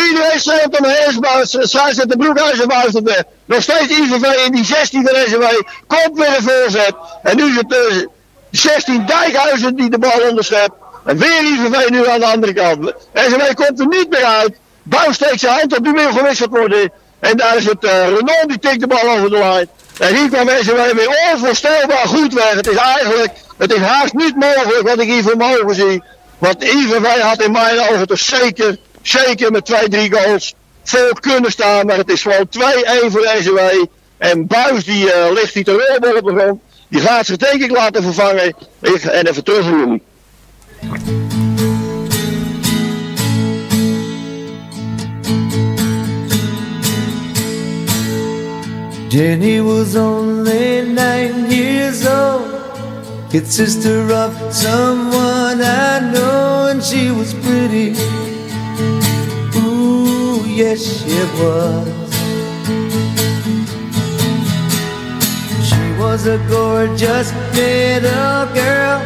[0.08, 1.40] iedereen schreeuwt om Hensbal.
[1.46, 3.22] Zij zet de broekhuizen buiten weg.
[3.44, 5.62] Nog steeds IVV in die 16 van SW.
[5.86, 6.94] Komt weer een voorzet.
[7.22, 8.06] En nu is het uh,
[8.50, 10.74] 16 Dijkhuizen die de bal onderschept.
[11.04, 12.92] En weer IVV nu aan de andere kant.
[13.14, 14.56] SW komt er niet meer uit.
[14.82, 16.92] Bouw steekt zijn hand op, die wil gewisseld worden.
[17.30, 19.68] En daar is het uh, Renault die tikt de bal over de lijn.
[19.98, 22.54] En hier kwam SW weer onvoorstelbaar goed weg.
[22.54, 26.02] Het is eigenlijk, het is haast niet mogelijk wat ik hier voor mijn ogen zie.
[26.38, 30.54] Want IVV had in mijn ogen toch zeker, zeker met twee, drie goals
[30.84, 31.86] vol kunnen staan.
[31.86, 32.60] Maar het is gewoon 2-1
[33.06, 33.58] voor SW.
[34.18, 36.60] En Buis die uh, ligt hier te rollen op de grond.
[36.88, 38.54] Die gaat zich denk ik laten vervangen.
[38.80, 40.02] Ik, en even terug jullie.
[49.16, 52.50] Jenny was only nine years old.
[53.30, 57.96] Kid sister of someone I know, and she was pretty.
[59.56, 61.88] Ooh, yes, she was.
[65.66, 68.98] She was a gorgeous little girl,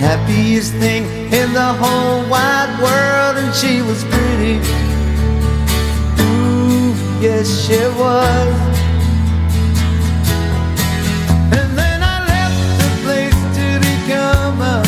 [0.00, 4.56] happiest thing in the whole wide world, and she was pretty.
[6.24, 8.75] Ooh, yes, she was.
[14.58, 14.85] summer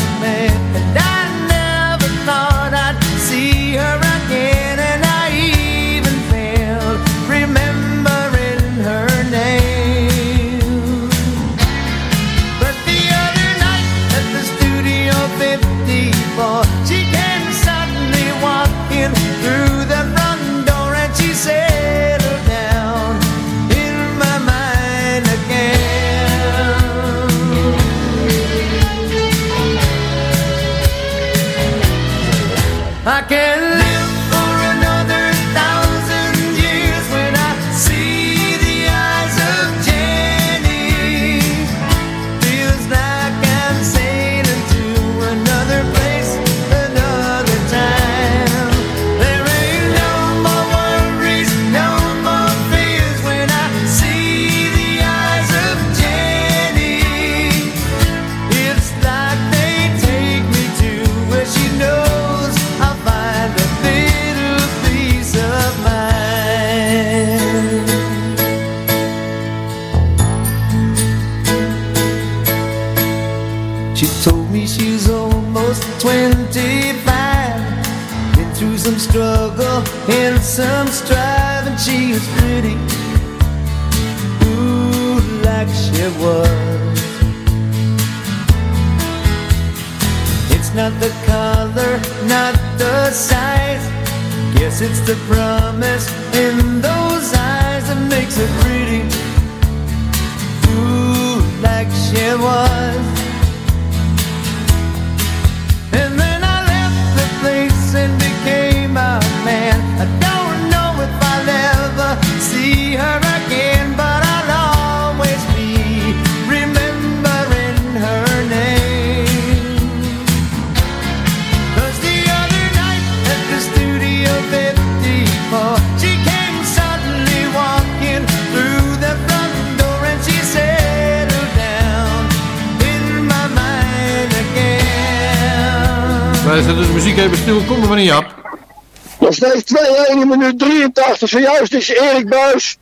[141.39, 142.77] Zojuist is Erik Buis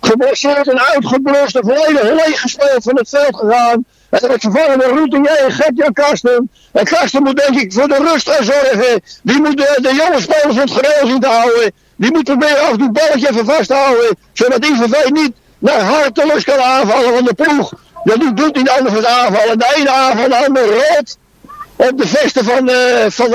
[0.00, 3.84] geblesseerd en uitgeblust en volledig leeggespeeld van het veld gegaan.
[4.10, 6.50] En dat vervangen door routinier Gert-Jan Karsten.
[6.72, 9.02] En Karsten moet denk ik voor de rust gaan zorgen.
[9.22, 11.72] Die moet de, de jonge spelers het gereel zien te houden.
[11.96, 14.16] Die moet proberen af en toe balletje even vasthouden.
[14.32, 17.72] Zodat IVV niet naar hartelust kan aanvallen van de ploeg.
[18.04, 19.58] Die doet niet anders dan aanvallen.
[19.58, 21.16] De ene aanval, de andere rood
[21.88, 23.32] op de vesten van, eh van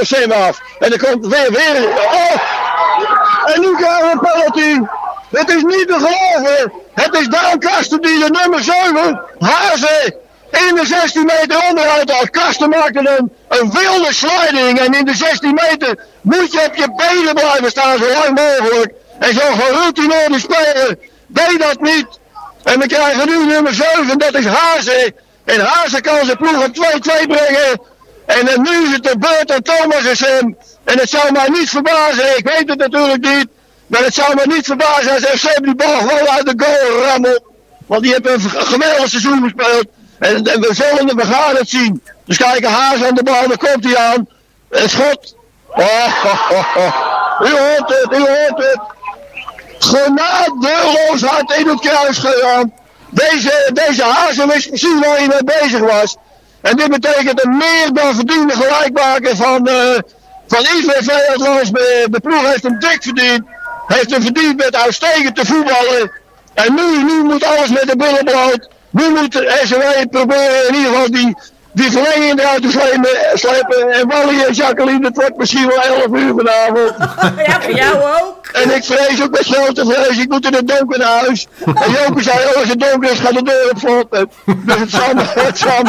[0.00, 0.60] UCM af.
[0.78, 2.34] En dan komt weer, weer, oh!
[3.54, 4.80] En nu krijgen we een penalty.
[5.30, 6.72] Het is niet te geloven.
[6.94, 10.14] Het is Daan Kasten die de nummer 7, Hazen,
[10.50, 12.30] in de 16 meter onderuit haalt.
[12.30, 14.78] Kasten maakte een, een wilde sliding.
[14.78, 18.92] En in de 16 meter moet je op je benen blijven staan zo lang mogelijk.
[19.18, 22.06] En zo'n geroutineerde speler deed dat niet.
[22.62, 25.14] En we krijgen nu nummer 7, dat is Hazen.
[25.52, 27.80] En Hazen kan zijn ploeg op 2-2 brengen.
[28.26, 30.56] En dan nu is het de beurt aan Thomas en Sam.
[30.84, 33.46] En het zou mij niet verbazen, ik weet het natuurlijk niet.
[33.86, 37.42] Maar het zou me niet verbazen als FC die bal gewoon uit de goal rammelt.
[37.86, 39.86] Want die hebben een geweldig seizoen gespeeld.
[40.18, 42.02] En, en we zullen we gaan het zien.
[42.24, 44.28] Dus kijk, Haas aan de bal, daar komt hij aan.
[44.70, 45.36] Het schot.
[45.68, 47.40] Oh, oh, oh.
[47.42, 48.80] U hoort het, u hoort het.
[49.78, 52.72] Genadeloos hard in het kruis gegaan.
[53.10, 56.16] Deze, deze Hazen wist precies waar hij mee bezig was.
[56.60, 59.98] En dit betekent een meer dan verdiende gelijkmaker van, eh
[60.50, 61.08] van IVV.
[61.34, 63.42] Althans, de, ploeg heeft hem dik verdiend.
[63.86, 66.12] Heeft hem verdiend met uitstekend te voetballen.
[66.54, 68.68] En nu, nu moet alles met de billen bloot.
[68.90, 71.36] Nu moet SW proberen in ieder geval die,
[71.72, 73.10] die verlenging eruit te slepen.
[73.34, 73.90] slepen.
[73.90, 76.92] En Wally en Jacqueline, het wordt misschien wel 11 uur vanavond.
[77.46, 78.46] Ja, voor jou ook.
[78.52, 81.46] En ik vrees ook met grote vrees, ik moet in het donker naar huis.
[81.64, 84.10] En Joke zei, oh, als het donker is, gaat de deur op slot.
[84.66, 85.82] Dus het zal het zal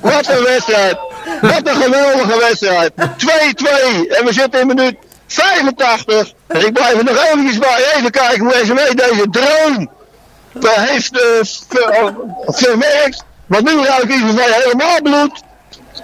[0.00, 0.96] Wat een wedstrijd.
[1.40, 2.92] Wat een geweldige wedstrijd.
[2.96, 3.02] 2-2.
[4.08, 4.96] En we zitten in minuut
[5.26, 6.32] 85.
[6.46, 7.84] En ik blijf er nog eventjes bij.
[7.96, 9.90] Even kijken hoe deze mee deze droom
[10.62, 11.20] eh, heeft eh,
[11.68, 12.14] ver-
[12.46, 13.24] verwerkt.
[13.46, 15.42] Want nu ruik ik van helemaal bloed.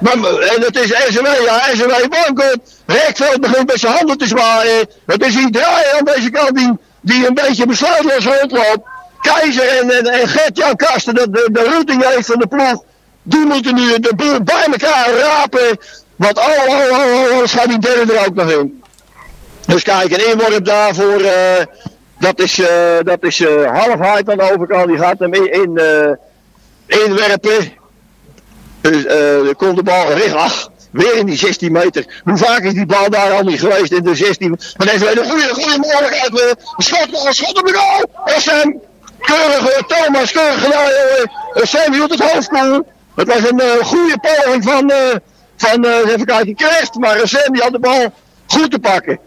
[0.01, 2.59] Maar, en het is SW, ja, SW Bankert.
[2.86, 4.89] Rekveld begint met zijn handen te zwaaien.
[5.06, 8.89] Het is draaier aan deze kant die, die een beetje besluitloos rondloopt.
[9.20, 12.82] Keizer en, en, en Gert-Jan Kasten, de, de, de routing heeft van de ploeg.
[13.23, 15.78] Die moeten nu de boel bij elkaar rapen.
[16.16, 18.82] Want oh, oh, oh, oh, gaat die er ook nog in.
[19.66, 21.20] Dus kijk, een inworp daarvoor.
[21.20, 21.64] eh
[22.19, 24.86] dat is, eh dat is eh halfheid aan de overkant.
[24.86, 26.10] Die gaat hem in, in, eh,
[27.05, 27.73] inwerpen.
[28.81, 30.06] Dus eh er komt de bal.
[30.35, 32.20] Ach, weer in die 16 meter.
[32.24, 34.59] Hoe vaak is die bal daar al niet geweest in de 16?
[34.77, 36.56] Maar deze een goede, goede mogelijkheid.
[36.77, 38.24] schot, een schot op de goal.
[38.40, 38.81] Sam,
[39.19, 40.89] keurig, eh, Thomas, keurig gedaan.
[40.89, 42.86] Eh, Sam hield het hoofd koel.
[43.14, 45.14] Het was een eh, goede poging van, eh
[45.56, 46.94] van eh, even kijken, Kreeft.
[46.94, 48.12] Maar eh, Sam die had de bal
[48.47, 49.19] goed te pakken.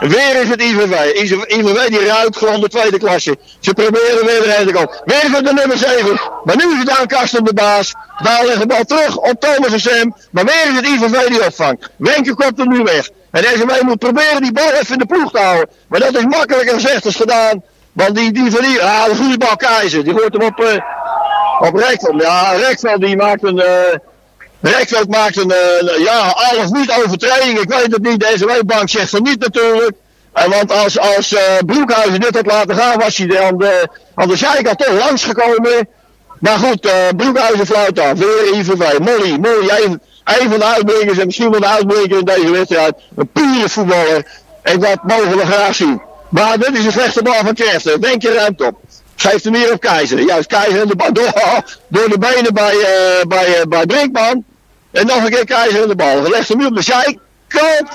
[0.00, 1.14] Weer is het IVV.
[1.48, 3.36] IVV die ruikt gewoon de tweede klasse.
[3.60, 5.02] Ze proberen weer erin te.
[5.04, 6.20] Weer het de nummer 7.
[6.44, 7.94] Maar nu is het aan Karsten de baas.
[8.22, 10.16] Daar legt de bal terug op Thomas en Sam.
[10.30, 11.90] Maar weer is het IVV die opvangt.
[11.96, 13.08] Wenke komt er nu weg.
[13.30, 15.68] En deze mee moet proberen die bal even in de ploeg te houden.
[15.88, 17.62] Maar dat is makkelijker gezegd als gedaan.
[17.92, 18.80] Want die, die verliest.
[18.80, 20.04] Ah, de goede bal Keizer.
[20.04, 20.80] Die gooit hem op, eh
[21.68, 22.22] op Rekveld.
[22.22, 23.60] Ja, Rekveld die maakt een...
[23.60, 23.98] eh
[24.60, 27.58] Rekveld maakt een, eh, ja, al niet overtreding.
[27.58, 28.20] Ik weet het niet.
[28.20, 29.92] Deze weekbank zegt van niet natuurlijk.
[30.32, 34.28] En want als, als eh, Broekhuizen dit had laten gaan, was hij aan de, aan
[34.28, 35.88] de zijkant toch langs gekomen.
[36.40, 38.12] Maar goed, eh Broekhuizen fluit af.
[38.18, 38.98] Weer IVV.
[38.98, 40.00] Molly, Molly, een,
[40.50, 42.94] van de uitblinkers en misschien wel de uitblinker in deze wedstrijd.
[43.16, 44.26] Een pure voetballer.
[44.62, 46.02] En dat mogen we graag zien.
[46.28, 48.00] Maar dit is een slechte bal van Kersten.
[48.00, 48.78] Denk je ruimte op.
[49.20, 50.20] Geeft hem hier op Keizer.
[50.20, 54.44] Juist, Keizer en de bal door, de benen bij, eh, bij, eh, bij Brinkman.
[54.90, 56.30] En nog een keer Keizer in de bal.
[56.30, 57.88] Legt hem nu op de zijkant.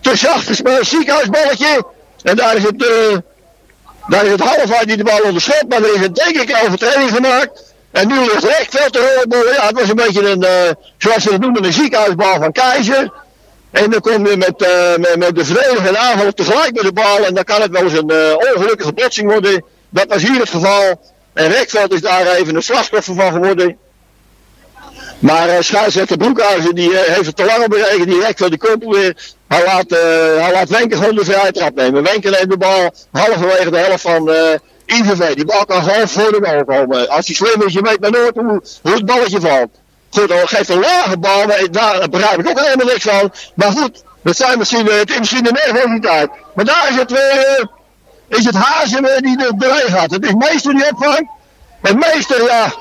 [0.00, 0.86] Te zacht gespeeld.
[0.86, 1.84] Ziekenhuisballetje.
[2.22, 3.16] En daar is het, eh
[4.08, 5.64] daar is het half die de bal onderschot.
[5.68, 7.74] Maar er is een denk ik overtreding gemaakt.
[7.90, 9.52] En nu ligt Rekveld te horen.
[9.54, 10.46] Ja, het was een beetje een,
[10.98, 13.12] zoals ze het noemen, een ziekenhuisbal van Keizer.
[13.70, 14.58] En dan kom je met,
[14.98, 17.24] met, met de verdediger en aanval tegelijk met de bal.
[17.24, 18.12] En dan kan het wel eens een
[18.54, 19.64] ongelukkige botsing worden.
[19.90, 21.00] Dat was hier het geval.
[21.32, 23.78] En Rekveld is daar even een slachtoffer van geworden.
[25.18, 28.06] Maar uh, scheidsrechter Broekhuizen die eh, heeft het te lang op berekend.
[28.06, 29.16] Die Rekveld die komt weer.
[29.48, 29.98] Hij laat, eh
[30.42, 32.02] hij laat Wenke gewoon de vrije trap nemen.
[32.02, 34.54] Wenke neemt de bal halverwege de helft van eh
[34.86, 35.34] IVV.
[35.34, 37.08] Die bal kan gewoon voor de goal komen.
[37.08, 39.68] Als hij slim is, je weet maar nooit hoe, hoe het balletje valt.
[40.10, 43.32] Goed, dan geeft een lage bal, daar begrijp ik ook helemaal niks van.
[43.54, 46.30] Maar goed, dat zijn misschien, eh, het is misschien de nervositeit.
[46.54, 47.64] Maar daar is het weer, eh,
[48.30, 50.10] is het Hazen die er doorheen gaat.
[50.10, 51.30] Het is Meester die opvangt.
[51.82, 52.72] En Meester, ja,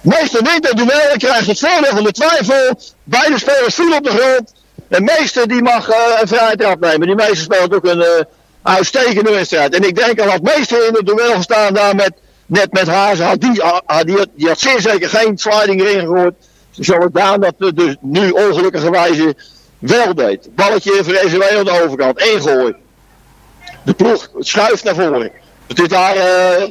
[0.00, 2.78] Meester wint het duel en krijgt het voordeel van de twijfel.
[3.04, 4.52] Beide spelers vielen op de grond.
[4.88, 7.06] En Meester die mag eh, een vrije trap nemen.
[7.06, 8.24] Die Meester speelt ook een eh,
[8.62, 9.74] uitstekende wedstrijd.
[9.74, 12.12] En ik denk al had Meester in het duel gestaan daar met,
[12.46, 16.34] net met Hazen, had die, had, die, die zeer zeker geen sliding erin gegooid.
[17.12, 19.34] Daan dat eh, dus nu ongelukkigerwijze
[19.78, 20.48] wel deed.
[20.54, 22.20] Balletje voor SW aan de overkant.
[22.20, 22.74] Ingooi.
[23.84, 25.30] De ploeg schuift naar voren.
[25.66, 26.68] Het is daar, eh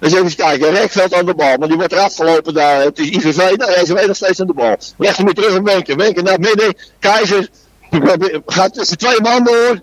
[0.00, 2.80] eens even kijken, Rekveld aan de bal, maar die wordt eraf gelopen daar.
[2.80, 4.76] Het is IVV, daar is nog steeds aan de bal.
[4.98, 5.96] Hem weer terug op Wenken.
[5.96, 6.74] Wenken naar midden.
[6.98, 7.48] Keizer
[8.46, 9.80] gaat tussen twee man door.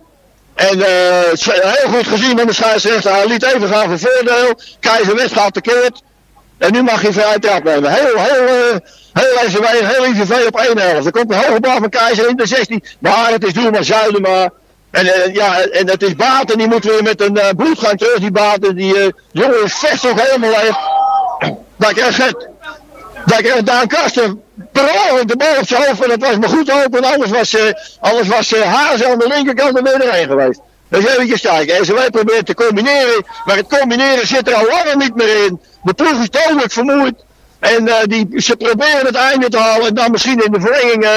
[0.55, 3.11] En eh, heel goed gezien van de scheidsrechter.
[3.11, 4.59] Hij liet even gaan voor voordeel.
[4.79, 5.61] Keizer West gaat.
[6.57, 7.91] En nu mag hij vrij trap nemen.
[7.91, 8.77] Heel, heel, eh,
[9.13, 11.05] heel SW, heel IVV op 1 helft.
[11.05, 12.83] Er komt een hoge bal van Keizer in de 16.
[12.99, 14.51] Maar het is Doelman Zuidema.
[14.95, 18.19] En, eh, ja, en het is Baten, die moet weer met een uh, bloedgang terug.
[18.19, 20.77] Die Baten, die eh, jongen vers ook helemaal leeg.
[21.75, 22.49] Daar krijgt het.
[23.25, 26.03] Daar krijgt Daan Kasten per de bal op zijn hoofd.
[26.03, 27.03] En dat was maar goed open.
[27.03, 30.59] Anders was, eh anders was eh, Hazen aan de linkerkant er weer doorheen geweest.
[30.89, 31.85] Dus eventjes kijken.
[31.85, 33.25] SW probeert te combineren.
[33.45, 35.61] Maar het combineren zit er al lang niet meer in.
[35.83, 37.23] De ploeg is dodelijk vermoeid.
[37.59, 39.87] En eh, die, ze proberen het einde te halen.
[39.87, 41.11] En dan misschien in de verlenging eh,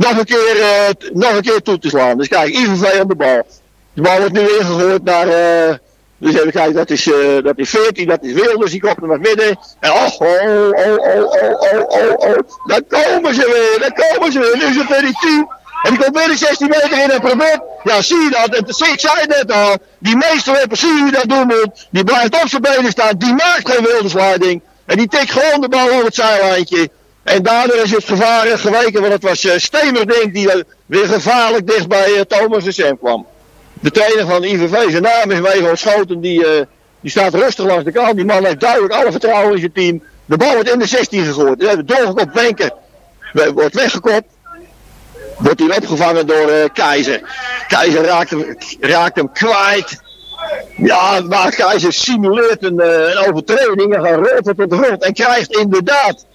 [0.00, 2.18] nog, een keer, eh, nog een keer toe te slaan.
[2.18, 3.46] Dus kijk, IVV aan de bal.
[3.92, 5.28] De bal wordt nu ingegooid naar...
[5.28, 5.74] eh,
[6.18, 9.08] dus even kijken, dat is, eh, dat is 14, dat is Wilders, die komt er
[9.08, 9.58] naar midden.
[9.80, 12.38] En oh, oh, oh, oh, oh, oh, oh, oh.
[12.66, 14.56] Daar komen ze weer, daar komen ze weer.
[14.56, 15.48] Nu is het weer die 10.
[15.82, 17.60] En die komt weer de 16 meter in en probeert.
[17.82, 18.56] Ja, zie je dat?
[18.56, 19.76] Het, ik zei net al.
[19.98, 21.88] Die meester weet precies hoe je dat doen moet.
[21.90, 23.18] Die blijft op zijn benen staan.
[23.18, 24.62] Die maakt geen wildersleiding.
[24.86, 26.90] En die tikt gewoon de bal over het zijlijntje.
[27.22, 29.00] En daardoor is het gevaar geweken.
[29.00, 32.72] Want het was uh, Stemer, denk die eh, weer gevaarlijk dicht bij eh, Thomas de
[32.72, 33.26] Sem kwam.
[33.80, 36.20] De trainer van IVV, zijn naam is Wego Schoten.
[36.20, 36.66] Die, eh,
[37.00, 38.16] die staat rustig langs de kant.
[38.16, 40.02] Die man heeft duidelijk alle vertrouwen in zijn team.
[40.24, 41.62] De bal wordt in de 16 gegooid.
[41.62, 42.72] Ja, de doorgekopt Wenker
[43.32, 44.26] wordt weggekopt.
[45.38, 47.20] Wordt hij opgevangen door eh, Keizer.
[47.68, 50.00] Keizer raakt hem, raakt hem kwijt.
[50.76, 54.96] Ja, maar Keizer simuleert een, eh, overtreding en gaat rolt op de.
[54.98, 56.26] En krijgt inderdaad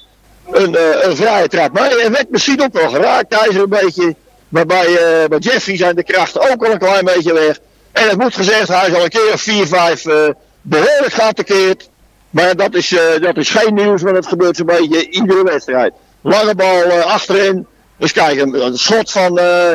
[0.51, 1.73] een, eh, een vrije trap.
[1.73, 4.15] Maar hij werd misschien ook wel geraakt, Keizer een beetje.
[4.55, 7.59] Maar bij, eh, bij Jeffrey zijn de krachten ook al een klein beetje weg.
[7.91, 10.29] En het moet gezegd, hij is al een keer of 4, 5 eh,
[10.61, 11.89] behoorlijk geattaqueerd.
[12.29, 15.93] Maar dat is, eh, dat is geen nieuws, want het gebeurt zo'n beetje iedere wedstrijd.
[16.21, 17.67] Lange bal achterin.
[17.97, 19.71] Dus kijk, een, een schot van eh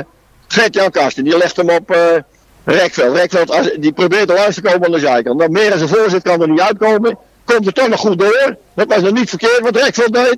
[0.48, 0.90] Gert-Jan.
[1.14, 1.96] Die legt hem op
[2.64, 3.16] Rekveld.
[3.16, 5.40] Rekveld die probeert al langs te komen aan de zijkant.
[5.40, 7.18] Dat meer als een voorzet kan er niet uitkomen.
[7.44, 8.56] Komt er toch nog goed door.
[8.74, 10.36] Dat was nog niet verkeerd wat Rekveld deed.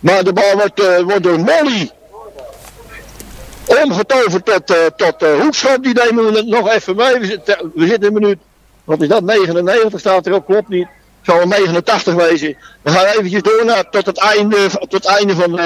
[0.00, 1.90] Maar de bal wordt, eh, wordt door Molly
[3.66, 5.82] omgetoverd tot, eh tot eh, hoekschop.
[5.82, 7.18] Die nemen we nog even mee.
[7.18, 8.38] We zitten, we zitten een minuut.
[8.84, 9.22] Wat is dat?
[9.22, 10.46] 99 staat erop.
[10.46, 10.86] Klopt niet.
[11.22, 12.56] Zal een 89 wezen.
[12.82, 14.56] We gaan eventjes door naar, tot het einde,
[14.88, 15.60] tot einde van,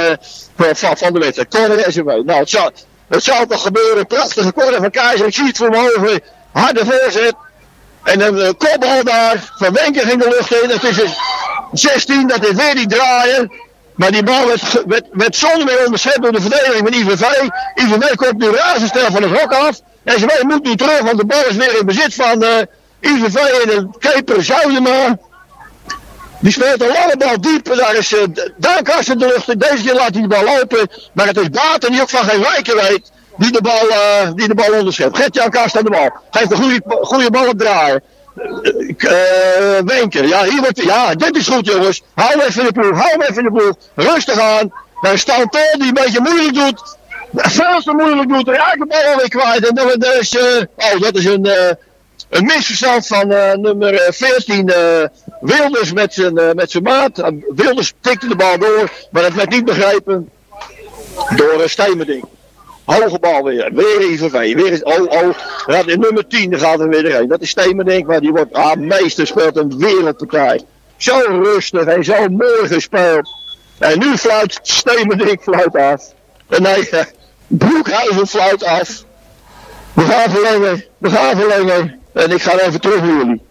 [0.57, 1.49] van, van- de wedstrijd.
[1.49, 2.07] Corner SMW.
[2.09, 2.71] Nou, het zal,
[3.09, 4.07] het zal toch gebeuren.
[4.07, 5.27] Prachtige corner van Keizer.
[5.27, 6.21] Ik zie het voor ogen.
[6.53, 7.35] Harde voorzet.
[8.03, 9.53] En een kopbal daar.
[9.57, 10.71] Van Wenker ging de lucht in.
[10.71, 11.15] Het is een
[11.73, 12.27] 16.
[12.27, 13.53] Dat is weer die draaien.
[13.95, 17.49] Maar die bal werd, werd, zonder meer onderschept door de verdediging van IVV.
[17.75, 19.81] IVV komt nu razendsnel van het hok af.
[20.05, 22.63] En ze moet nu terug, want de bal is weer in bezit van eh
[23.05, 25.19] IVV en de keeper Zuidema.
[26.41, 27.65] Die speelt een lange bal diep.
[27.77, 28.23] Daar is uh,
[28.57, 29.61] Duinkast in de lucht.
[29.61, 30.89] Deze keer laat hij de bal lopen.
[31.13, 33.13] Maar het is Baten die ook van geen wijken weet.
[33.37, 35.17] Die de bal, eh, die de bal onderschept.
[35.17, 36.11] Gert-Jan Kast aan de bal.
[36.31, 38.03] Geeft een goede, goede bal op draaien.
[39.85, 42.03] Wenker, ja, hier wordt, ja, dit is goed jongens.
[42.15, 43.75] Hou even in de ploeg, hou even de ploeg.
[43.95, 44.73] Rustig aan.
[45.13, 46.97] Is Stanton die een beetje moeilijk doet.
[47.35, 48.49] Veel te moeilijk doet.
[48.49, 49.69] Raakt de bal alweer kwijt.
[49.69, 51.71] En dan is, eh, oh, dat is een, eh,
[52.29, 53.29] een misverstand van
[53.61, 54.69] nummer eh, 14.
[54.69, 55.05] eh,
[55.41, 57.33] Wilders met zijn, met zijn maat.
[57.49, 60.31] Wilders tikte de bal door, maar dat werd niet begrepen
[61.37, 62.25] door uh, Steenmerding.
[62.85, 63.71] Hoge bal weer.
[63.73, 64.55] Weer IVV.
[64.55, 65.35] Weer is, oh, oh.
[65.67, 67.29] Ja, nummer 10 daar gaat er weer doorheen.
[67.29, 70.61] Dat is Steenmerding, maar die wordt, ah, meester speelt een wereldpartij.
[70.97, 73.29] Zo rustig en zo mooi gespeeld.
[73.79, 76.13] En nu fluit Steenmerding fluit af.
[76.49, 76.89] En nee,
[77.47, 79.05] Broekhuizen fluit af.
[79.93, 80.85] We gaan verlengen.
[80.99, 82.01] We gaan verlengen.
[82.13, 83.43] En ik ga even terug naar jullie.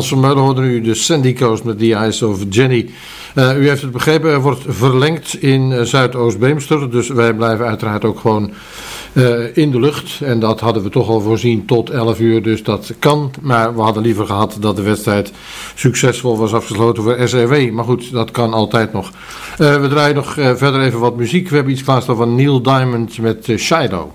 [0.00, 2.90] Hans van Meulen hoorde u de Sandy Coast met The Eyes of Jenny.
[3.34, 6.90] Eh, u heeft het begrepen, er wordt verlengd in eh, Zuidoost-Beemster.
[6.90, 8.50] Dus wij blijven uiteraard ook gewoon
[9.12, 10.20] eh, in de lucht.
[10.20, 13.30] En dat hadden we toch al voorzien tot 11 uur, dus dat kan.
[13.40, 15.32] Maar we hadden liever gehad dat de wedstrijd
[15.74, 17.70] succesvol was afgesloten voor SEW.
[17.70, 19.10] Maar goed, dat kan altijd nog.
[19.56, 21.48] We draaien nog verder even wat muziek.
[21.48, 24.10] We hebben iets klaarstaan van Neil Diamond met Shiloh.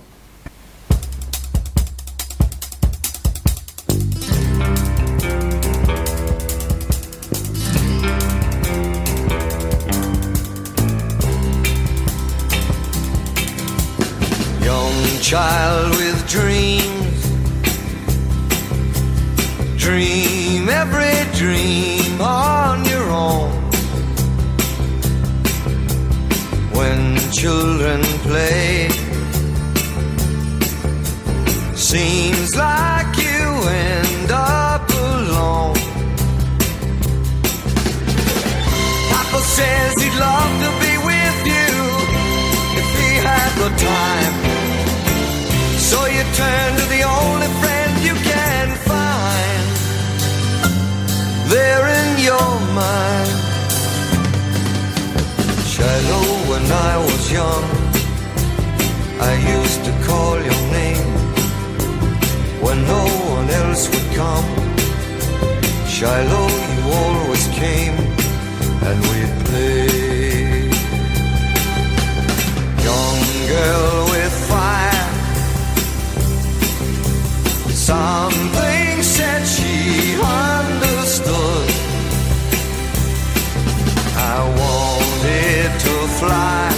[59.28, 61.08] I used to call your name
[62.62, 63.04] when no
[63.36, 64.48] one else would come.
[65.88, 67.98] Shiloh, you always came
[68.88, 70.70] and we'd play.
[72.88, 73.22] Young
[73.54, 75.08] girl with fire.
[77.90, 79.76] Something said she
[80.22, 81.68] understood.
[84.34, 86.75] I wanted to fly.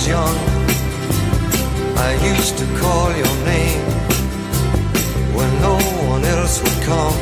[0.00, 0.36] Was young,
[1.96, 3.84] I used to call your name
[5.36, 5.76] when no
[6.08, 7.18] one else would come.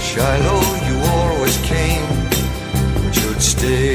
[0.00, 2.06] Shiloh, you always came,
[3.02, 3.89] but you'd stay.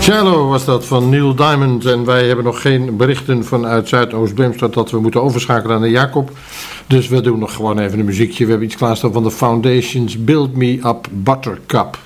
[0.00, 1.84] Shallow was dat van Neil Diamond.
[1.84, 6.30] En wij hebben nog geen berichten vanuit Zuidoost-Beemstad dat we moeten overschakelen naar Jacob.
[6.86, 8.44] Dus we doen nog gewoon even een muziekje.
[8.44, 11.98] We hebben iets klaarstaan van de Foundations Build Me Up Buttercup.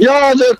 [0.00, 0.56] Ja, de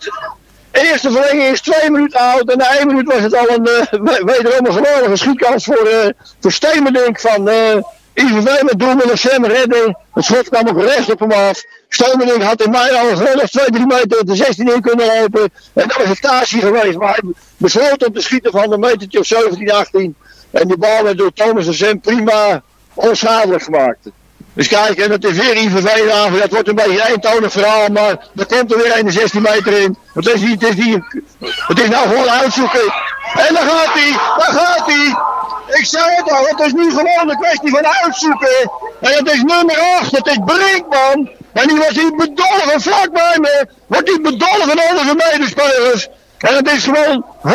[0.72, 2.50] eerste verlenging is twee minuten oud.
[2.50, 5.86] En na één minuut was het al een, eh, we- wederom een geweldige schietkans voor,
[5.86, 6.08] eh
[6.40, 7.76] voor Stemenink van eh
[8.14, 9.96] IVV met doelman Sam redden.
[10.14, 11.62] Het schot kwam ook recht op hem af.
[11.88, 15.42] Stemenink had in mij al geweldig 2-3 meter de 16 in kunnen lopen.
[15.74, 16.98] En dat was een taasje geweest.
[16.98, 20.14] Maar hij besloot om te schieten van een metertje of 17, 18.
[20.50, 22.62] En die bal werd door Thomas en Sam prima
[22.94, 23.98] onschadelijk gemaakt.
[24.52, 26.38] Dus kijk, en dat is weer IVV aan.
[26.38, 29.42] Dat wordt een beetje een eentonig verhaal, maar er komt er weer een de 16
[29.42, 29.96] meter in.
[30.14, 31.02] Het is, niet, het is, niet,
[31.74, 32.92] is nou gewoon uitzoeken.
[33.34, 35.14] En daar gaat hij, daar gaat hij.
[35.78, 38.70] Ik zei het al, het is nu gewoon een kwestie van uitzoeken.
[39.00, 41.30] En het is nummer 8, het is Brinkman.
[41.52, 43.68] En die was hier bedolven vlak bij me.
[43.86, 46.08] Wordt hij bedolven onder zijn medespelers.
[46.38, 47.50] En het is gewoon 100%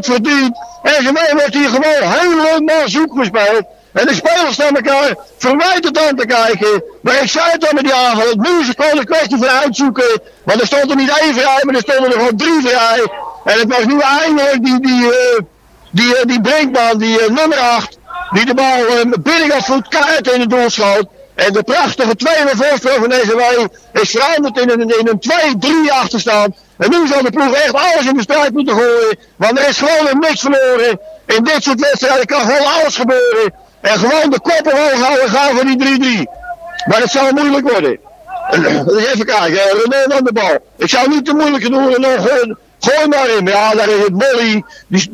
[0.00, 0.58] verdiend.
[0.82, 3.64] En gemeen wordt hier gewoon helemaal zoek gespeeld.
[3.94, 6.82] En de spelers staan elkaar verwijtend aan te kijken.
[7.00, 10.20] Maar ik zei het al met die is het gewoon een kwestie van uitzoeken.
[10.44, 13.08] Want er stond er niet één vrij, maar er stonden er gewoon drie vrij.
[13.44, 15.42] En het was nu eindelijk die, die, eh,
[15.90, 17.98] die, eh, die Brinkman, die eh, nummer 8,
[18.30, 21.06] die de bal uh, binnen gaat voet kaart in het doel schoot.
[21.34, 25.92] En de prachtige tweede voorsprong van deze wei is veranderd in een, in een 2-3
[25.92, 26.56] achterstand.
[26.76, 29.18] En nu zal de ploeg echt alles in de strijd moeten gooien.
[29.36, 31.00] Want er is gewoon niks verloren.
[31.26, 33.54] In dit soort wedstrijden kan gewoon alles gebeuren.
[33.84, 36.22] En gewoon de kop omhoog houden gaan voor die 3-3.
[36.88, 37.98] Maar het zal moeilijk worden.
[39.12, 40.58] Even kijken, eh, René aan de bal.
[40.76, 43.46] Ik zou niet te moeilijk doen en dan gooi, gooi maar in.
[43.46, 44.18] Ja, daar is het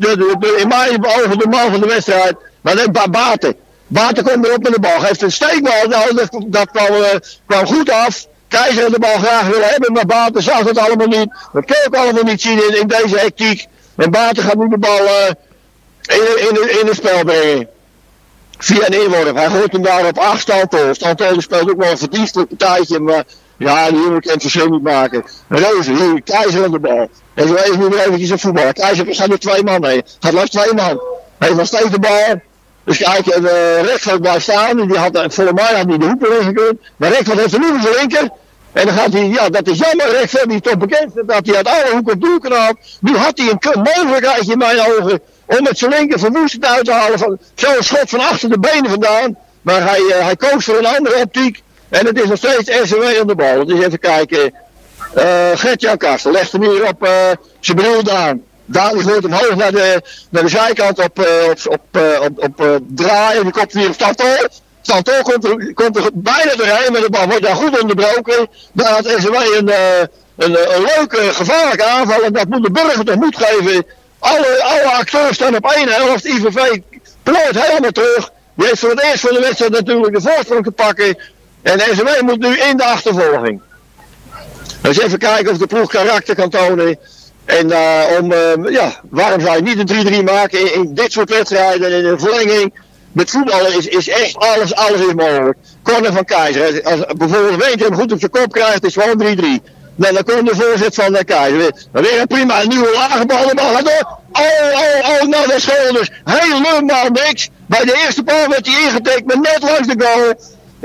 [0.01, 2.35] de- in mijn ogen de man van de wedstrijd.
[2.61, 3.55] Maar dat is Ba- Baten.
[3.87, 4.99] Baten komt erop met de bal.
[4.99, 5.87] Geeft een steekbal.
[5.87, 7.15] Nou, dat, dat kwam, eh,
[7.47, 8.27] kwam goed af.
[8.47, 11.29] Keizer de bal graag willen hebben, maar Baten zag het allemaal niet.
[11.53, 13.67] Dat je ook allemaal niet zien in, in deze hectiek.
[13.95, 15.29] En Baten gaat nu de bal eh,
[16.01, 17.67] in, in, in het spel brengen.
[18.63, 19.35] Via een inworp.
[19.35, 20.75] Hij gooit hem daar op afstand.
[20.91, 22.99] Stantolen speelt ook wel een verdienstelijk partijtje.
[22.99, 23.23] Maar
[23.57, 25.23] ja, die jongen kan het verschil niet maken.
[25.49, 27.09] Rozen, hier, Keizer aan de bal.
[27.33, 28.73] En zo even nu eventjes een voetbal.
[28.73, 30.03] Keizer gaat er twee man heen.
[30.19, 31.01] Gaat langs twee man.
[31.37, 32.41] Heeft nog steeds de bal.
[32.83, 34.87] Dus kijk, en uh, Rekveld blijft staan.
[34.87, 36.79] Die had, eh, volgens mij had hij de hoeken in gekund.
[36.97, 38.29] Maar Rekveld heeft er nu zijn linker.
[38.71, 41.55] En dan gaat hij, ja, dat is jammer, recht verder niet toch bekend dat hij
[41.55, 42.77] uit alle hoeken doel kan halen.
[42.99, 45.19] Nu had hij een mogelijkheid in mijn ogen
[45.57, 47.19] om met zijn linker verwoestend uit te halen.
[47.19, 49.37] Van, zo'n schot van achter de benen vandaan.
[49.61, 51.61] Maar hij, eh, hij koos voor een andere optiek.
[51.89, 53.65] En het is nog steeds SW aan de bal.
[53.65, 54.53] Dus even kijken.
[55.13, 57.11] Eh Gert-Jan Kasten legt hem hier op eh,
[57.59, 58.41] zijn bril aan.
[58.65, 61.81] Die gooit hem hoog naar de, naar de zijkant op, eh, op,
[62.35, 63.43] op, op, draaien.
[63.43, 64.49] Die komt weer op Stantor.
[64.81, 68.47] Stantor komt er, komt er bijna doorheen, maar de bal wordt daar goed onderbroken.
[68.71, 69.71] Daar had SW een,
[70.37, 72.21] een, een leuke, gevaarlijke aanval.
[72.21, 73.85] En dat moet de burger toch moed geven.
[74.21, 76.25] Alle, alle acteurs staan op één helft.
[76.25, 76.79] IVV
[77.23, 78.31] plooit helemaal terug.
[78.53, 81.17] Die heeft voor het eerst van de wedstrijd natuurlijk de voorsprong te pakken.
[81.61, 83.61] En SW moet nu in de achtervolging.
[84.81, 86.97] Dus even kijken of de ploeg karakter kan tonen.
[87.45, 91.29] En eh, om, eh, ja, waarom zou je niet een 3-3 maken in, dit soort
[91.29, 92.73] wedstrijden in een verlenging?
[93.11, 95.57] Met voetballen is, is echt alles, alles is mogelijk.
[95.83, 96.83] Corner van Keizer.
[96.83, 99.80] Als bijvoorbeeld Weenke hem goed op zijn kop krijgt, is gewoon 3-3.
[100.01, 101.71] Nou, dan komt de voorzet van de Keizer.
[101.91, 103.47] Weer, een prima, nieuwe lage bal.
[103.47, 104.19] De bal gaat door.
[104.31, 106.09] Oh, oh, oh, nou de schouders.
[106.23, 107.49] Helemaal niks.
[107.65, 110.33] Bij de eerste bal werd hij ingetikt, maar net langs de goal.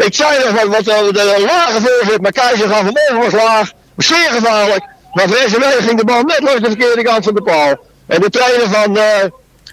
[0.07, 3.73] Ik zei nog wat, wat eh, de, lage voorzet, maar Keizer gaat vanmorgen was laag.
[3.97, 4.85] Zeer gevaarlijk.
[5.13, 7.77] Maar voor SMW ging de bal net langs de verkeerde kant van de paal.
[8.07, 9.25] En de trainer van eh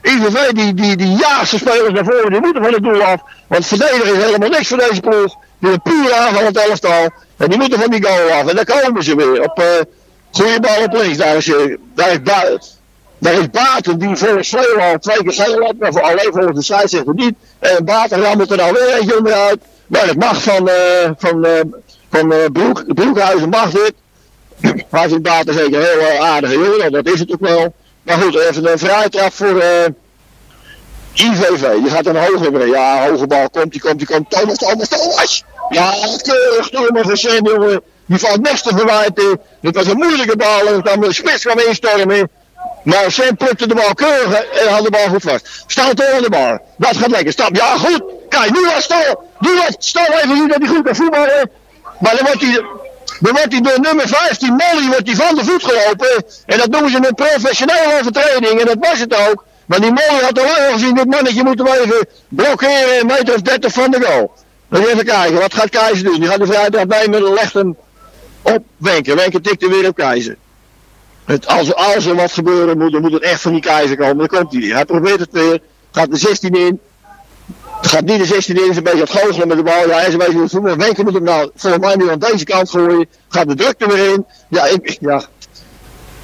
[0.03, 3.21] IVV, die, die, die spelers naar voren, die moeten van het doel af.
[3.47, 5.35] Want verdedigen is helemaal niks voor deze ploeg.
[5.59, 7.09] Die een puur aanvallend elftal.
[7.43, 8.47] En die moeten van die goal af.
[8.47, 9.41] En daar komen ze weer.
[9.43, 9.65] Op eh
[10.31, 11.17] goede bal op links.
[11.17, 12.57] Daar is, eh, daar is, Ba-
[13.17, 15.73] daar is Baten die volgens al twee keer geel had.
[15.79, 17.33] Maar voor alleen volgens de scheidsrechter niet.
[17.59, 19.57] En Baten rammelt er nou weer eentje onderuit.
[19.87, 21.47] Maar het mag van, eh van,
[22.11, 23.93] van Broek, Broekhuizen mag dit.
[24.89, 27.73] Maar vindt Baten zeker heel eh, aardig jongen, dat is het ook wel.
[28.03, 29.85] Maar goed, even een vrijtrap voor eh
[31.13, 31.73] IVV.
[31.81, 32.69] Die gaat een hoge brengen.
[32.69, 34.29] Ja, hoge bal komt, die komt, die komt.
[34.29, 35.43] Thomas, Thomas, Thomas!
[35.69, 37.81] Ja, keurig Thomas en Sam, jongen.
[38.05, 39.41] Die valt niks te verwijten.
[39.61, 42.29] Het was een moeilijke bal en dan de spits kwam instormen.
[42.83, 45.63] Maar Sam plukte de bal keurig en had de bal goed vast.
[45.67, 46.59] Staat door de bal.
[46.77, 47.31] Dat gaat lekker.
[47.31, 47.55] Stap.
[47.55, 48.03] Ja, goed.
[48.29, 49.23] Kijk, nu was Stal.
[49.39, 51.49] Nu was Stal even zien dat hij goed kan voetballen.
[51.99, 52.65] Maar dan wordt hij,
[53.19, 56.25] dan wordt hij door nummer 15, Molly, wordt hij van de voet gelopen.
[56.45, 58.59] En dat noemen ze een professionele overtreding.
[58.59, 59.45] En dat was het ook.
[59.65, 63.33] Maar die Molly had al lang gezien, dit mannetje moet hem even blokkeren een meter
[63.33, 64.31] of 30 van de goal.
[64.73, 66.19] Dan even kijken, wat gaat Keizer doen?
[66.19, 67.75] Die gaat de vrijdag nemen en legt hem
[68.41, 69.15] op Wenker.
[69.15, 70.37] Wenker er weer op Keizer.
[71.25, 74.17] Het, als, als er wat gebeuren moet, dan moet het echt van die Keizer komen.
[74.17, 74.73] Dan komt hij weer.
[74.73, 75.59] Hij probeert het weer.
[75.91, 76.79] Gaat de 16 in.
[77.81, 79.87] Gaat niet de 16 in, is een beetje aan het goochelen met de bal.
[79.87, 80.77] Ja, hij is een beetje aan het voetballen.
[80.77, 83.05] Wenker moet hem nou volgens mij nu aan deze kant gooien.
[83.29, 84.25] Gaat de druk er weer in.
[84.49, 85.21] Ja, ik, ja,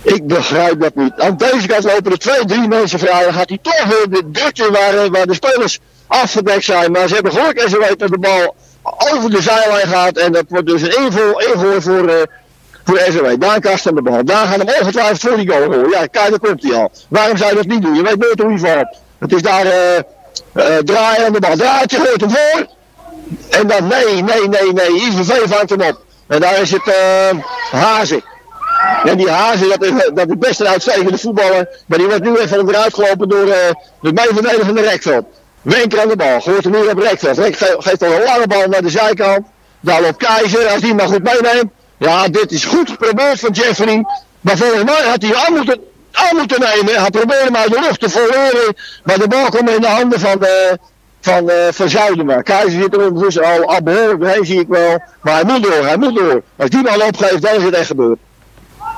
[0.01, 1.13] ik begrijp dat niet.
[1.17, 3.23] Aan deze kant lopen er twee, drie mensen vrij.
[3.23, 5.79] Dan gaat hij toch weer de druk in waar, eh, waar de spelers
[6.09, 6.91] afgedekt zijn.
[6.91, 8.55] Maar ze hebben geluk en ze weten dat de bal
[9.13, 10.17] over de zijlijn gaat.
[10.17, 12.21] En dat wordt dus een invoer, invoer voor, eh
[12.83, 13.25] voor SW.
[13.39, 14.25] Daar kast aan de bal.
[14.25, 15.89] Daar gaan hem ongetwijfeld voor die goal.
[15.89, 16.91] Ja, kijk, daar komt hij al.
[17.07, 17.95] Waarom zou je dat niet doen?
[17.95, 18.97] Je weet nooit hoe hij valt.
[19.19, 19.97] Het is daar eh
[20.53, 21.55] eh, draaien aan de bal.
[21.55, 22.67] Draait je gooit hem voor.
[23.49, 24.89] En dan nee, nee, nee, nee.
[24.89, 26.01] IVV vangt hem op.
[26.27, 27.39] En daar is het eh
[27.71, 28.23] Hazen.
[29.03, 31.69] En die Hazen, dat is, dat is best een uitstekende voetballer.
[31.85, 33.45] Maar die wordt nu even eruit gelopen door
[34.01, 35.25] de meeverdediger van de Rekveld.
[35.61, 36.41] Wenker aan de bal.
[36.41, 37.37] Gooit hem nu op Rekveld.
[37.37, 39.47] Rek ge- geeft al een lange bal naar de zijkant.
[39.79, 40.67] Daar loopt Keizer.
[40.67, 41.71] Als die maar goed meeneemt.
[41.97, 44.05] Ja, dit is goed geprobeerd van Jeffrey.
[44.41, 45.79] Maar volgens mij had hij aan moeten,
[46.11, 47.01] aan moeten nemen.
[47.01, 48.75] Hij probeerde uit de lucht te voleren.
[49.03, 50.49] Maar de bal kwam in de handen van, eh
[51.21, 52.41] van, eh van Zuidema.
[52.41, 55.01] Keizer zit er ondertussen al, behoorlijk doorheen, zie ik wel.
[55.21, 56.41] Maar hij moet door, hij moet door.
[56.57, 58.19] Als die bal opgeeft, dan is het echt gebeurd.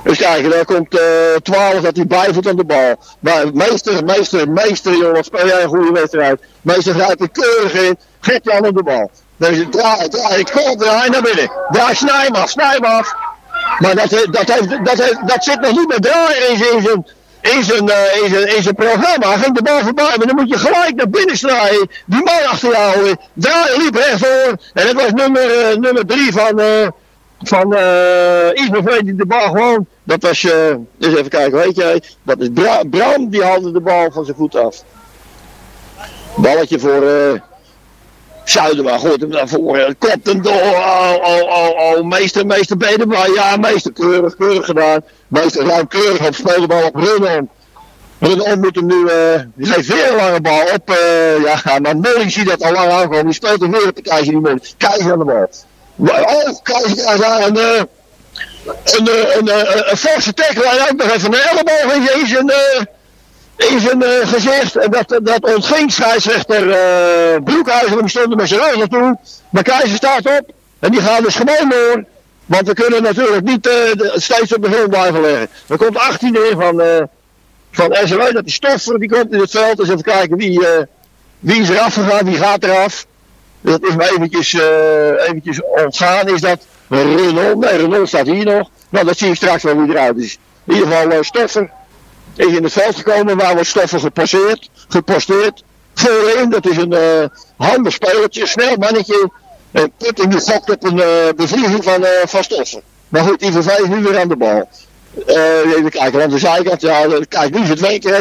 [0.03, 2.95] Dus daar komt eh 12 dat hij bijvoet aan de bal.
[3.19, 6.41] Maar meester, meester, meester jongens, speel jij een goede wedstrijd.
[6.61, 9.11] Meester grijpt er keurig in, geeft aan op de bal.
[9.37, 11.51] Dus draai, draai, kom, draai naar binnen.
[11.69, 13.13] Draai, snij af, snij af.
[13.79, 14.47] Maar dat, dat,
[14.83, 17.05] dat, dat zit nog niet met draaien in zijn, in zijn,
[17.41, 19.37] in zijn, eh, in zijn, programma.
[19.37, 21.89] Ging de bal voorbij, maar dan moet je gelijk naar binnen snijden.
[22.05, 23.19] Die man achter je houden.
[23.33, 24.57] Draaien liep rechtvoor.
[24.73, 26.59] En dat was nummer, eh, nummer drie van,
[27.43, 29.85] van eh IVV die de bal gewoon.
[30.03, 32.01] Dat was, eh dus even kijken, weet jij.
[32.23, 34.83] Dat is Bra Bram, die haalde de bal van zijn voet af.
[36.35, 37.41] Balletje voor eh
[38.43, 40.53] Zuidema, gooit hem naar voren, klopt hem door.
[40.53, 43.29] Oh, oh, oh, oh, meester, meester, je erbij?
[43.35, 45.01] Ja, meester, keurig, keurig gedaan.
[45.27, 47.49] Meester ruim keurig op, speelt de bal op Runon.
[48.19, 50.89] Runon moet hem nu, eh die geeft weer een lange bal op.
[50.89, 53.25] eh ja, maar Molly ziet dat al lang aankomen.
[53.25, 54.59] Die speelt hem weer op de Keizer, die Molly.
[54.77, 55.49] Keizer aan de bal.
[55.95, 57.81] Oh, daar een, eh,
[58.83, 62.27] een, eh, een, een, een forse tackle en ook nog even een elleboog in in
[62.27, 62.81] zijn, eh,
[63.71, 64.75] in zijn eh, gezicht.
[64.75, 69.17] En dat, dat ontging scheidsrechter uh, Broekhuizen, stond met zijn rug naartoe.
[69.49, 72.03] Maar Keizer staat op en die gaat dus gewoon door.
[72.45, 75.47] Want we kunnen natuurlijk niet eh, de- steeds op de grond blijven liggen.
[75.67, 77.01] Er komt 18 in van, eh
[77.71, 79.77] van SRW, dat die stoffer, die komt in het veld.
[79.77, 80.81] Dus even kijken wie, eh,
[81.39, 83.05] wie is eraf gegaan, wie gaat eraf.
[83.61, 86.27] Dat is me eventjes, eh, eventjes ontgaan.
[86.27, 87.57] Is dat Renault?
[87.57, 88.69] Nee, Renault staat hier nog.
[88.89, 90.37] Nou, dat zie ik straks wel wie eruit is.
[90.63, 91.69] In ieder geval eh, Stoffer
[92.35, 93.37] is in het veld gekomen.
[93.37, 94.69] Waar wordt Stoffer geposteerd?
[94.89, 95.63] geposteerd.
[95.93, 97.25] Voorin, dat is een eh
[97.57, 99.31] handig spelertje, snel mannetje.
[99.71, 102.81] En Putting die gokt op een eh, bevlieging van, van Stoffer.
[103.09, 104.69] Maar goed, IVV is nu weer aan de bal.
[105.25, 106.81] Even kijken, aan de zijkant.
[106.81, 108.15] Ja, kijk, nu is het twee keer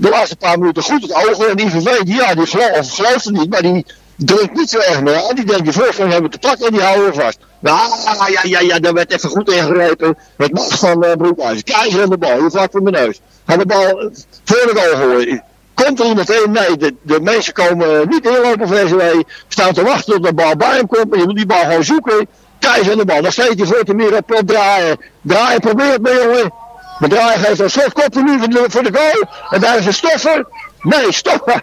[0.00, 1.46] de laatste paar minuten goed het oog.
[1.46, 3.86] En die, ja, die gelooft, gelooft het niet, maar die
[4.16, 5.34] drukt niet zo erg meer aan.
[5.34, 7.38] Die denkt, die voorstelling hebben te pakken en die houden we vast.
[7.58, 7.78] Nou,
[8.32, 10.18] ja, ja, ja, daar werd even goed ingegrepen.
[10.36, 11.62] Het mag van uh, Broekhuis.
[11.62, 13.20] Keizer aan de bal, hier vlak voor mijn neus.
[13.46, 14.06] Gaat de bal eh,
[14.44, 15.42] voor de goal gooien.
[15.74, 16.50] Komt er iemand in?
[16.50, 19.00] Nee, de, de mensen komen niet inlopen voor SW.
[19.48, 21.12] Staan te wachten tot de bal bij hem komt.
[21.12, 22.26] En je moet die bal gewoon zoeken.
[22.58, 23.22] Keizer aan de bal.
[23.22, 24.96] Dan steekt hij voor de meer op, op draaien.
[25.20, 26.52] Draaien probeert mee, jongen.
[27.08, 29.28] Draaien geeft een slotkoppel nu voor de, goal.
[29.50, 30.46] En daar is een stoffer.
[30.82, 31.62] Nee, stoffer.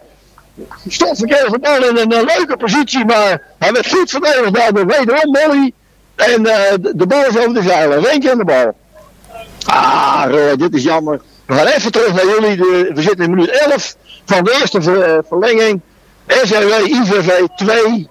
[0.88, 3.06] Stoffer kreeg de bal in een leuke positie.
[3.06, 4.76] Maar hij werd goed verdedigd.
[4.76, 5.72] De wederom Molly.
[6.16, 8.14] En eh, de, bal is over de zeilen.
[8.14, 8.76] Eén aan de bal.
[9.66, 11.22] Ah, dit is jammer.
[11.46, 12.58] We gaan even terug naar jullie.
[12.94, 13.96] We zitten in minuut 11
[14.26, 15.82] van de eerste eh, verlenging.
[16.28, 18.10] SRW IVV 2,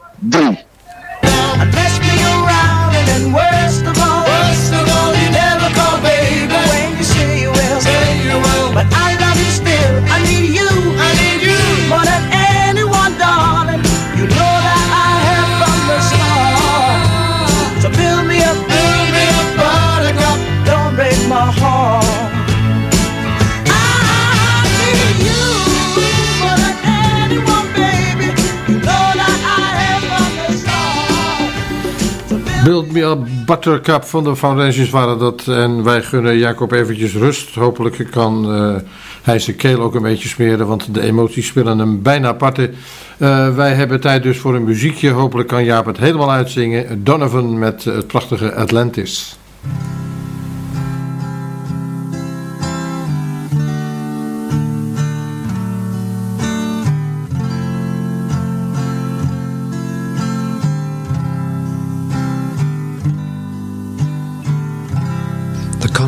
[32.66, 35.48] Build Me Up Buttercup van de Foundations waren dat.
[35.48, 37.55] En wij gunnen Jacob eventjes rust.
[37.55, 38.74] Hopelijk kan eh,
[39.22, 42.74] hij zijn keel ook een beetje smeren, want de emoties spelen hem bijna parten.
[43.18, 45.10] Eh, wij hebben tijd dus voor een muziekje.
[45.10, 47.05] Hopelijk kan Jaap het helemaal uitzingen.
[47.05, 49.38] Donovan met het prachtige Atlantis.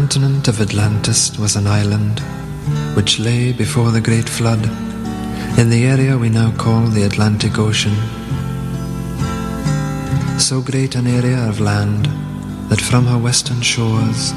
[0.08, 2.20] Continent of Atlantis was an island
[2.96, 4.64] which lay before the great flood
[5.58, 7.94] in the area we now call the Atlantic Ocean.
[10.38, 12.06] So great an area of land
[12.70, 14.32] that from her western shores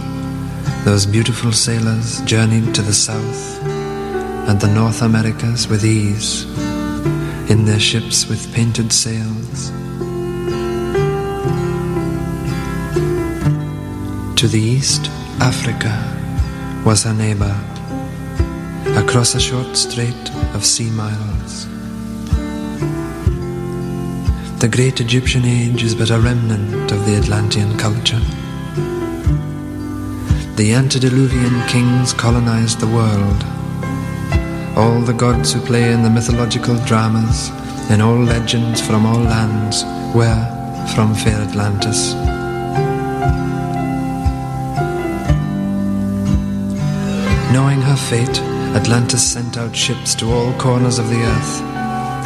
[0.83, 3.63] those beautiful sailors journeyed to the south
[4.49, 6.43] and the North Americas with ease
[7.49, 9.69] in their ships with painted sails.
[14.35, 15.10] To the east,
[15.41, 15.91] Africa
[16.85, 17.55] was her neighbor,
[18.95, 21.65] across a short strait of sea miles.
[24.59, 28.21] The great Egyptian age is but a remnant of the Atlantean culture.
[30.57, 33.43] The antediluvian kings colonized the world.
[34.77, 37.49] All the gods who play in the mythological dramas,
[37.89, 39.83] in all legends from all lands,
[40.15, 40.45] were
[40.93, 42.13] from fair Atlantis.
[48.09, 48.39] Fate,
[48.75, 51.61] Atlantis sent out ships to all corners of the earth.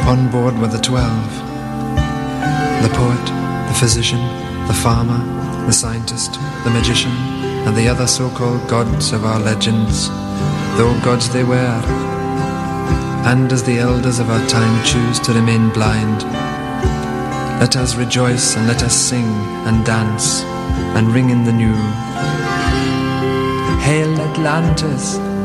[0.06, 1.46] On board were the twelve
[2.82, 3.26] the poet,
[3.68, 4.20] the physician,
[4.68, 5.18] the farmer,
[5.66, 7.10] the scientist, the magician,
[7.66, 10.08] and the other so called gods of our legends,
[10.78, 11.82] though gods they were.
[13.26, 16.22] And as the elders of our time choose to remain blind,
[17.60, 19.26] let us rejoice and let us sing
[19.66, 20.42] and dance
[20.94, 21.74] and ring in the new.
[23.80, 25.35] Hail Atlantis!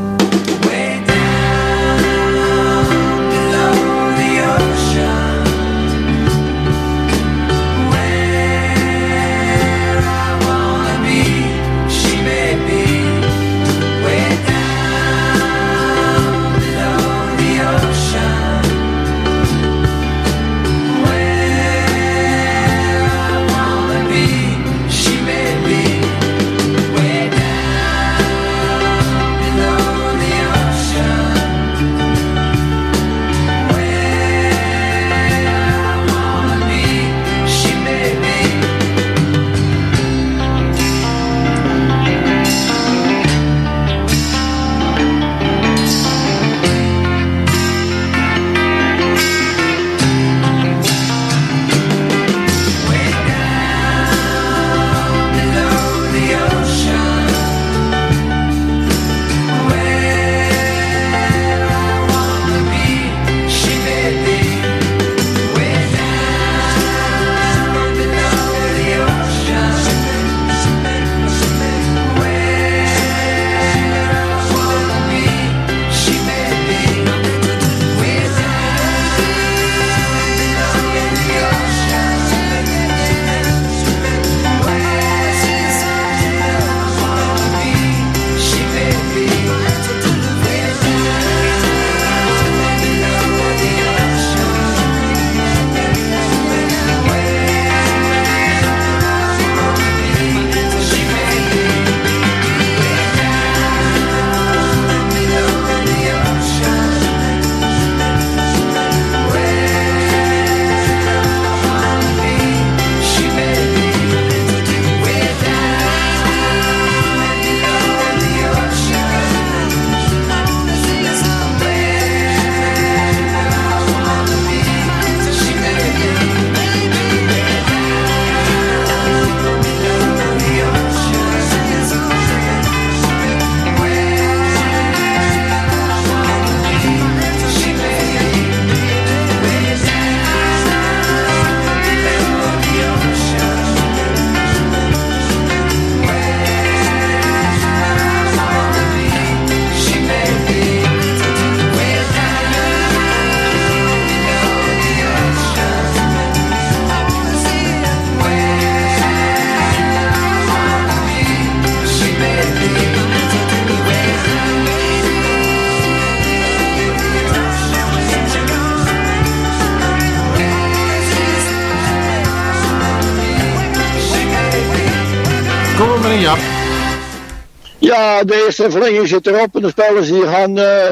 [178.22, 180.90] Ja, de eerste verlenging zit erop en de spelers die gaan eh,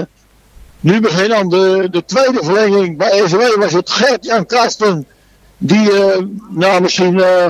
[0.81, 2.97] nu beginnen aan de, de tweede verlenging.
[2.97, 5.07] Bij SW was het Gert-Jan Kasten
[5.59, 7.47] die eh, nou, misschien eh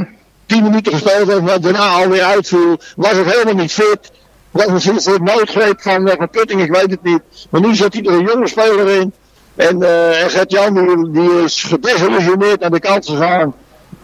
[0.47, 2.81] 10 minuten gespeeld heeft, maar daarna alweer uitviel.
[2.97, 4.13] Was ook helemaal niet fit.
[4.51, 7.23] Was misschien een soort noodgreep van, van Putting, ik weet het niet.
[7.51, 9.13] Maar nu zit hij er een jonge speler in.
[9.55, 9.83] En,
[10.23, 13.55] en Gert-Jan die, die is gedesillusioneerd naar de kant gegaan.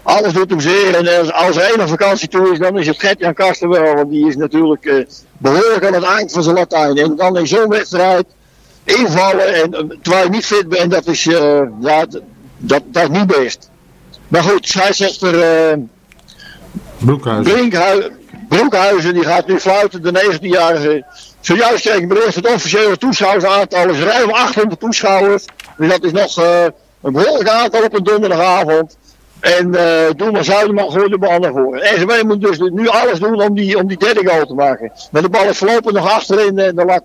[0.06, 0.94] Alles doet hem zeer.
[0.94, 3.94] En als, er één op vakantie toe is, dan is het Gert-Jan Kasten wel.
[3.94, 5.04] Want die is natuurlijk eh,
[5.38, 6.96] behoorlijk aan het eind van zijn Latijn.
[6.96, 8.26] En dan in zo'n wedstrijd
[8.84, 9.54] invallen.
[9.54, 12.06] En, eh, terwijl je niet fit bent, dat is, eh, ja,
[12.58, 13.70] dat, dat, is niet best.
[14.28, 15.78] Maar goed, scheidsrechter
[16.98, 17.52] Broekhuis.
[17.52, 18.10] Brinkhui-
[18.48, 21.04] Broekhuizen die gaat nu fluiten, de 19-jarige.
[21.40, 25.44] Zojuist kreeg ik bericht, het officiële toeschouwersaantal is ruim 800 toeschouwers.
[25.76, 26.36] Dus dat is nog
[27.02, 28.96] een behoorlijk aantal op een donderdagavond.
[29.46, 31.82] En eh Doelman Zuiderman gooit de bal naar voren.
[31.82, 34.92] En SW moet dus nu alles doen om die, om die derde goal te maken.
[35.10, 37.02] Maar de bal is voorlopig nog achterin en dan laat,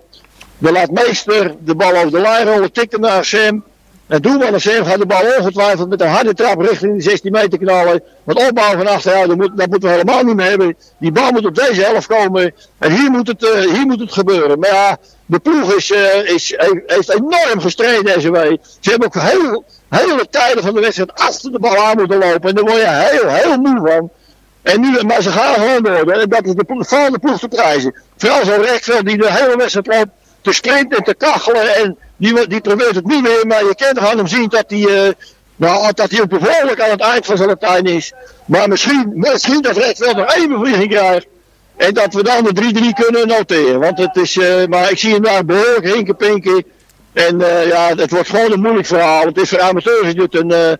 [0.58, 3.64] dan laat Meester de bal over de lijn rollen, tikt hem naar Sam.
[4.06, 7.32] En Doelman en Sam gaat de bal ongetwijfeld met een harde trap richting de 16
[7.32, 8.02] meter knallen.
[8.24, 10.76] Want opbouw van achteruit, dat, dat moeten we helemaal niet meer hebben.
[10.98, 12.54] Die bal moet op deze helft komen.
[12.78, 14.58] En hier moet het, eh, hier moet het gebeuren.
[14.58, 14.96] Maar ja,
[15.26, 16.54] de ploeg is, eh, is,
[16.86, 18.36] heeft enorm gestreden SW.
[18.80, 19.64] Ze hebben ook heel,
[19.98, 22.48] hele tijden van de wedstrijd achter de bal aan moeten lopen.
[22.48, 24.10] En daar word je heel, heel moe van.
[24.62, 26.12] En nu, maar ze gaan gewoon door.
[26.12, 27.94] En dat is de, ploeg- vooral de ploeg te prijzen.
[28.16, 30.10] Vooral zo'n rechtveld die de hele wedstrijd loopt
[30.40, 31.74] te sprinten en te kachelen.
[31.74, 33.46] En die, die probeert het niet meer.
[33.46, 35.12] Maar je kent aan hem zien dat hij, eh,
[35.56, 38.12] nou, dat hij behoorlijk aan het eind van zijn Latijn is.
[38.44, 41.26] Maar misschien, misschien dat rechtveld nog één bevlieging krijgt.
[41.76, 43.80] En dat we dan de 3-3 kunnen noteren.
[43.80, 46.64] Want het is, eh, maar ik zie hem daar behoorlijk hinkenpinken.
[47.12, 49.26] En eh, ja, het wordt gewoon een moeilijk verhaal.
[49.26, 50.72] Het is voor amateurs is een, eh,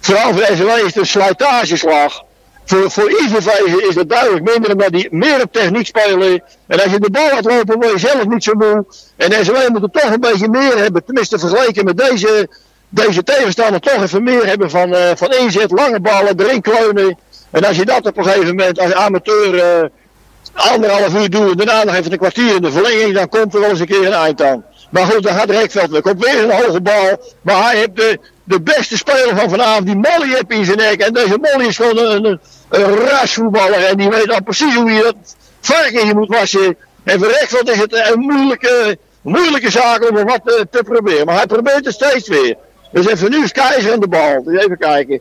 [0.00, 2.22] vooral voor SW is het een slijtageslag.
[2.64, 3.10] Voor, voor
[3.88, 6.42] is het duidelijk minder, omdat die meer op techniek spelen.
[6.66, 8.84] En als je de bal laat lopen, word je zelf niet zo moe.
[9.16, 12.48] En SW moet er toch een beetje meer hebben, tenminste vergeleken met deze,
[12.88, 17.18] deze tegenstander, toch even meer hebben van, eh, van inzet, lange ballen, erin kleunen.
[17.50, 19.90] En als je dat op een gegeven moment als amateur
[20.52, 23.70] anderhalf uur doet daarna nog even een kwartier in de verlenging, dan komt er wel
[23.70, 24.64] eens een keer een eind aan.
[24.94, 26.02] Maar goed, dan gaat Rekveld weer.
[26.02, 27.34] Komt weer een hoge bal.
[27.42, 31.00] Maar hij heeft de, de beste speler van vanavond, die Molly heeft in zijn nek.
[31.00, 33.84] En deze Molly is gewoon een, een, een rasvoetballer.
[33.84, 36.76] En die weet al precies hoe je dat varken je moet wassen.
[37.04, 41.26] En voor Rekveld is het een moeilijke, moeilijke zaak om er wat te, te proberen.
[41.26, 42.56] Maar hij probeert het steeds weer.
[42.92, 44.42] Dus even nu is Keizer aan de bal.
[44.42, 45.20] Dus even kijken.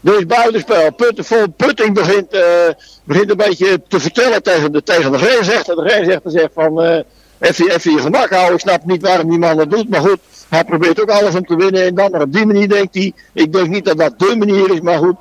[0.00, 0.92] Dus buitenspel.
[0.92, 2.68] Put, vol, Putting begint, eh,
[3.04, 5.76] begint een beetje te vertellen tegen de, tegen de grensrechter.
[5.76, 6.82] De grensrechter zegt van...
[6.82, 7.00] eh,
[7.38, 8.54] even, even je gemak houden.
[8.54, 9.88] Ik snap niet waarom die man dat doet.
[9.88, 10.18] Maar goed,
[10.48, 11.82] hij probeert ook alles om te winnen.
[11.82, 13.12] En dan maar op die manier denkt hij.
[13.32, 14.80] Ik denk niet dat dat de manier is.
[14.80, 15.16] Maar goed,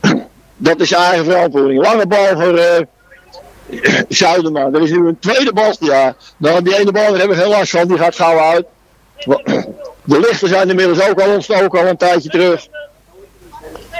[0.56, 1.82] dat is zijn eigen verantwoording.
[1.82, 2.80] Lange bal voor eh
[4.08, 4.74] Zuiderman.
[4.74, 5.74] Er is nu een tweede bal.
[5.78, 7.88] Ja, nou, die ene bal daar hebben we heel last van.
[7.88, 8.66] Die gaat gauw uit.
[10.04, 12.66] De lichten zijn inmiddels ook al ontstoken al een tijdje terug.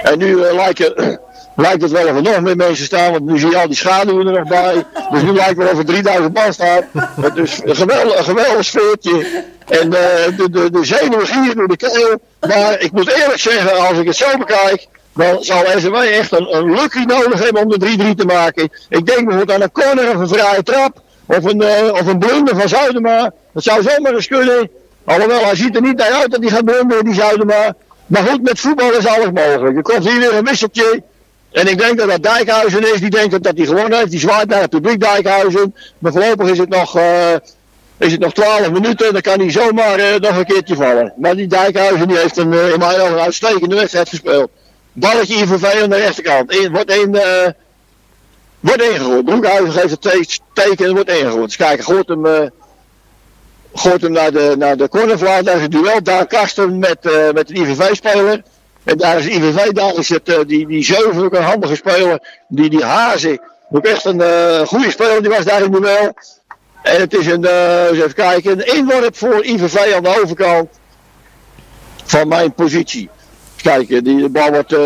[0.03, 1.19] En nu eh, lijkt, het,
[1.55, 3.75] lijkt het wel of er nog meer mensen staan, want nu zie je al die
[3.75, 4.85] schaduwen er nog bij.
[5.11, 6.83] Dus nu lijkt het wel of er 3000 man staat.
[7.21, 9.43] Het is een geweldig, een sfeertje.
[9.67, 12.19] En eh, de, de, de zenuwen gieren door de keel.
[12.39, 16.73] Maar ik moet eerlijk zeggen, als ik het zo bekijk, dan zal SW echt een,
[16.73, 18.69] lucky nodig hebben om de 3-3 te maken.
[18.89, 21.01] Ik denk bijvoorbeeld aan een corner of een vrije trap.
[21.25, 23.33] Of een, eh, of een blunder van Zuidema.
[23.53, 24.69] Dat zou zomaar eens kunnen.
[25.05, 27.75] Alhoewel, hij ziet er niet naar uit dat hij gaat blunderen, die Zuidema.
[28.05, 29.77] Maar goed, met voetbal is alles mogelijk.
[29.77, 31.03] Er komt hier weer een wisseltje.
[31.53, 32.99] En ik denk dat dat Dijkhuizen is.
[32.99, 34.11] Die denkt dat hij gewonnen heeft.
[34.11, 35.75] Die zwaait naar het publiek Dijkhuizen.
[35.99, 37.33] Maar voorlopig is het nog, eh,
[37.97, 39.13] is het nog 12 minuten.
[39.13, 41.13] Dan kan hij zomaar eh, nog een keertje vallen.
[41.17, 44.49] Maar die Dijkhuizen die heeft een, eh, in mijn ogen een uitstekende wedstrijd gespeeld.
[44.91, 46.67] Balletje IVV aan de rechterkant.
[46.71, 47.47] Wordt eh,
[48.59, 49.25] wordt ingegooid.
[49.25, 51.45] Broekhuizen geeft het te- teken en wordt ingegooid.
[51.45, 52.51] Dus kijk, gooit hem,
[53.73, 55.41] gooit hem naar de, naar de cornervlag.
[55.41, 56.03] Daar is het duel.
[56.03, 56.97] Daar Karsten met,
[57.33, 58.43] met een IVV-speler.
[58.83, 62.19] En daar is IVV, daar het, eh, die, die Zeuven ook een handige speler.
[62.47, 63.39] Die, die Hazen,
[63.71, 66.13] ook echt een eh, goede speler, die was daar in duel.
[66.83, 70.69] En het is een, eh, even kijken, een inworp voor IVV aan de overkant
[72.05, 73.09] van mijn positie.
[73.61, 74.79] Kijken, die de bal wordt, eh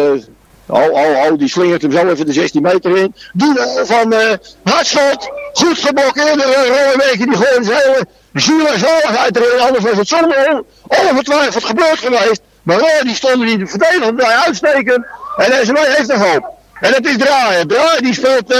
[0.65, 3.15] oh, oh, die slingert hem zo even de 16 meter in.
[3.33, 9.59] Doe van eh Hartschot, goed geblokkeerd, Roorweken, die gooien zijn hele ziel en zaligheid erin.
[9.59, 10.65] Anders was het zonder on-
[11.09, 12.41] ongetwijfeld gebeurd geweest.
[12.67, 15.05] Maar Roor, die stonden die verdediger bij uitsteken.
[15.37, 16.53] En SW heeft nog hoop.
[16.79, 17.67] En het is draaien.
[17.67, 18.59] Draaien die speelt eh,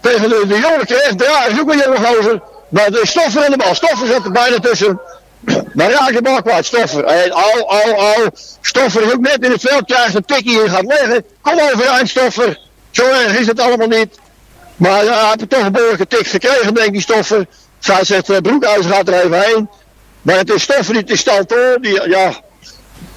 [0.00, 1.18] tegen de, de jonge terecht.
[1.18, 2.42] Draaien is ook een jonge gozer.
[2.68, 3.74] Maar de Stoffer in de bal.
[3.74, 5.00] Stoffer zit er bijna tussen.
[5.74, 7.04] Maar raakt de bal kwijt, Stoffer.
[7.04, 8.28] En au, au, au.
[8.60, 11.24] Stoffer is ook net in het veld, krijgt een tikkie en gaat leggen.
[11.40, 12.58] Kom overeind, Stoffer.
[12.90, 14.18] Zo erg is het allemaal niet.
[14.76, 17.48] Maar ja, hij heeft toch een behoorlijke tik gekregen, denk ik, die stoffen.
[17.78, 19.68] Zij zegt, uh, Broekhuis gaat er even heen.
[20.22, 21.78] Maar het is stoffen, het is stand hoor.
[21.80, 22.32] Die, ja.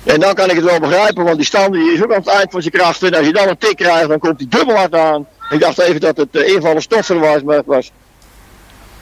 [0.07, 2.27] En dan kan ik het wel begrijpen, want die stand die is ook aan het
[2.27, 3.07] eind van zijn krachten.
[3.07, 5.27] En als je dan een tik krijgt, dan komt hij dubbel hard aan.
[5.49, 7.91] Ik dacht even dat het uh, invallen stoffen was, maar het was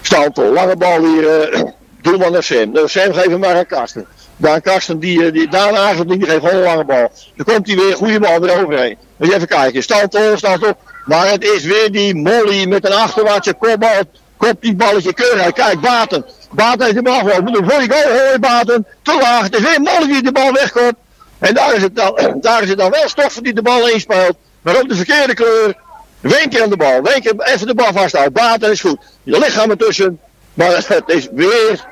[0.02, 0.54] Stantel.
[0.54, 1.64] Lange bal hier, uh,
[2.02, 2.72] doelman naar Sam.
[2.72, 4.06] Nou, Sam geeft hem maar aan Karsten.
[4.38, 7.12] Daan Karsten, die, die, Daan Agel, die geeft gewoon een lange bal.
[7.36, 8.98] Dan komt hij weer, goede bal eroverheen.
[9.18, 10.74] Dus even kijken, Stantel, Stantel.
[11.06, 14.02] Maar het is weer die Molly met een achterwaartse kopbal.
[14.38, 15.52] Kopt die balletje keurig.
[15.52, 16.26] Kijk, Baten.
[16.56, 17.70] Baten heeft de bal gelopen.
[17.70, 18.88] Voor je goal, hoor Baten.
[19.02, 19.44] Te laag.
[19.44, 20.96] Het is weer Molly die de bal wegkomt.
[21.40, 24.38] En daar is het dan, daar is het dan wel stoffen die de bal inspeelt.
[24.62, 25.76] Maar op de verkeerde kleur.
[26.20, 27.02] Wenker aan de bal.
[27.02, 28.34] Wenker even de bal vasthouden.
[28.34, 28.98] Baten is goed.
[29.24, 30.20] Je lichaam ertussen.
[30.54, 31.86] Maar het is weer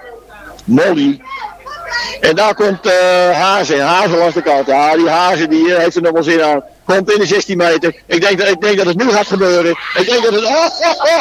[0.65, 1.21] Molly.
[2.19, 2.93] En daar komt uh,
[3.31, 3.81] Hazen.
[3.81, 4.67] Hazen langs de kant.
[4.67, 6.63] Ja, die Hazen die uh, heeft er nog wel zin aan.
[6.85, 7.95] Komt in de 16 meter.
[8.05, 9.71] Ik denk, dat, ik denk dat het nu gaat gebeuren.
[9.71, 10.43] Ik denk dat het...
[10.43, 10.67] Oh,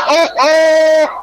[0.09, 1.23] oh, oh.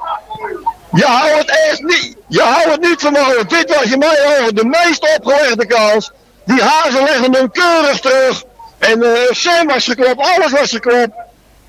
[0.94, 2.16] Je houdt het echt niet.
[2.28, 3.48] Je houdt het niet vermogen.
[3.48, 6.12] Dit was in mijn ogen de meest opgelegde kans.
[6.46, 8.44] Die Hazen leggen hem keurig terug.
[8.78, 10.20] En uh, Sam was geklopt.
[10.20, 11.14] Alles was geklopt.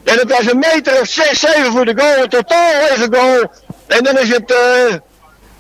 [0.05, 2.23] En het was een meter of 6, 7 voor de goal.
[2.23, 3.51] Een totaal lege goal.
[3.87, 4.51] En dan is het...
[4.51, 4.95] Uh,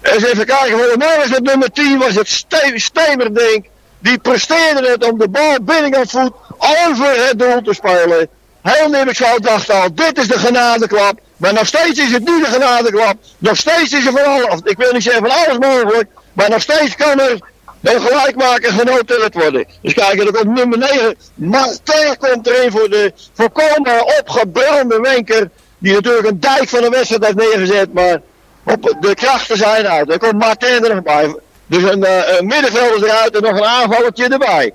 [0.02, 3.66] even kijken, volgens mij was het nummer 10, was het Ste Stemer, denk
[3.98, 8.28] Die presteerde het om de bal binnenkant voet over het doel te spelen.
[8.62, 11.20] Heel Nimmerkshout dacht al, dit is de genadeklap.
[11.40, 13.16] Maar nog steeds is het nu de genadeklap.
[13.38, 16.08] Nog steeds is er van alles, ik wil niet zeggen van alles mogelijk.
[16.32, 17.38] Maar nog steeds kan er
[17.82, 19.66] een gelijkmaker genoteerd worden.
[19.82, 21.14] Dus kijk, er komt nummer 9.
[21.34, 25.50] Martin komt erin voor de volkomen opgebrande wenker.
[25.78, 27.92] Die natuurlijk een dijk van de wedstrijd heeft neergezet.
[27.92, 28.20] Maar
[28.64, 30.10] op de krachten zijn uit.
[30.10, 31.36] Er komt Martin er nog bij.
[31.66, 34.72] Dus een, uh, een middenvelder eruit en nog een aanvallertje erbij.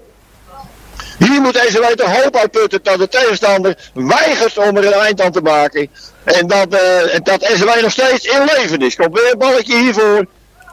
[1.18, 5.32] Hier moet deze weten hoop uitputten dat de tegenstander weigert om er een eind aan
[5.32, 5.90] te maken.
[6.26, 8.96] En dat, uh, dat SW nog steeds in leven is.
[8.96, 10.26] Komt weer een balletje hiervoor.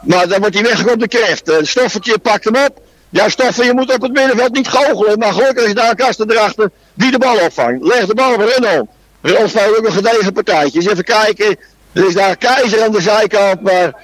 [0.03, 1.49] Maar dan wordt hij weggekomen de kreeft.
[1.49, 2.81] Uh, Stoffertje pakt hem op.
[3.11, 5.19] Ja, Stoffer, je moet op het middenveld niet goochelen.
[5.19, 7.85] Maar gelukkig is daar een kasten erachter die de bal opvangt.
[7.85, 8.89] Leg de bal in om.
[9.21, 10.91] Ron speelt ook een gedegen partijtje.
[10.91, 11.57] Even kijken.
[11.93, 13.95] Er is daar Keizer aan de zijkant, maar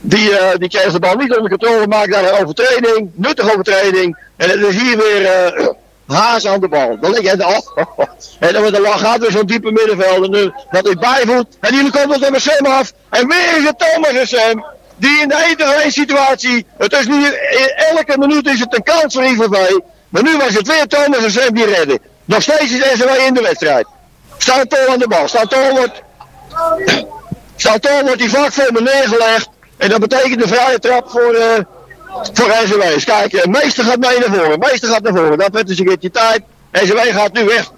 [0.00, 4.18] die, uh, die kreeg de bal niet onder controle, maakt daar een overtreding, nuttige overtreding.
[4.36, 5.22] En het is hier weer
[6.08, 6.98] Haas aan de bal.
[7.00, 8.06] Dan lig je oh, oh, oh.
[8.38, 10.24] En dan, dan gaat weer zo'n diepe middenveld.
[10.24, 11.46] En nu, dat is bijvoet.
[11.60, 12.92] En hier komt het met Sam af.
[13.10, 14.66] En weer is het Thomas en Sam.
[14.96, 16.66] Die in de 1 situatie.
[16.78, 17.24] Het is nu,
[17.94, 19.78] elke minuut is het een kans voor IVV.
[20.08, 21.98] Maar nu was het weer Thomas en Sam die redden.
[22.24, 23.86] Nog steeds is SW in de wedstrijd.
[24.38, 25.28] Staat Tol aan de bal.
[25.28, 26.02] Staat Tol wordt
[27.56, 29.48] Salton wordt die vlak voor me neergelegd.
[29.76, 31.58] En dat betekent de vrije trap voor, uh,
[32.32, 33.04] voor SW.
[33.04, 34.58] Kijk, de meester gaat mee naar voren.
[34.58, 35.38] meester gaat naar voren.
[35.38, 36.40] Dat werd dus een keertje tijd.
[36.72, 37.72] SW gaat nu weg.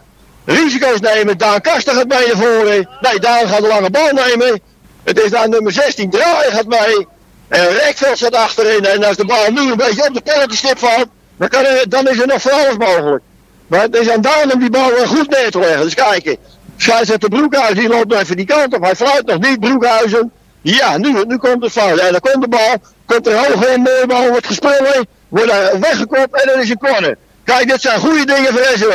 [0.44, 1.38] Risico's nemen.
[1.38, 2.88] Daan Kasten gaat mee naar voren.
[3.00, 4.60] Nee, Daan gaat de lange bal nemen.
[5.04, 6.10] Het is daar nummer 16.
[6.10, 7.06] Draaien gaat mee.
[7.48, 8.84] En Rekveld staat achterin.
[8.84, 11.06] En als de bal nu een beetje op de penaltystip valt.
[11.36, 13.22] Dan, kan dan is er nog van alles mogelijk.
[13.66, 15.82] Maar het is aan Daan om die bal goed neer te leggen.
[15.82, 16.36] Dus kijken.
[16.76, 18.82] Scheidsrechter Broekhuizen, die loopt even die kant op.
[18.82, 20.32] Hij fluit nog niet, Broekhuizen.
[20.62, 21.98] Ja, nu, nu komt het fout.
[21.98, 22.76] En dan komt de bal.
[23.10, 25.06] Komt er hoog in, mooie bal, wordt gespeeld.
[25.28, 27.16] Wordt er weggekopt en dan is een corner.
[27.44, 28.92] Kijk, dit zijn goede dingen voor SW.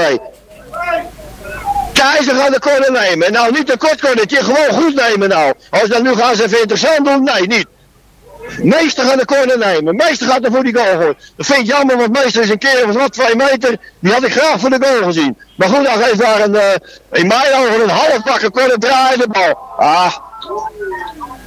[1.94, 3.32] Keizer gaat de corner nemen.
[3.32, 5.54] Nou, niet een kort cornertje, gewoon goed nemen nou.
[5.70, 7.66] Als dan nu gaan ze even interessant doen, nee, niet.
[8.62, 9.96] Meester gaat de corner nemen.
[9.96, 11.14] Meester gaat er voor die goal.
[11.36, 13.78] Dat vind ik jammer, want meester is een keer van wat twee meter.
[14.00, 15.38] Die had ik graag voor de goal gezien.
[15.56, 16.72] Maar goed, dan geeft daar een, uh,
[17.12, 19.58] in mijn een half pakken corner draaien de bal.
[19.78, 20.16] Ah.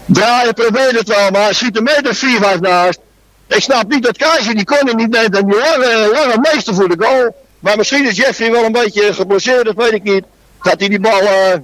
[0.08, 2.98] Draaien probeert het wel, maar schiet een meter 4 5 naast.
[3.46, 6.88] Ik snap niet dat Keizer die corner niet neemt en die lange, lange meester voor
[6.88, 7.34] de goal.
[7.58, 10.24] Maar misschien is Jeffrey wel een beetje geblesseerd, dat weet ik niet.
[10.62, 11.54] Dat hij die bal uh,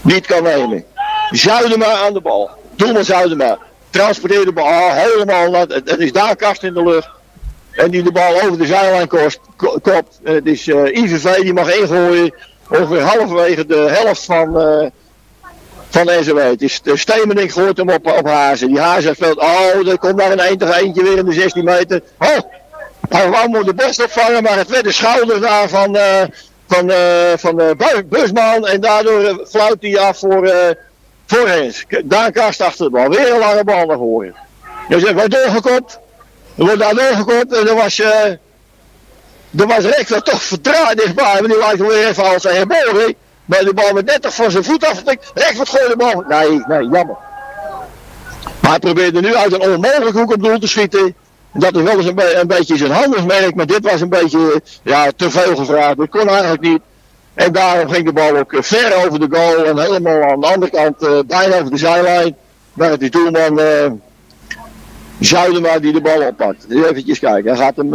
[0.00, 0.84] niet kan nemen.
[1.30, 2.50] Zuidema aan de bal.
[2.76, 3.58] Doelman Zuidema
[3.90, 7.08] transporteert de bal helemaal, naar, het is daar kast in de lucht.
[7.70, 10.18] En die de bal over de zijlijn kost, kopt.
[10.22, 12.34] Het is uh, IVV die mag ingooien.
[12.68, 14.86] Ongeveer halverwege de helft van, uh,
[15.90, 16.38] van SW.
[16.38, 18.68] Het is de Stemening gooit hem op, op Hazen.
[18.68, 21.64] Die Hazen speelt, oh, er komt daar een 1 tegen eentje weer in de 16
[21.64, 22.02] meter.
[22.18, 22.38] Oh,
[23.08, 26.22] hij wou moet de best opvangen, maar het werd de schouder daar van, uh,
[26.66, 26.92] van,
[27.36, 27.62] van
[28.08, 28.66] Busman.
[28.66, 30.76] En daardoor fluit hij af voor
[31.28, 31.74] voorheen.
[32.04, 33.08] Daar kast achter de bal.
[33.08, 34.34] Weer een lange bal naar voren.
[34.88, 35.98] Dus er wordt doorgekopt.
[36.54, 37.52] Er wordt daar doorgekopt.
[37.52, 38.22] En dan was, uh,
[39.50, 41.24] dan was Rekver toch verdraaid dichtbij.
[41.24, 43.14] Maar die lijkt weer even als hij geboren.
[43.48, 45.30] Maar de bal met net toch van zijn voet afgetikt.
[45.34, 46.24] Rekver gooit de bal.
[46.28, 47.16] Nee, nee, jammer.
[48.60, 51.14] Maar hij probeerde nu uit een onmogelijke hoek op doel te schieten.
[51.52, 53.54] Dat is wel eens een, be een beetje zijn handelsmerk.
[53.54, 55.96] Maar dit was een beetje ja, te veel gevraagd.
[55.96, 56.80] Dat kon eigenlijk niet.
[57.34, 60.46] En daarom ging de bal ook eh, ver over de goal en helemaal aan de
[60.46, 62.36] andere kant, eh, bijna over de zijlijn.
[62.72, 63.90] Waar die doelman eh
[65.20, 66.66] Zuidema die de bal oppakt.
[66.70, 67.94] Eventjes kijken, hij gaat hem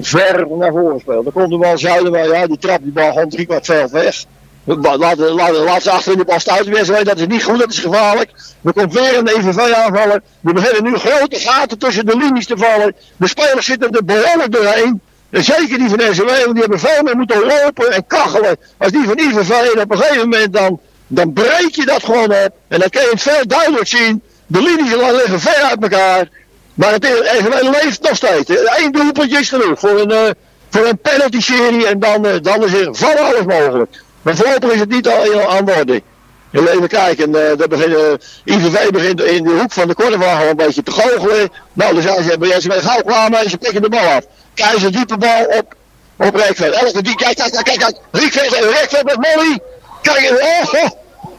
[0.00, 1.24] ver naar voren spelen.
[1.24, 4.24] Dan komt de bal Zuidema, ja, die trapt die bal gewoon drie kwart veld weg.
[4.64, 5.18] Laat, laat,
[5.56, 8.30] laat, ze achterin de stuiten weer, dat is niet goed, dat is gevaarlijk.
[8.64, 10.22] Er komt weer een EVV aanvallen.
[10.44, 12.94] Er beginnen nu grote gaten tussen de linies te vallen.
[13.16, 15.00] De spelers zitten er behoorlijk doorheen.
[15.30, 18.56] En zeker die van SW, want die hebben veel meer moeten lopen en kachelen.
[18.78, 22.30] Als die van IVV, en op een gegeven moment dan, dan breek je dat gewoon
[22.30, 22.50] op.
[22.68, 24.22] En dan kun je het veel duidelijk zien.
[24.46, 26.28] De linies liggen ver uit elkaar.
[26.76, 27.04] Maar het
[27.38, 28.50] SW leeft nog steeds.
[28.78, 30.30] Eén doelpuntje is genoeg voor een, eh,
[30.70, 31.86] voor een penalty serie.
[31.86, 34.02] En dan, eh, dan is er van alles mogelijk.
[34.22, 36.02] Maar voorlopig is het niet al aan de orde.
[36.50, 38.14] En Even kijken, eh eh,
[38.44, 41.48] IVV begint in de hoek van de kortewagen een beetje te goochelen.
[41.72, 44.24] Nou, dan zijn ze, ben je gauw klaar mee, ze pikken de bal af.
[44.54, 45.74] Keizer diepe bal op,
[46.16, 46.74] op Rijkveld.
[46.74, 47.96] Elke die, kijk, kijk, kijk, kijk.
[48.10, 49.58] Rijkveld, Rijkveld met Molly.
[50.02, 50.90] Kijk, oh, oh.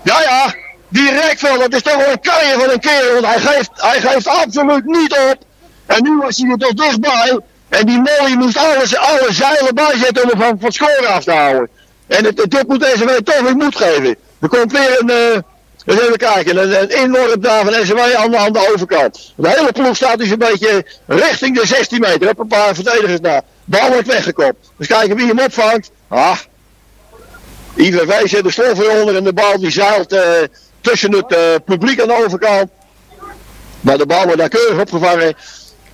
[0.04, 0.56] ja, ja.
[0.90, 4.02] Die Rijkveld, dat is toch wel een karje van een kerel, want hij geeft, hij
[4.02, 5.38] geeft absoluut niet op.
[5.86, 7.40] En nu was hij er toch dichtbij.
[7.70, 11.32] En die Molly moest alles, alle zeilen bijzetten om hem van, van scoren af te
[11.32, 11.70] houden.
[12.08, 14.16] En het, dit moet deze toch weer moed geven.
[14.42, 15.40] Er komt weer een, eh
[15.86, 19.34] eens even kijken, een, een inworp daar van SW aan, de- aan de overkant.
[19.36, 22.30] De hele ploeg staat dus een beetje richting de 16 meter.
[22.30, 23.42] Op een paar verdedigers na.
[23.66, 24.72] Bal wordt weggekopt.
[24.78, 25.92] Dus kijken wie hem opvangt.
[26.08, 26.38] Ah.
[27.76, 30.22] IVV zet de slof eronder en de bal die zeilt eh,
[30.88, 32.70] tussen het eh, publiek aan de overkant.
[33.82, 35.36] Maar de bal wordt daar keurig opgevangen.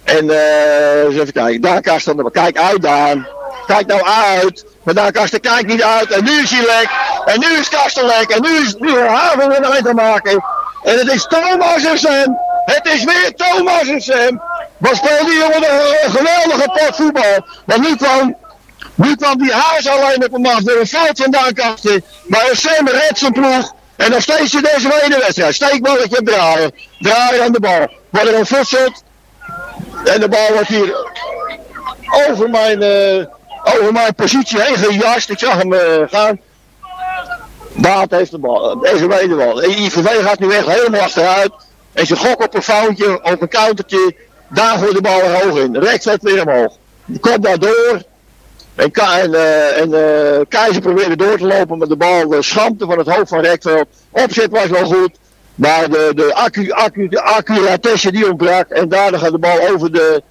[0.04, 1.62] En eh eens even kijken.
[1.62, 2.32] Daar kast dan.
[2.32, 3.28] Kijk uit Daan.
[3.68, 4.66] Kijk nou uit.
[4.84, 6.12] Maar daar Karsten kijkt niet uit.
[6.12, 6.90] En nu is hij lek.
[7.26, 8.30] En nu is Karsten lek.
[8.30, 10.44] En nu is nu Haven weer een te maken.
[10.84, 12.38] En het is Thomas en Sam.
[12.66, 14.42] Het is weer Thomas en Sam.
[14.78, 17.48] Wat speelt die jongen een, geweldige pot voetbal.
[17.66, 18.36] Maar nu kwam,
[18.96, 20.60] nu kwam die Haas alleen op hem af.
[20.60, 22.04] Door een fout vandaan Karsten.
[22.28, 23.74] Maar Sam redt zijn ploeg.
[24.04, 25.56] En nog steeds in deze tweede wedstrijd.
[25.56, 26.72] Steekballetje draaien.
[27.00, 27.88] Draaien aan de bal.
[28.10, 29.04] Wordt er een futselt.
[30.06, 30.96] En de bal wordt hier
[32.28, 33.26] over mijn, eh,
[33.64, 35.30] over mijn positie heen gejast.
[35.30, 36.40] Ik zag hem eh, gaan.
[37.74, 38.80] Baat heeft de bal.
[38.80, 39.68] Deze de.
[39.68, 41.52] IVV gaat nu echt helemaal achteruit.
[41.94, 44.16] En ze gokken op een foutje, op een countertje.
[44.50, 45.78] Daar gooit de bal er hoog in.
[45.78, 46.76] Rechts zet weer omhoog.
[47.20, 48.02] Komt daar door.
[48.76, 52.98] En, en, eh, eh, Keizer probeerde door te lopen, maar de bal uh, schampte van
[52.98, 53.86] het hoofd van Rekveld.
[54.10, 55.12] Opzet was wel goed.
[55.56, 58.70] Maar de, de, accu, accu, de die ontbrak.
[58.70, 60.24] En daardoor gaat de bal over de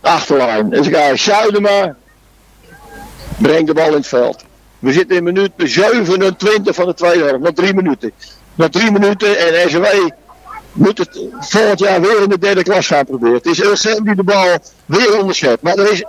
[0.00, 0.72] achterlijn.
[0.72, 1.96] En ze gaan Zuidema.
[3.38, 4.44] Brengt de bal in het veld.
[4.78, 7.38] We zitten in minuut 27 van de tweede helft.
[7.38, 8.12] Nog drie minuten.
[8.54, 9.84] Nog drie minuten en SW
[10.72, 13.34] moet het volgend jaar weer in de derde klas gaan proberen.
[13.34, 15.62] Het is Ulsem die de bal weer onderschept.
[15.62, 16.04] Maar er is,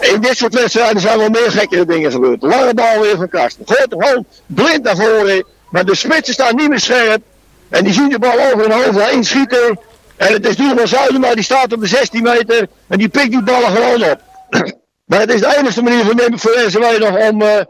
[0.00, 2.42] in dit soort wedstrijden zijn wel meer gekkere dingen gebeurd.
[2.42, 3.64] Lange bal weer van Karsten.
[3.66, 5.44] Hem gewoon blind naar voren.
[5.70, 7.22] Maar de spitsen staan niet meer scherp.
[7.68, 9.78] En die zien de bal over hun hoofd heen schieten.
[10.16, 12.68] En het is Duurman Zuidema, die staat op de 16 meter.
[12.88, 14.20] En die pikt die ballen gewoon op.
[15.06, 17.60] maar het is de enige manier voor, voor SW nog om eh,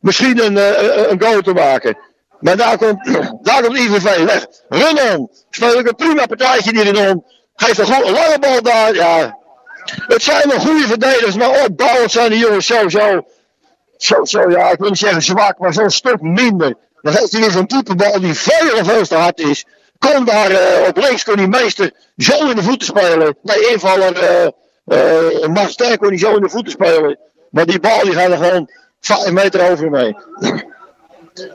[0.00, 1.98] misschien een, eh, een goal te maken.
[2.40, 3.04] Maar daar komt,
[3.42, 4.46] daar komt IVV weg.
[4.68, 5.30] Runnon.
[5.50, 7.24] Speel ik een prima partijtje die erin.
[7.54, 8.94] Geeft een goede lange bal daar.
[8.94, 9.40] Ja.
[9.84, 14.78] Het zijn wel goede verdedigers, maar opbouwend zijn die jongens zo, zo, zo, ja, ik
[14.78, 16.74] wil niet zeggen zwak, maar zo'n stuk minder.
[17.02, 19.64] Dan heeft hij weer zo'n type bal die veel veel te hard is.
[19.98, 23.36] Kon daar eh, op links, kon die meester zo in de voeten spelen.
[23.42, 24.46] Nee, invaller eh
[24.84, 27.18] eh Max Sterk kon hij zo in de voeten spelen.
[27.50, 28.70] Maar die bal die gaat er gewoon
[29.00, 30.16] 5 meter over heen.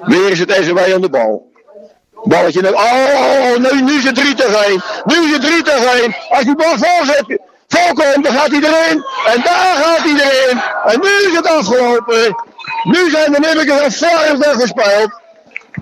[0.02, 1.52] Weer is het SW aan de bal.
[2.24, 2.74] Balletje naar.
[2.74, 4.84] Oh, nu, nu is het 3 tegen 1.
[5.06, 6.16] Nu is het 3 tegen 1.
[6.30, 9.06] Als die bal voorzet, voorkomt, dan gaat erin.
[9.26, 10.62] En daar gaat erin.
[10.86, 12.36] En nu is het afgelopen.
[12.84, 15.22] Nu zijn de Nibbekers al vijfde gespeeld.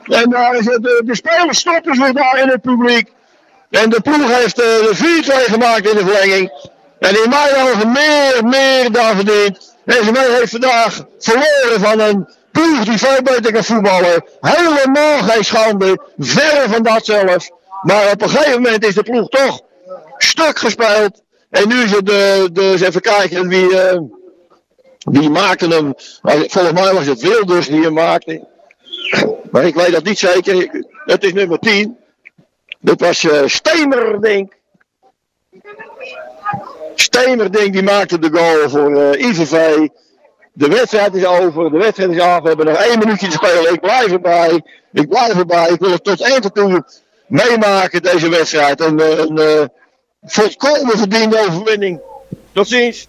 [0.03, 3.11] En daar is het, de, de spelers stoppen zich daar in het publiek.
[3.69, 6.51] En de ploeg heeft eh, de 4-2 gemaakt in de verlenging.
[6.99, 9.75] En in mijn ogen meer, meer dan verdiend.
[9.85, 14.25] Deze man heeft vandaag verloren van een ploeg die veel beter voetballen.
[14.41, 15.99] Helemaal geen schande.
[16.17, 17.51] Verre van dat zelfs.
[17.81, 19.61] Maar op een gegeven moment is de ploeg toch
[20.17, 21.21] stuk gespeeld.
[21.55, 23.99] En nu is het, de, dus even kijken wie, eh,
[24.99, 25.93] wie maakte hem.
[26.21, 28.47] Volgens mij was het Wilders die hem maakte.
[29.51, 30.85] Maar ik weet dat niet zeker.
[31.05, 31.97] Het is nummer 10.
[32.79, 34.53] Dat was eh Stemerdink.
[36.95, 39.87] Stemerdink die maakte de goal voor eh, IVV.
[40.53, 41.71] De wedstrijd is over.
[41.71, 42.41] De wedstrijd is af.
[42.41, 43.73] We hebben nog één minuutje te spelen.
[43.73, 44.63] Ik blijf erbij.
[44.93, 45.69] Ik blijf erbij.
[45.69, 46.83] Ik wil het tot eind toe
[47.27, 48.81] meemaken deze wedstrijd.
[48.81, 49.65] Eh, een, eh,
[50.25, 51.99] volkomen verdiende overwinning.
[52.53, 53.07] Tot ziens.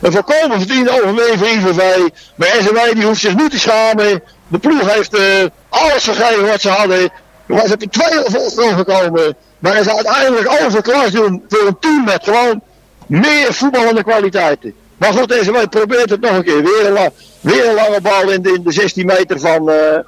[0.00, 2.08] Een volkomen verdiende overwinning voor IVV.
[2.34, 4.22] Maar SMW die hoeft zich niet te schamen.
[4.48, 5.24] De ploeg heeft eh,
[5.68, 7.10] alles gegeven wat ze hadden.
[7.46, 9.36] Maar ze hebben twee voorsprong gekomen.
[9.58, 12.62] Maar ze uiteindelijk overklas doen voor een team met gewoon
[13.06, 14.74] meer voetballende kwaliteiten.
[14.96, 16.62] Maar goed, SMW probeert het nog een keer.
[16.62, 19.98] Weer een, weer een lange bal in de, in de 16 meter van, eh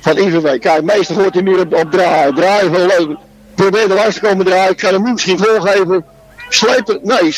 [0.00, 0.58] van IVV.
[0.58, 2.34] Kijk, meestal gooit hij meer op, op draaien.
[2.34, 3.16] Draaien leuk.
[3.56, 4.72] Probeer er te komen draaien.
[4.72, 6.04] Ik ga hem misschien voorgeven.
[6.48, 7.34] Sleep er, nee,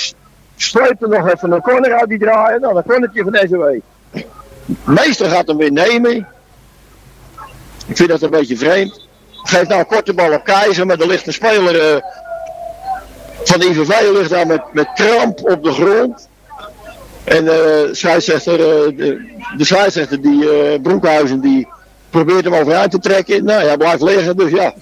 [0.57, 2.61] sleep er nog even een corner uit die draaien.
[2.61, 3.81] Nou, dan cornertje van SMW.
[4.85, 6.29] Meester gaat hem weer nemen.
[7.87, 9.07] Ik vind dat een beetje vreemd.
[9.31, 12.03] Geeft nou een korte bal op Keizer, maar er ligt een speler eh,
[13.45, 16.29] van de IVV ligt daar met, met kramp op de grond.
[17.25, 21.69] En de scheidsrechter, eh, de, de scheidsrechter die Broekhuizen, die
[22.11, 23.45] probeert hem overuit te trekken.
[23.45, 24.75] Nou, hij blijft liggen, dus ja.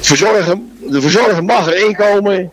[0.00, 2.52] Verzorgen, de verzorger mag erin komen.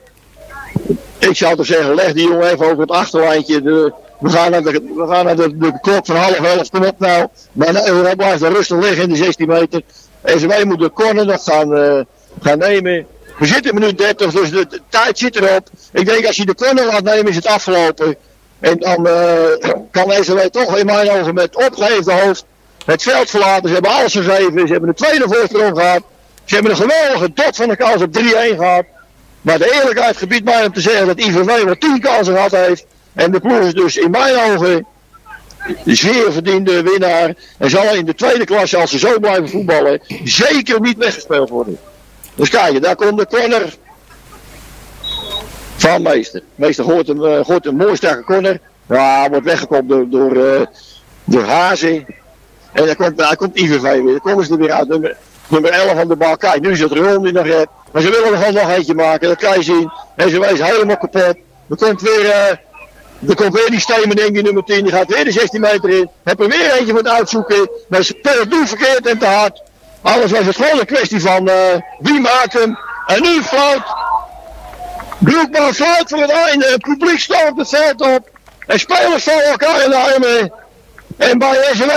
[1.18, 3.62] Ik zou toch zeggen, leg die jongen even over het achterlijntje.
[3.62, 6.84] De, we gaan naar, de, we gaan naar de, de klok van half elf, kom
[6.84, 7.28] op nou.
[7.52, 9.82] Maar hij blijft er rustig liggen in de 16 meter.
[10.22, 12.00] En wij moeten de corner nog gaan, eh,
[12.42, 13.06] gaan nemen.
[13.40, 15.70] We zitten in minuut 30, dus de, de tijd zit erop.
[15.92, 18.16] Ik denk als je de corner laat nemen is het afgelopen.
[18.60, 22.46] En dan eh, kan SW toch in mijn ogen met opgeheven hoofd
[22.86, 23.68] het veld verlaten.
[23.68, 24.68] Ze hebben alles gegeven.
[24.68, 26.02] Ze hebben een tweede voorsprong gehad.
[26.46, 28.22] Ze hebben een geweldige dot van de kans op 3-1
[28.58, 28.86] gehad.
[29.42, 32.86] Maar de eerlijkheid gebiedt mij om te zeggen dat IVV wel 10 kansen gehad heeft.
[33.14, 34.86] En de ploeg is dus in mijn ogen
[35.86, 37.36] zeer verdiende winnaar.
[37.58, 41.78] En zal in de tweede klasse, als ze zo blijven voetballen, zeker niet weggespeeld worden.
[42.36, 43.76] Dus kijk, daar komt de corner
[45.76, 46.42] van Meester.
[46.56, 48.60] Meester gooit een, eh, een mooi sterke corner.
[48.90, 50.68] Ja, wordt weggekopt door, door,
[51.24, 52.06] door Hazen.
[52.72, 53.82] En dan komt, daar komt weer.
[53.82, 55.16] Dan komen ze er weer uit.
[55.54, 56.38] Nummer, nummer 11 van de bal.
[56.38, 57.68] Kijk, nu is het Ron die nog redt.
[57.92, 59.28] Maar ze willen er gewoon nog eentje maken.
[59.28, 59.92] Dat kan je zien.
[60.16, 61.36] En ze wees helemaal kapot.
[61.70, 62.30] Er komt weer...
[62.30, 62.50] eh,
[63.30, 66.10] er komt weer die Stemening, die nummer 10, die gaat weer de 16 meter in.
[66.24, 67.70] Heb er weer eentje moeten uitzoeken.
[67.88, 69.62] Maar ze speelt nu verkeerd en te hard.
[70.02, 71.56] Alles was het gewoon een kwestie van eh,
[72.00, 72.78] wie maakt hem.
[73.08, 73.84] En nu fluit.
[75.18, 76.66] Broekman fluit voor het einde.
[76.66, 78.30] Het publiek op het veld op.
[78.68, 80.54] En spelers vallen elkaar in de armen.
[81.18, 81.90] En bij SW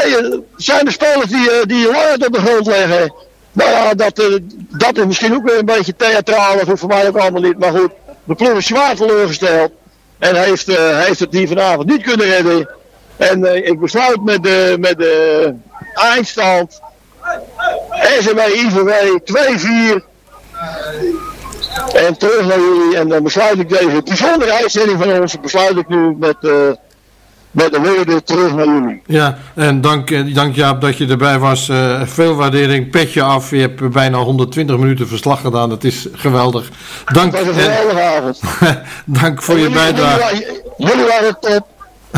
[0.57, 3.26] zijn er spelers die, eh, die langer op de grond liggen.
[3.57, 4.37] Nou ja, dat, eh,
[4.69, 6.65] dat is misschien ook weer een beetje theatraal.
[6.65, 7.59] Dat voor mij ook allemaal niet.
[7.59, 7.91] Maar goed,
[8.25, 9.71] de ploeg is zwaar teleurgesteld.
[10.19, 12.69] En heeft, eh, heeft het hier vanavond niet kunnen redden.
[13.17, 15.55] En eh, ik besluit met de, met de
[15.95, 16.81] eindstand.
[18.21, 20.05] SMW IVW 2-4.
[21.95, 22.97] En terug naar jullie.
[22.97, 25.41] En dan besluit ik deze bijzondere uitzending van ons.
[25.41, 26.37] Besluit ik nu met,
[27.57, 29.03] eh, met de woorden terug naar jullie.
[29.07, 31.69] Ja, en dank, eh, dank Jaap dat je erbij was.
[31.69, 33.51] Eh, veel waardering, petje af.
[33.51, 35.69] Je hebt bijna 100 minuten verslag gedaan.
[35.69, 36.69] Dat is geweldig.
[37.13, 38.41] Dank, Het was een en- geweldige avond.
[39.05, 40.37] dank voor En je jullie- bijdrage.
[40.37, 41.67] Jullie, jullie waren top.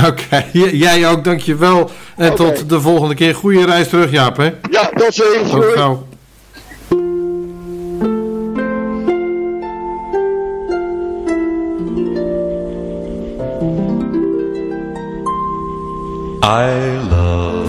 [0.07, 1.91] Oké, j- jij ook, dankjewel.
[2.17, 2.37] En Oké.
[2.37, 3.35] tot de volgende keer.
[3.35, 4.37] Goeie reis terug, Jaap.
[4.37, 4.45] Hè?
[4.71, 5.51] Ja, tot ziens.
[5.51, 6.07] Tot gauw.
[16.49, 17.69] I love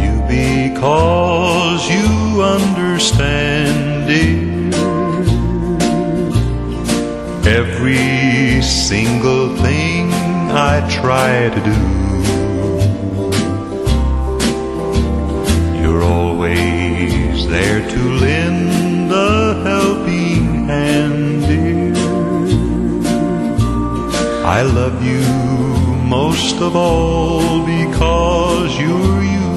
[0.00, 4.74] you because you understand it.
[7.46, 10.14] Every single thing
[10.50, 11.80] I try to do,
[15.78, 21.92] you're always there to lend a helping hand, dear.
[24.42, 25.75] I love you
[26.06, 29.50] most of all because you're you.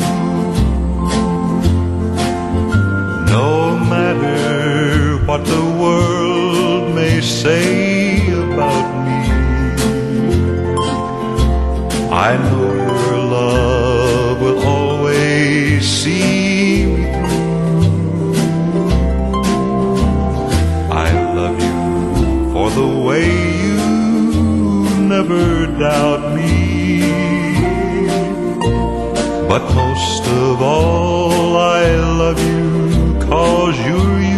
[3.37, 9.21] No matter what the world may say about me,
[12.11, 12.73] I know
[13.05, 18.33] your love will always see me through.
[20.91, 23.27] I love you for the way
[23.63, 23.77] you
[25.07, 26.28] never doubt
[29.49, 34.28] But most of all, I love you cause you're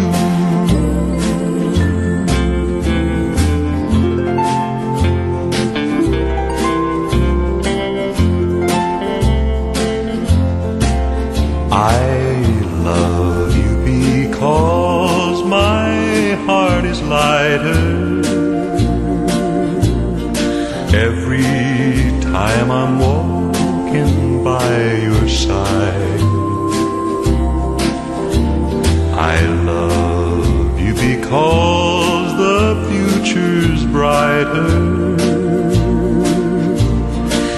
[31.31, 35.15] you because the future's brighter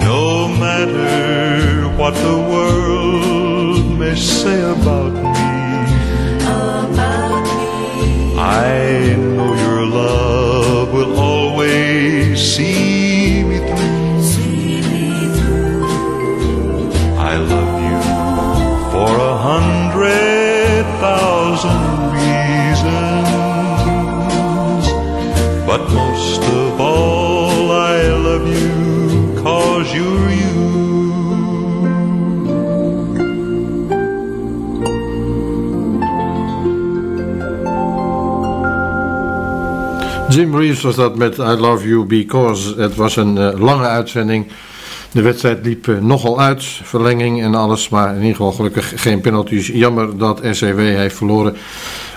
[0.00, 5.29] No matter what the world may say about me.
[26.50, 30.50] Of all, I love you cause you're you.
[40.30, 42.74] Jim Reeves was dat met I Love You Because.
[42.76, 44.46] Het was een eh, lange uitzending.
[45.12, 47.88] De wedstrijd liep eh, nogal uit, verlenging en alles.
[47.88, 49.66] Maar in ieder geval gelukkig geen penalties.
[49.66, 51.56] Jammer dat SCW heeft verloren.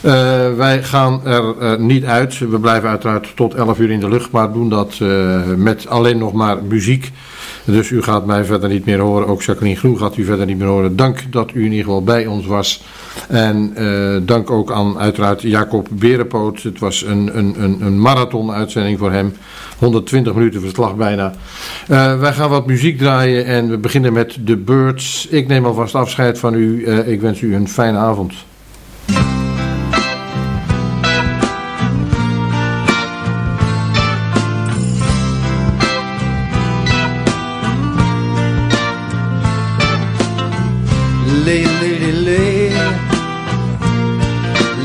[0.03, 2.39] Eh, wij gaan er eh, niet uit.
[2.39, 4.31] We blijven uiteraard tot 11 uur in de lucht.
[4.31, 7.11] Maar doen dat eh, met alleen nog maar muziek.
[7.65, 9.27] Dus u gaat mij verder niet meer horen.
[9.27, 10.95] Ook Jacqueline Groen gaat u verder niet meer horen.
[10.95, 12.83] Dank dat u in ieder geval bij ons was.
[13.27, 13.73] En
[14.25, 16.63] dank ook aan uiteraard Jacob Berenpoot.
[16.63, 19.33] Het was een, een, een, een marathon-uitzending voor hem.
[19.77, 21.33] 120 minuten verslag bijna.
[21.87, 25.27] Eh, wij gaan wat muziek draaien en we beginnen met The Birds.
[25.27, 26.87] Ik neem alvast afscheid van u.
[26.87, 28.33] Ik wens u een fijne avond.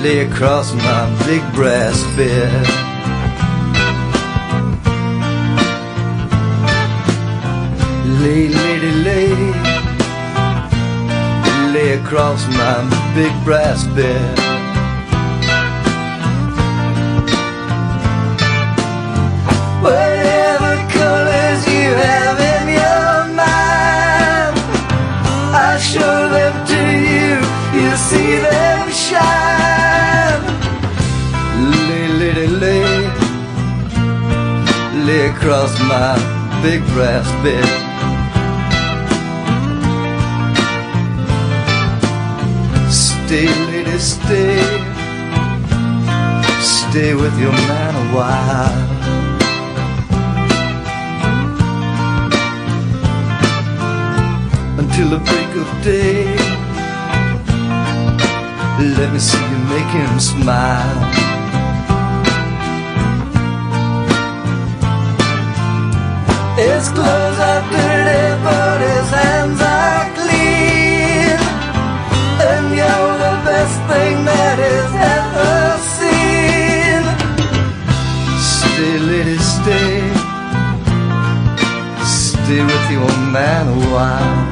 [0.02, 2.66] Lay across my big brass bed.
[8.20, 9.34] Lay, lady, lay,
[11.72, 14.57] lay across my big brass bed.
[35.26, 36.14] Across my
[36.62, 37.64] big brass bed.
[42.90, 44.62] Stay, lady, stay,
[46.60, 48.98] stay with your man a while.
[54.78, 56.24] until the break of day.
[58.98, 61.27] Let me see you make him smile.
[66.58, 71.38] His clothes are dirty, but his hands are clean.
[72.50, 77.02] And you're the best thing that he's ever seen.
[78.58, 80.02] Stay, lady, stay.
[82.04, 84.47] Stay with your man a while.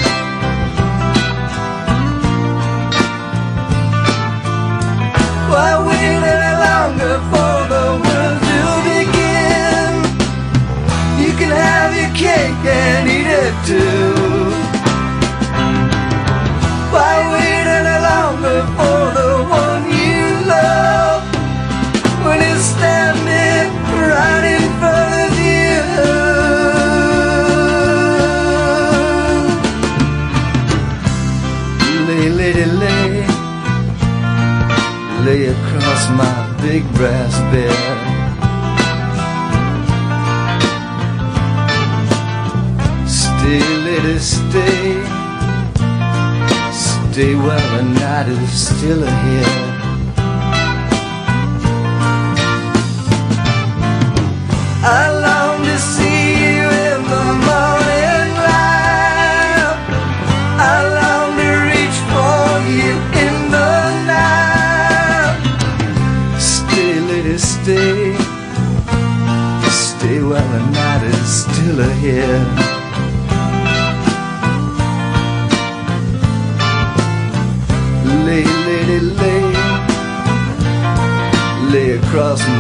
[48.86, 49.35] Still ahead.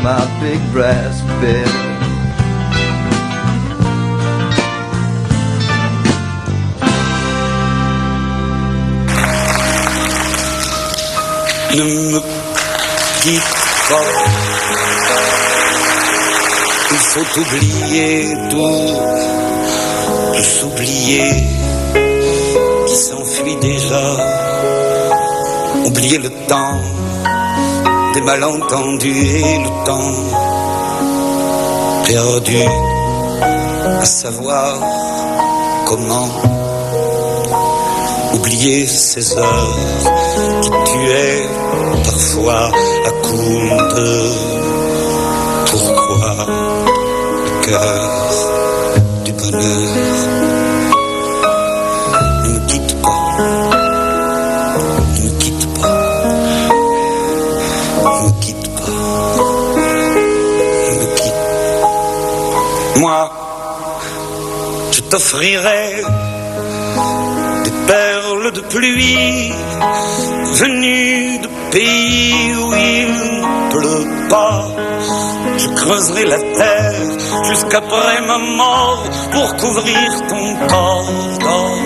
[0.06, 1.16] My big brass.
[11.74, 12.20] Ne me
[13.20, 13.54] quitte
[13.88, 14.08] pas.
[16.92, 18.86] Il faut oublier tout,
[20.36, 21.30] tout s'oublier
[22.86, 24.04] qui s'enfuit déjà.
[25.84, 26.80] Oublier le temps
[28.16, 30.14] des malentendus et le temps
[32.06, 32.56] perdu
[34.00, 34.80] à savoir
[35.84, 36.28] comment
[38.34, 39.76] oublier ces heures
[40.62, 41.46] qui tuaient
[42.04, 42.70] parfois
[43.08, 43.60] à coup
[43.96, 44.30] de
[45.70, 46.46] pourquoi
[47.44, 48.10] le cœur
[49.24, 50.15] du bonheur
[65.10, 66.02] t'offrirai
[67.64, 69.52] des perles de pluie
[70.52, 73.08] venues de pays où il
[73.40, 74.64] ne pleut pas.
[75.58, 77.02] Je creuserai la terre
[77.48, 81.78] jusqu'après ma mort pour couvrir ton corps d'or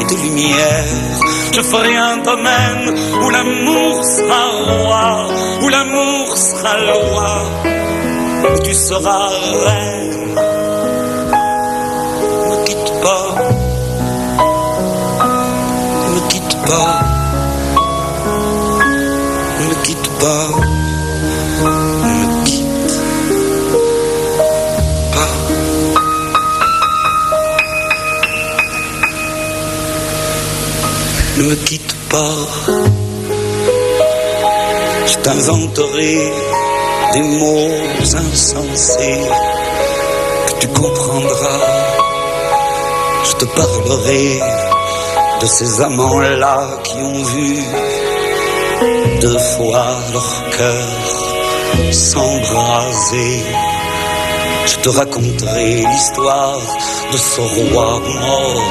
[0.00, 0.84] et de lumière.
[1.52, 5.28] Je ferai un domaine où l'amour sera roi,
[5.62, 7.44] où l'amour sera loi,
[8.52, 9.28] où tu seras
[9.66, 9.93] reine.
[19.60, 20.48] Ne me quitte pas,
[21.62, 22.64] ne me quitte
[25.12, 25.34] pas.
[31.36, 32.36] Ne me quitte pas,
[35.06, 36.32] je t'inventerai
[37.12, 37.70] des mots
[38.32, 39.20] insensés
[40.46, 41.60] que tu comprendras.
[43.24, 44.40] Je te parlerai
[45.44, 47.58] de ces amants-là qui ont vu
[49.20, 53.44] deux fois leur cœur s'embraser.
[54.64, 56.60] Je te raconterai l'histoire
[57.12, 58.62] de ce roi mort,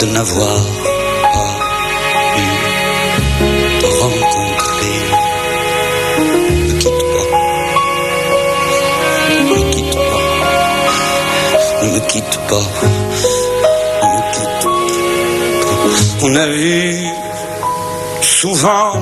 [0.00, 0.60] de n'avoir
[1.34, 1.54] pas
[2.34, 2.46] pu
[3.80, 4.98] te rencontrer.
[6.18, 6.24] Ne
[6.64, 7.28] me quitte pas,
[9.30, 10.26] ne me quitte pas,
[11.82, 12.66] ne me quitte pas,
[16.26, 16.32] pas.
[16.32, 16.94] On a vu
[18.22, 18.92] souvent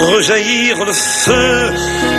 [0.00, 1.72] rejaillir le feu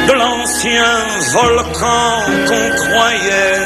[0.08, 3.61] de l'ancien volcan qu'on croyait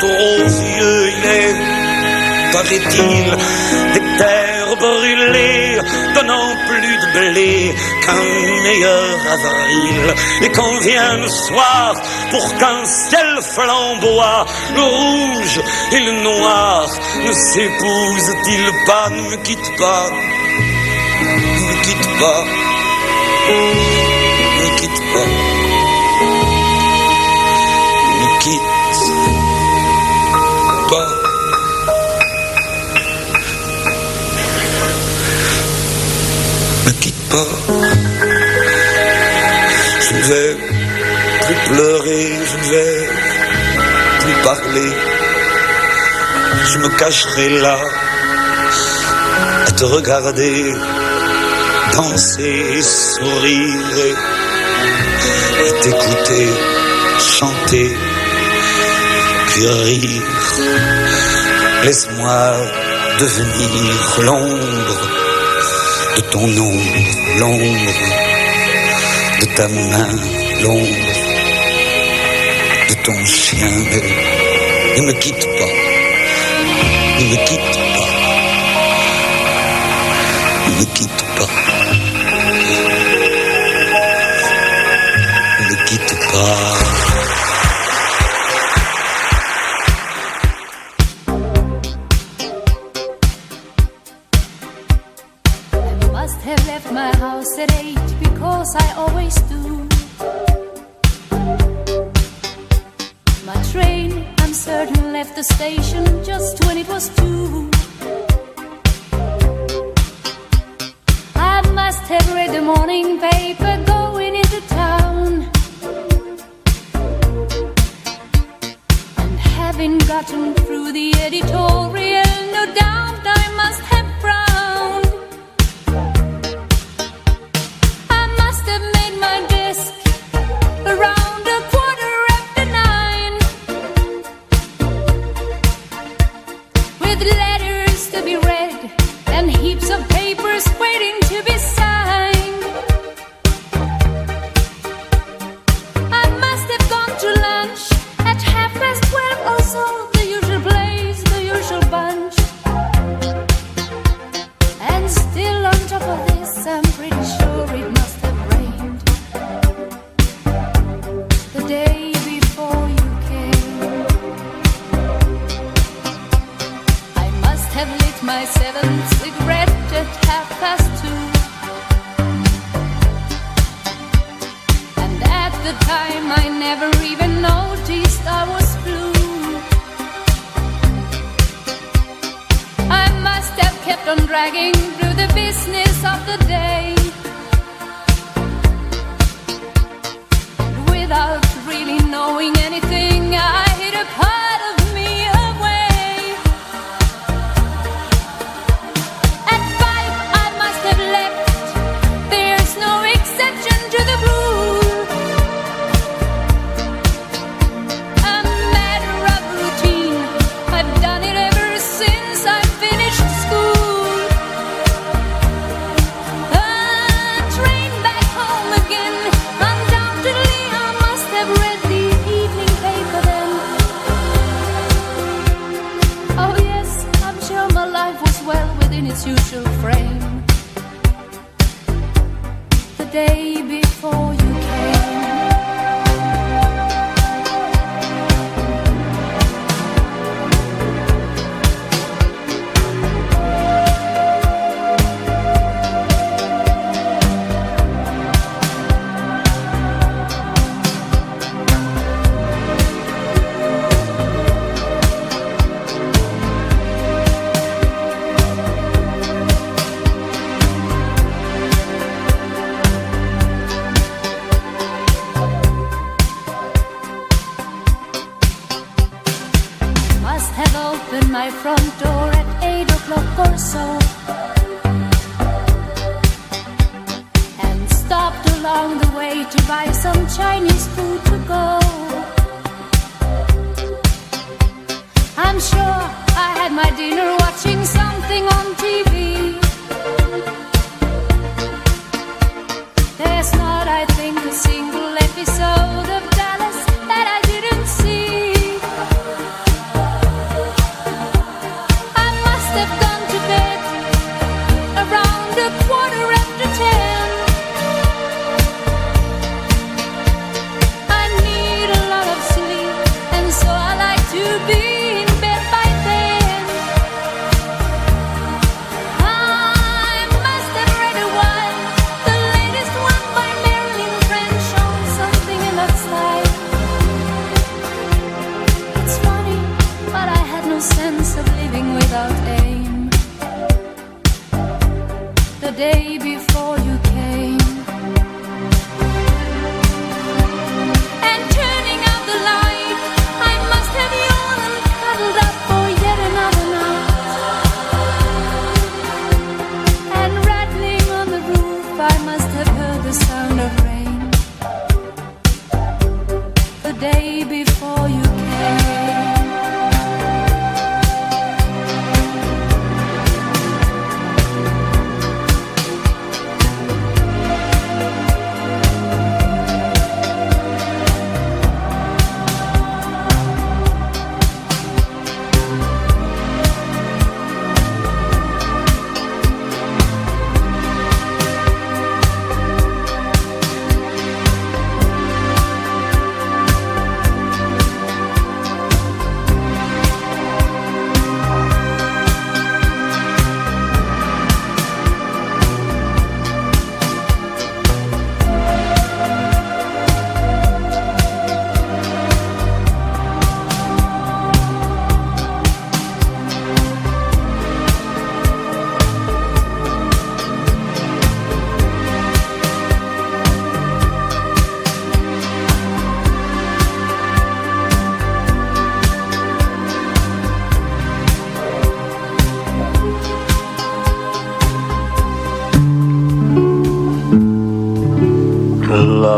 [0.00, 1.08] trop vieux.
[1.08, 3.36] Il est, paraît-il,
[3.94, 5.78] des terres brûlées,
[6.14, 7.74] donnant plus de blé
[8.04, 10.14] qu'un meilleur avril.
[10.42, 11.94] Et quand vient le soir,
[12.30, 15.60] pour qu'un ciel flamboie, le rouge
[15.92, 16.88] et le noir
[17.24, 20.10] ne s'épousent-ils pas Ne me quitte pas,
[21.20, 21.26] ne
[21.66, 22.44] me quitte pas.
[23.48, 23.54] Ne
[24.58, 25.28] me quitte pas.
[28.04, 28.70] Ne me quitte
[30.90, 31.08] pas.
[36.84, 37.50] Ne me quitte pas.
[40.00, 40.52] Je ne vais
[41.46, 43.08] plus pleurer, je ne vais
[44.20, 44.92] plus parler.
[46.72, 47.78] Je me cacherai là
[49.66, 50.74] à te regarder
[51.94, 54.14] danser et sourire et,
[55.66, 56.48] et t'écouter
[57.18, 57.96] chanter
[59.46, 60.22] puis rire.
[61.84, 62.52] Laisse-moi
[63.18, 65.00] devenir l'ombre
[66.16, 66.82] de ton ombre,
[67.38, 67.92] l'ombre
[69.40, 70.08] de ta main,
[70.62, 71.12] l'ombre
[72.88, 73.68] de ton chien.
[74.96, 75.47] Ne me quitte
[77.20, 78.08] ne quitte pas,
[80.78, 81.17] ne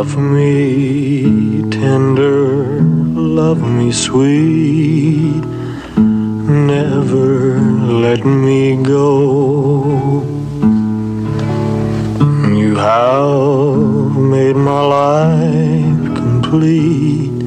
[0.01, 5.45] Love me tender, love me sweet,
[5.99, 7.61] never
[8.07, 10.23] let me go.
[12.63, 17.43] You have made my life complete,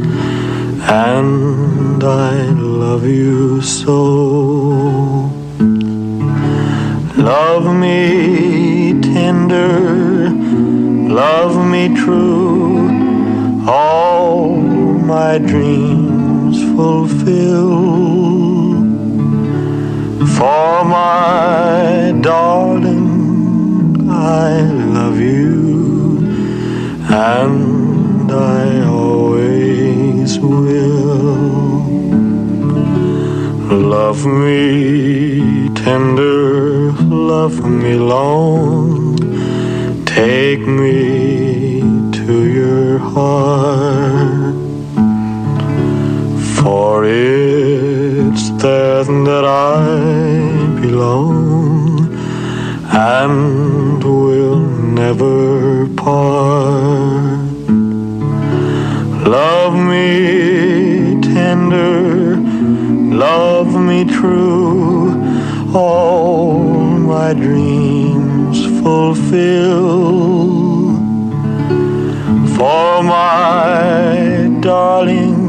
[1.10, 3.98] and I love you so.
[7.18, 9.93] Love me tender
[11.14, 12.90] love me true,
[13.68, 17.70] all my dreams fulfill.
[20.38, 24.62] For my darling, I
[24.98, 26.18] love you,
[27.10, 31.44] and I always will.
[33.70, 36.92] Love me tender,
[37.32, 39.03] love me long
[40.16, 44.54] Take me to your heart.
[46.56, 52.14] For it's there that I belong
[52.92, 54.60] and will
[55.02, 57.50] never part.
[59.28, 62.36] Love me tender,
[63.26, 65.10] love me true,
[65.74, 68.23] all my dreams
[68.84, 69.88] fulfill.
[72.58, 75.40] For my darling,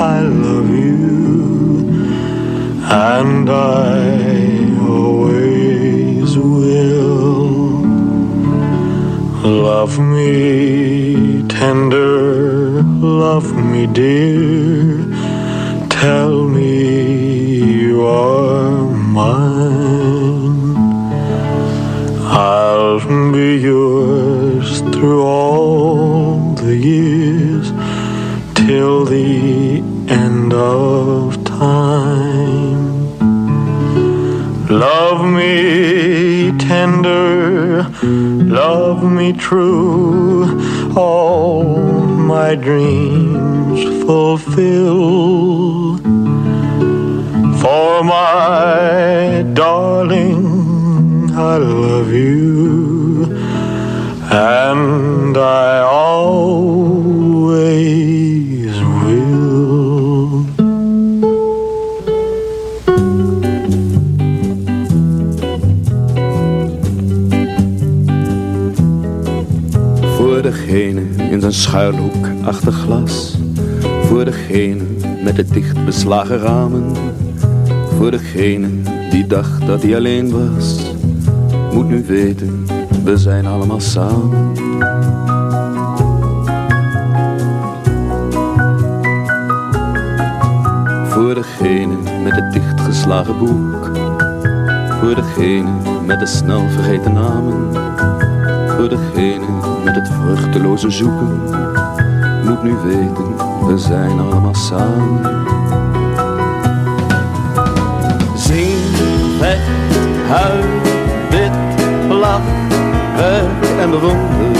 [0.00, 2.04] I love you,
[3.10, 3.98] and I
[4.96, 7.54] always will.
[9.42, 15.04] Love me tender, love me dear.
[15.88, 16.72] Tell me
[17.84, 18.53] you are
[23.08, 27.70] be yours through all the years
[28.54, 33.18] till the end of time.
[34.68, 40.44] Love me tender, love me true,
[40.96, 41.64] all
[42.34, 45.98] my dreams fulfill.
[47.60, 52.63] For my darling, I love you,
[54.34, 56.74] and I always
[59.04, 60.44] will.
[70.16, 73.36] Voor degene in zijn schuilhoek achter glas.
[74.02, 74.82] Voor degene
[75.24, 76.92] met de dicht beslagen ramen.
[77.96, 78.68] Voor degene
[79.10, 80.92] die dacht dat hij alleen was.
[81.72, 82.66] Moet nu weten,
[83.04, 84.56] we zijn allemaal samen.
[91.08, 93.90] Voor degene met het dichtgeslagen boek.
[95.00, 95.70] Voor degene
[96.06, 97.72] met de snel vergeten namen.
[98.76, 99.46] Voor degene
[99.84, 101.42] met het vruchteloze zoeken.
[102.44, 105.20] Moet nu weten, we zijn allemaal samen.
[108.36, 108.78] Zing,
[109.38, 109.96] vecht,
[110.28, 110.93] huil,
[113.84, 114.56] en bewonder.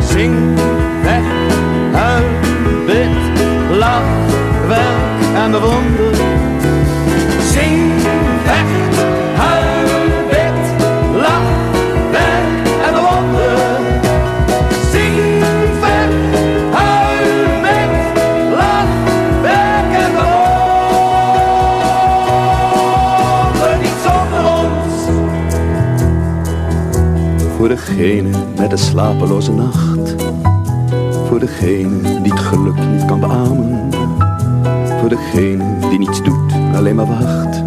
[0.00, 0.34] Zing,
[1.02, 1.54] vecht,
[1.92, 2.24] huil,
[2.86, 3.38] bid,
[3.78, 4.02] lach,
[4.68, 6.14] werk en bewonder.
[7.52, 7.81] Zing,
[28.62, 30.14] met de slapeloze nacht.
[31.28, 33.90] Voor degene die het geluk niet kan beamen.
[35.00, 37.62] Voor degene die niets doet, alleen maar wacht.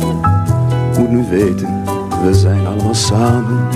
[0.97, 1.83] Moet nu weten,
[2.23, 3.67] we zijn allemaal samen.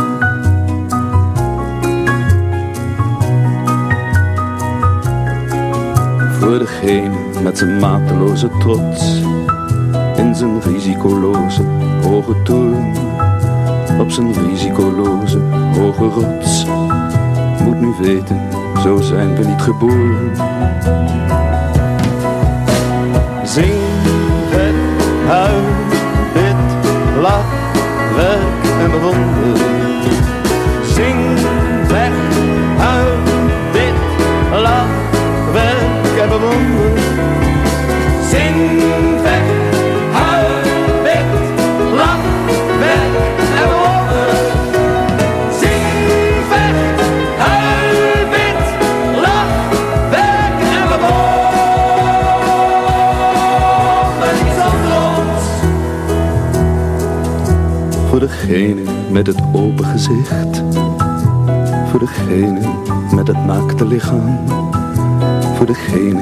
[6.39, 9.22] Voor degene met zijn mateloze trots.
[10.15, 11.64] In zijn risicoloze
[12.01, 12.93] hoge toren.
[13.99, 15.39] Op zijn risicoloze
[15.73, 16.65] hoge rots.
[17.63, 18.41] Moet nu weten,
[18.83, 20.31] zo zijn we niet geboren.
[23.43, 23.73] Zing,
[24.49, 24.75] vet,
[25.27, 25.61] huil,
[26.33, 26.88] bid,
[27.21, 27.45] lach,
[28.15, 29.68] werk en bewonder.
[58.49, 60.63] Degene met het open gezicht.
[61.89, 62.59] Voor degene
[63.15, 64.39] met het naakte lichaam.
[65.55, 66.21] Voor degene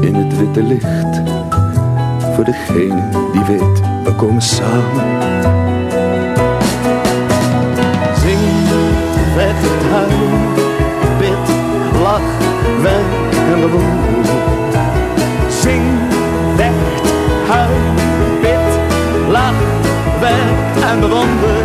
[0.00, 1.22] in het witte licht.
[2.34, 5.04] Voor degene die weet, we komen samen.
[8.20, 8.68] Zing,
[9.34, 10.28] vecht, huil,
[11.18, 11.54] bid,
[12.02, 12.38] lach,
[12.82, 14.05] werk en bewonder.
[21.08, 21.55] Werk en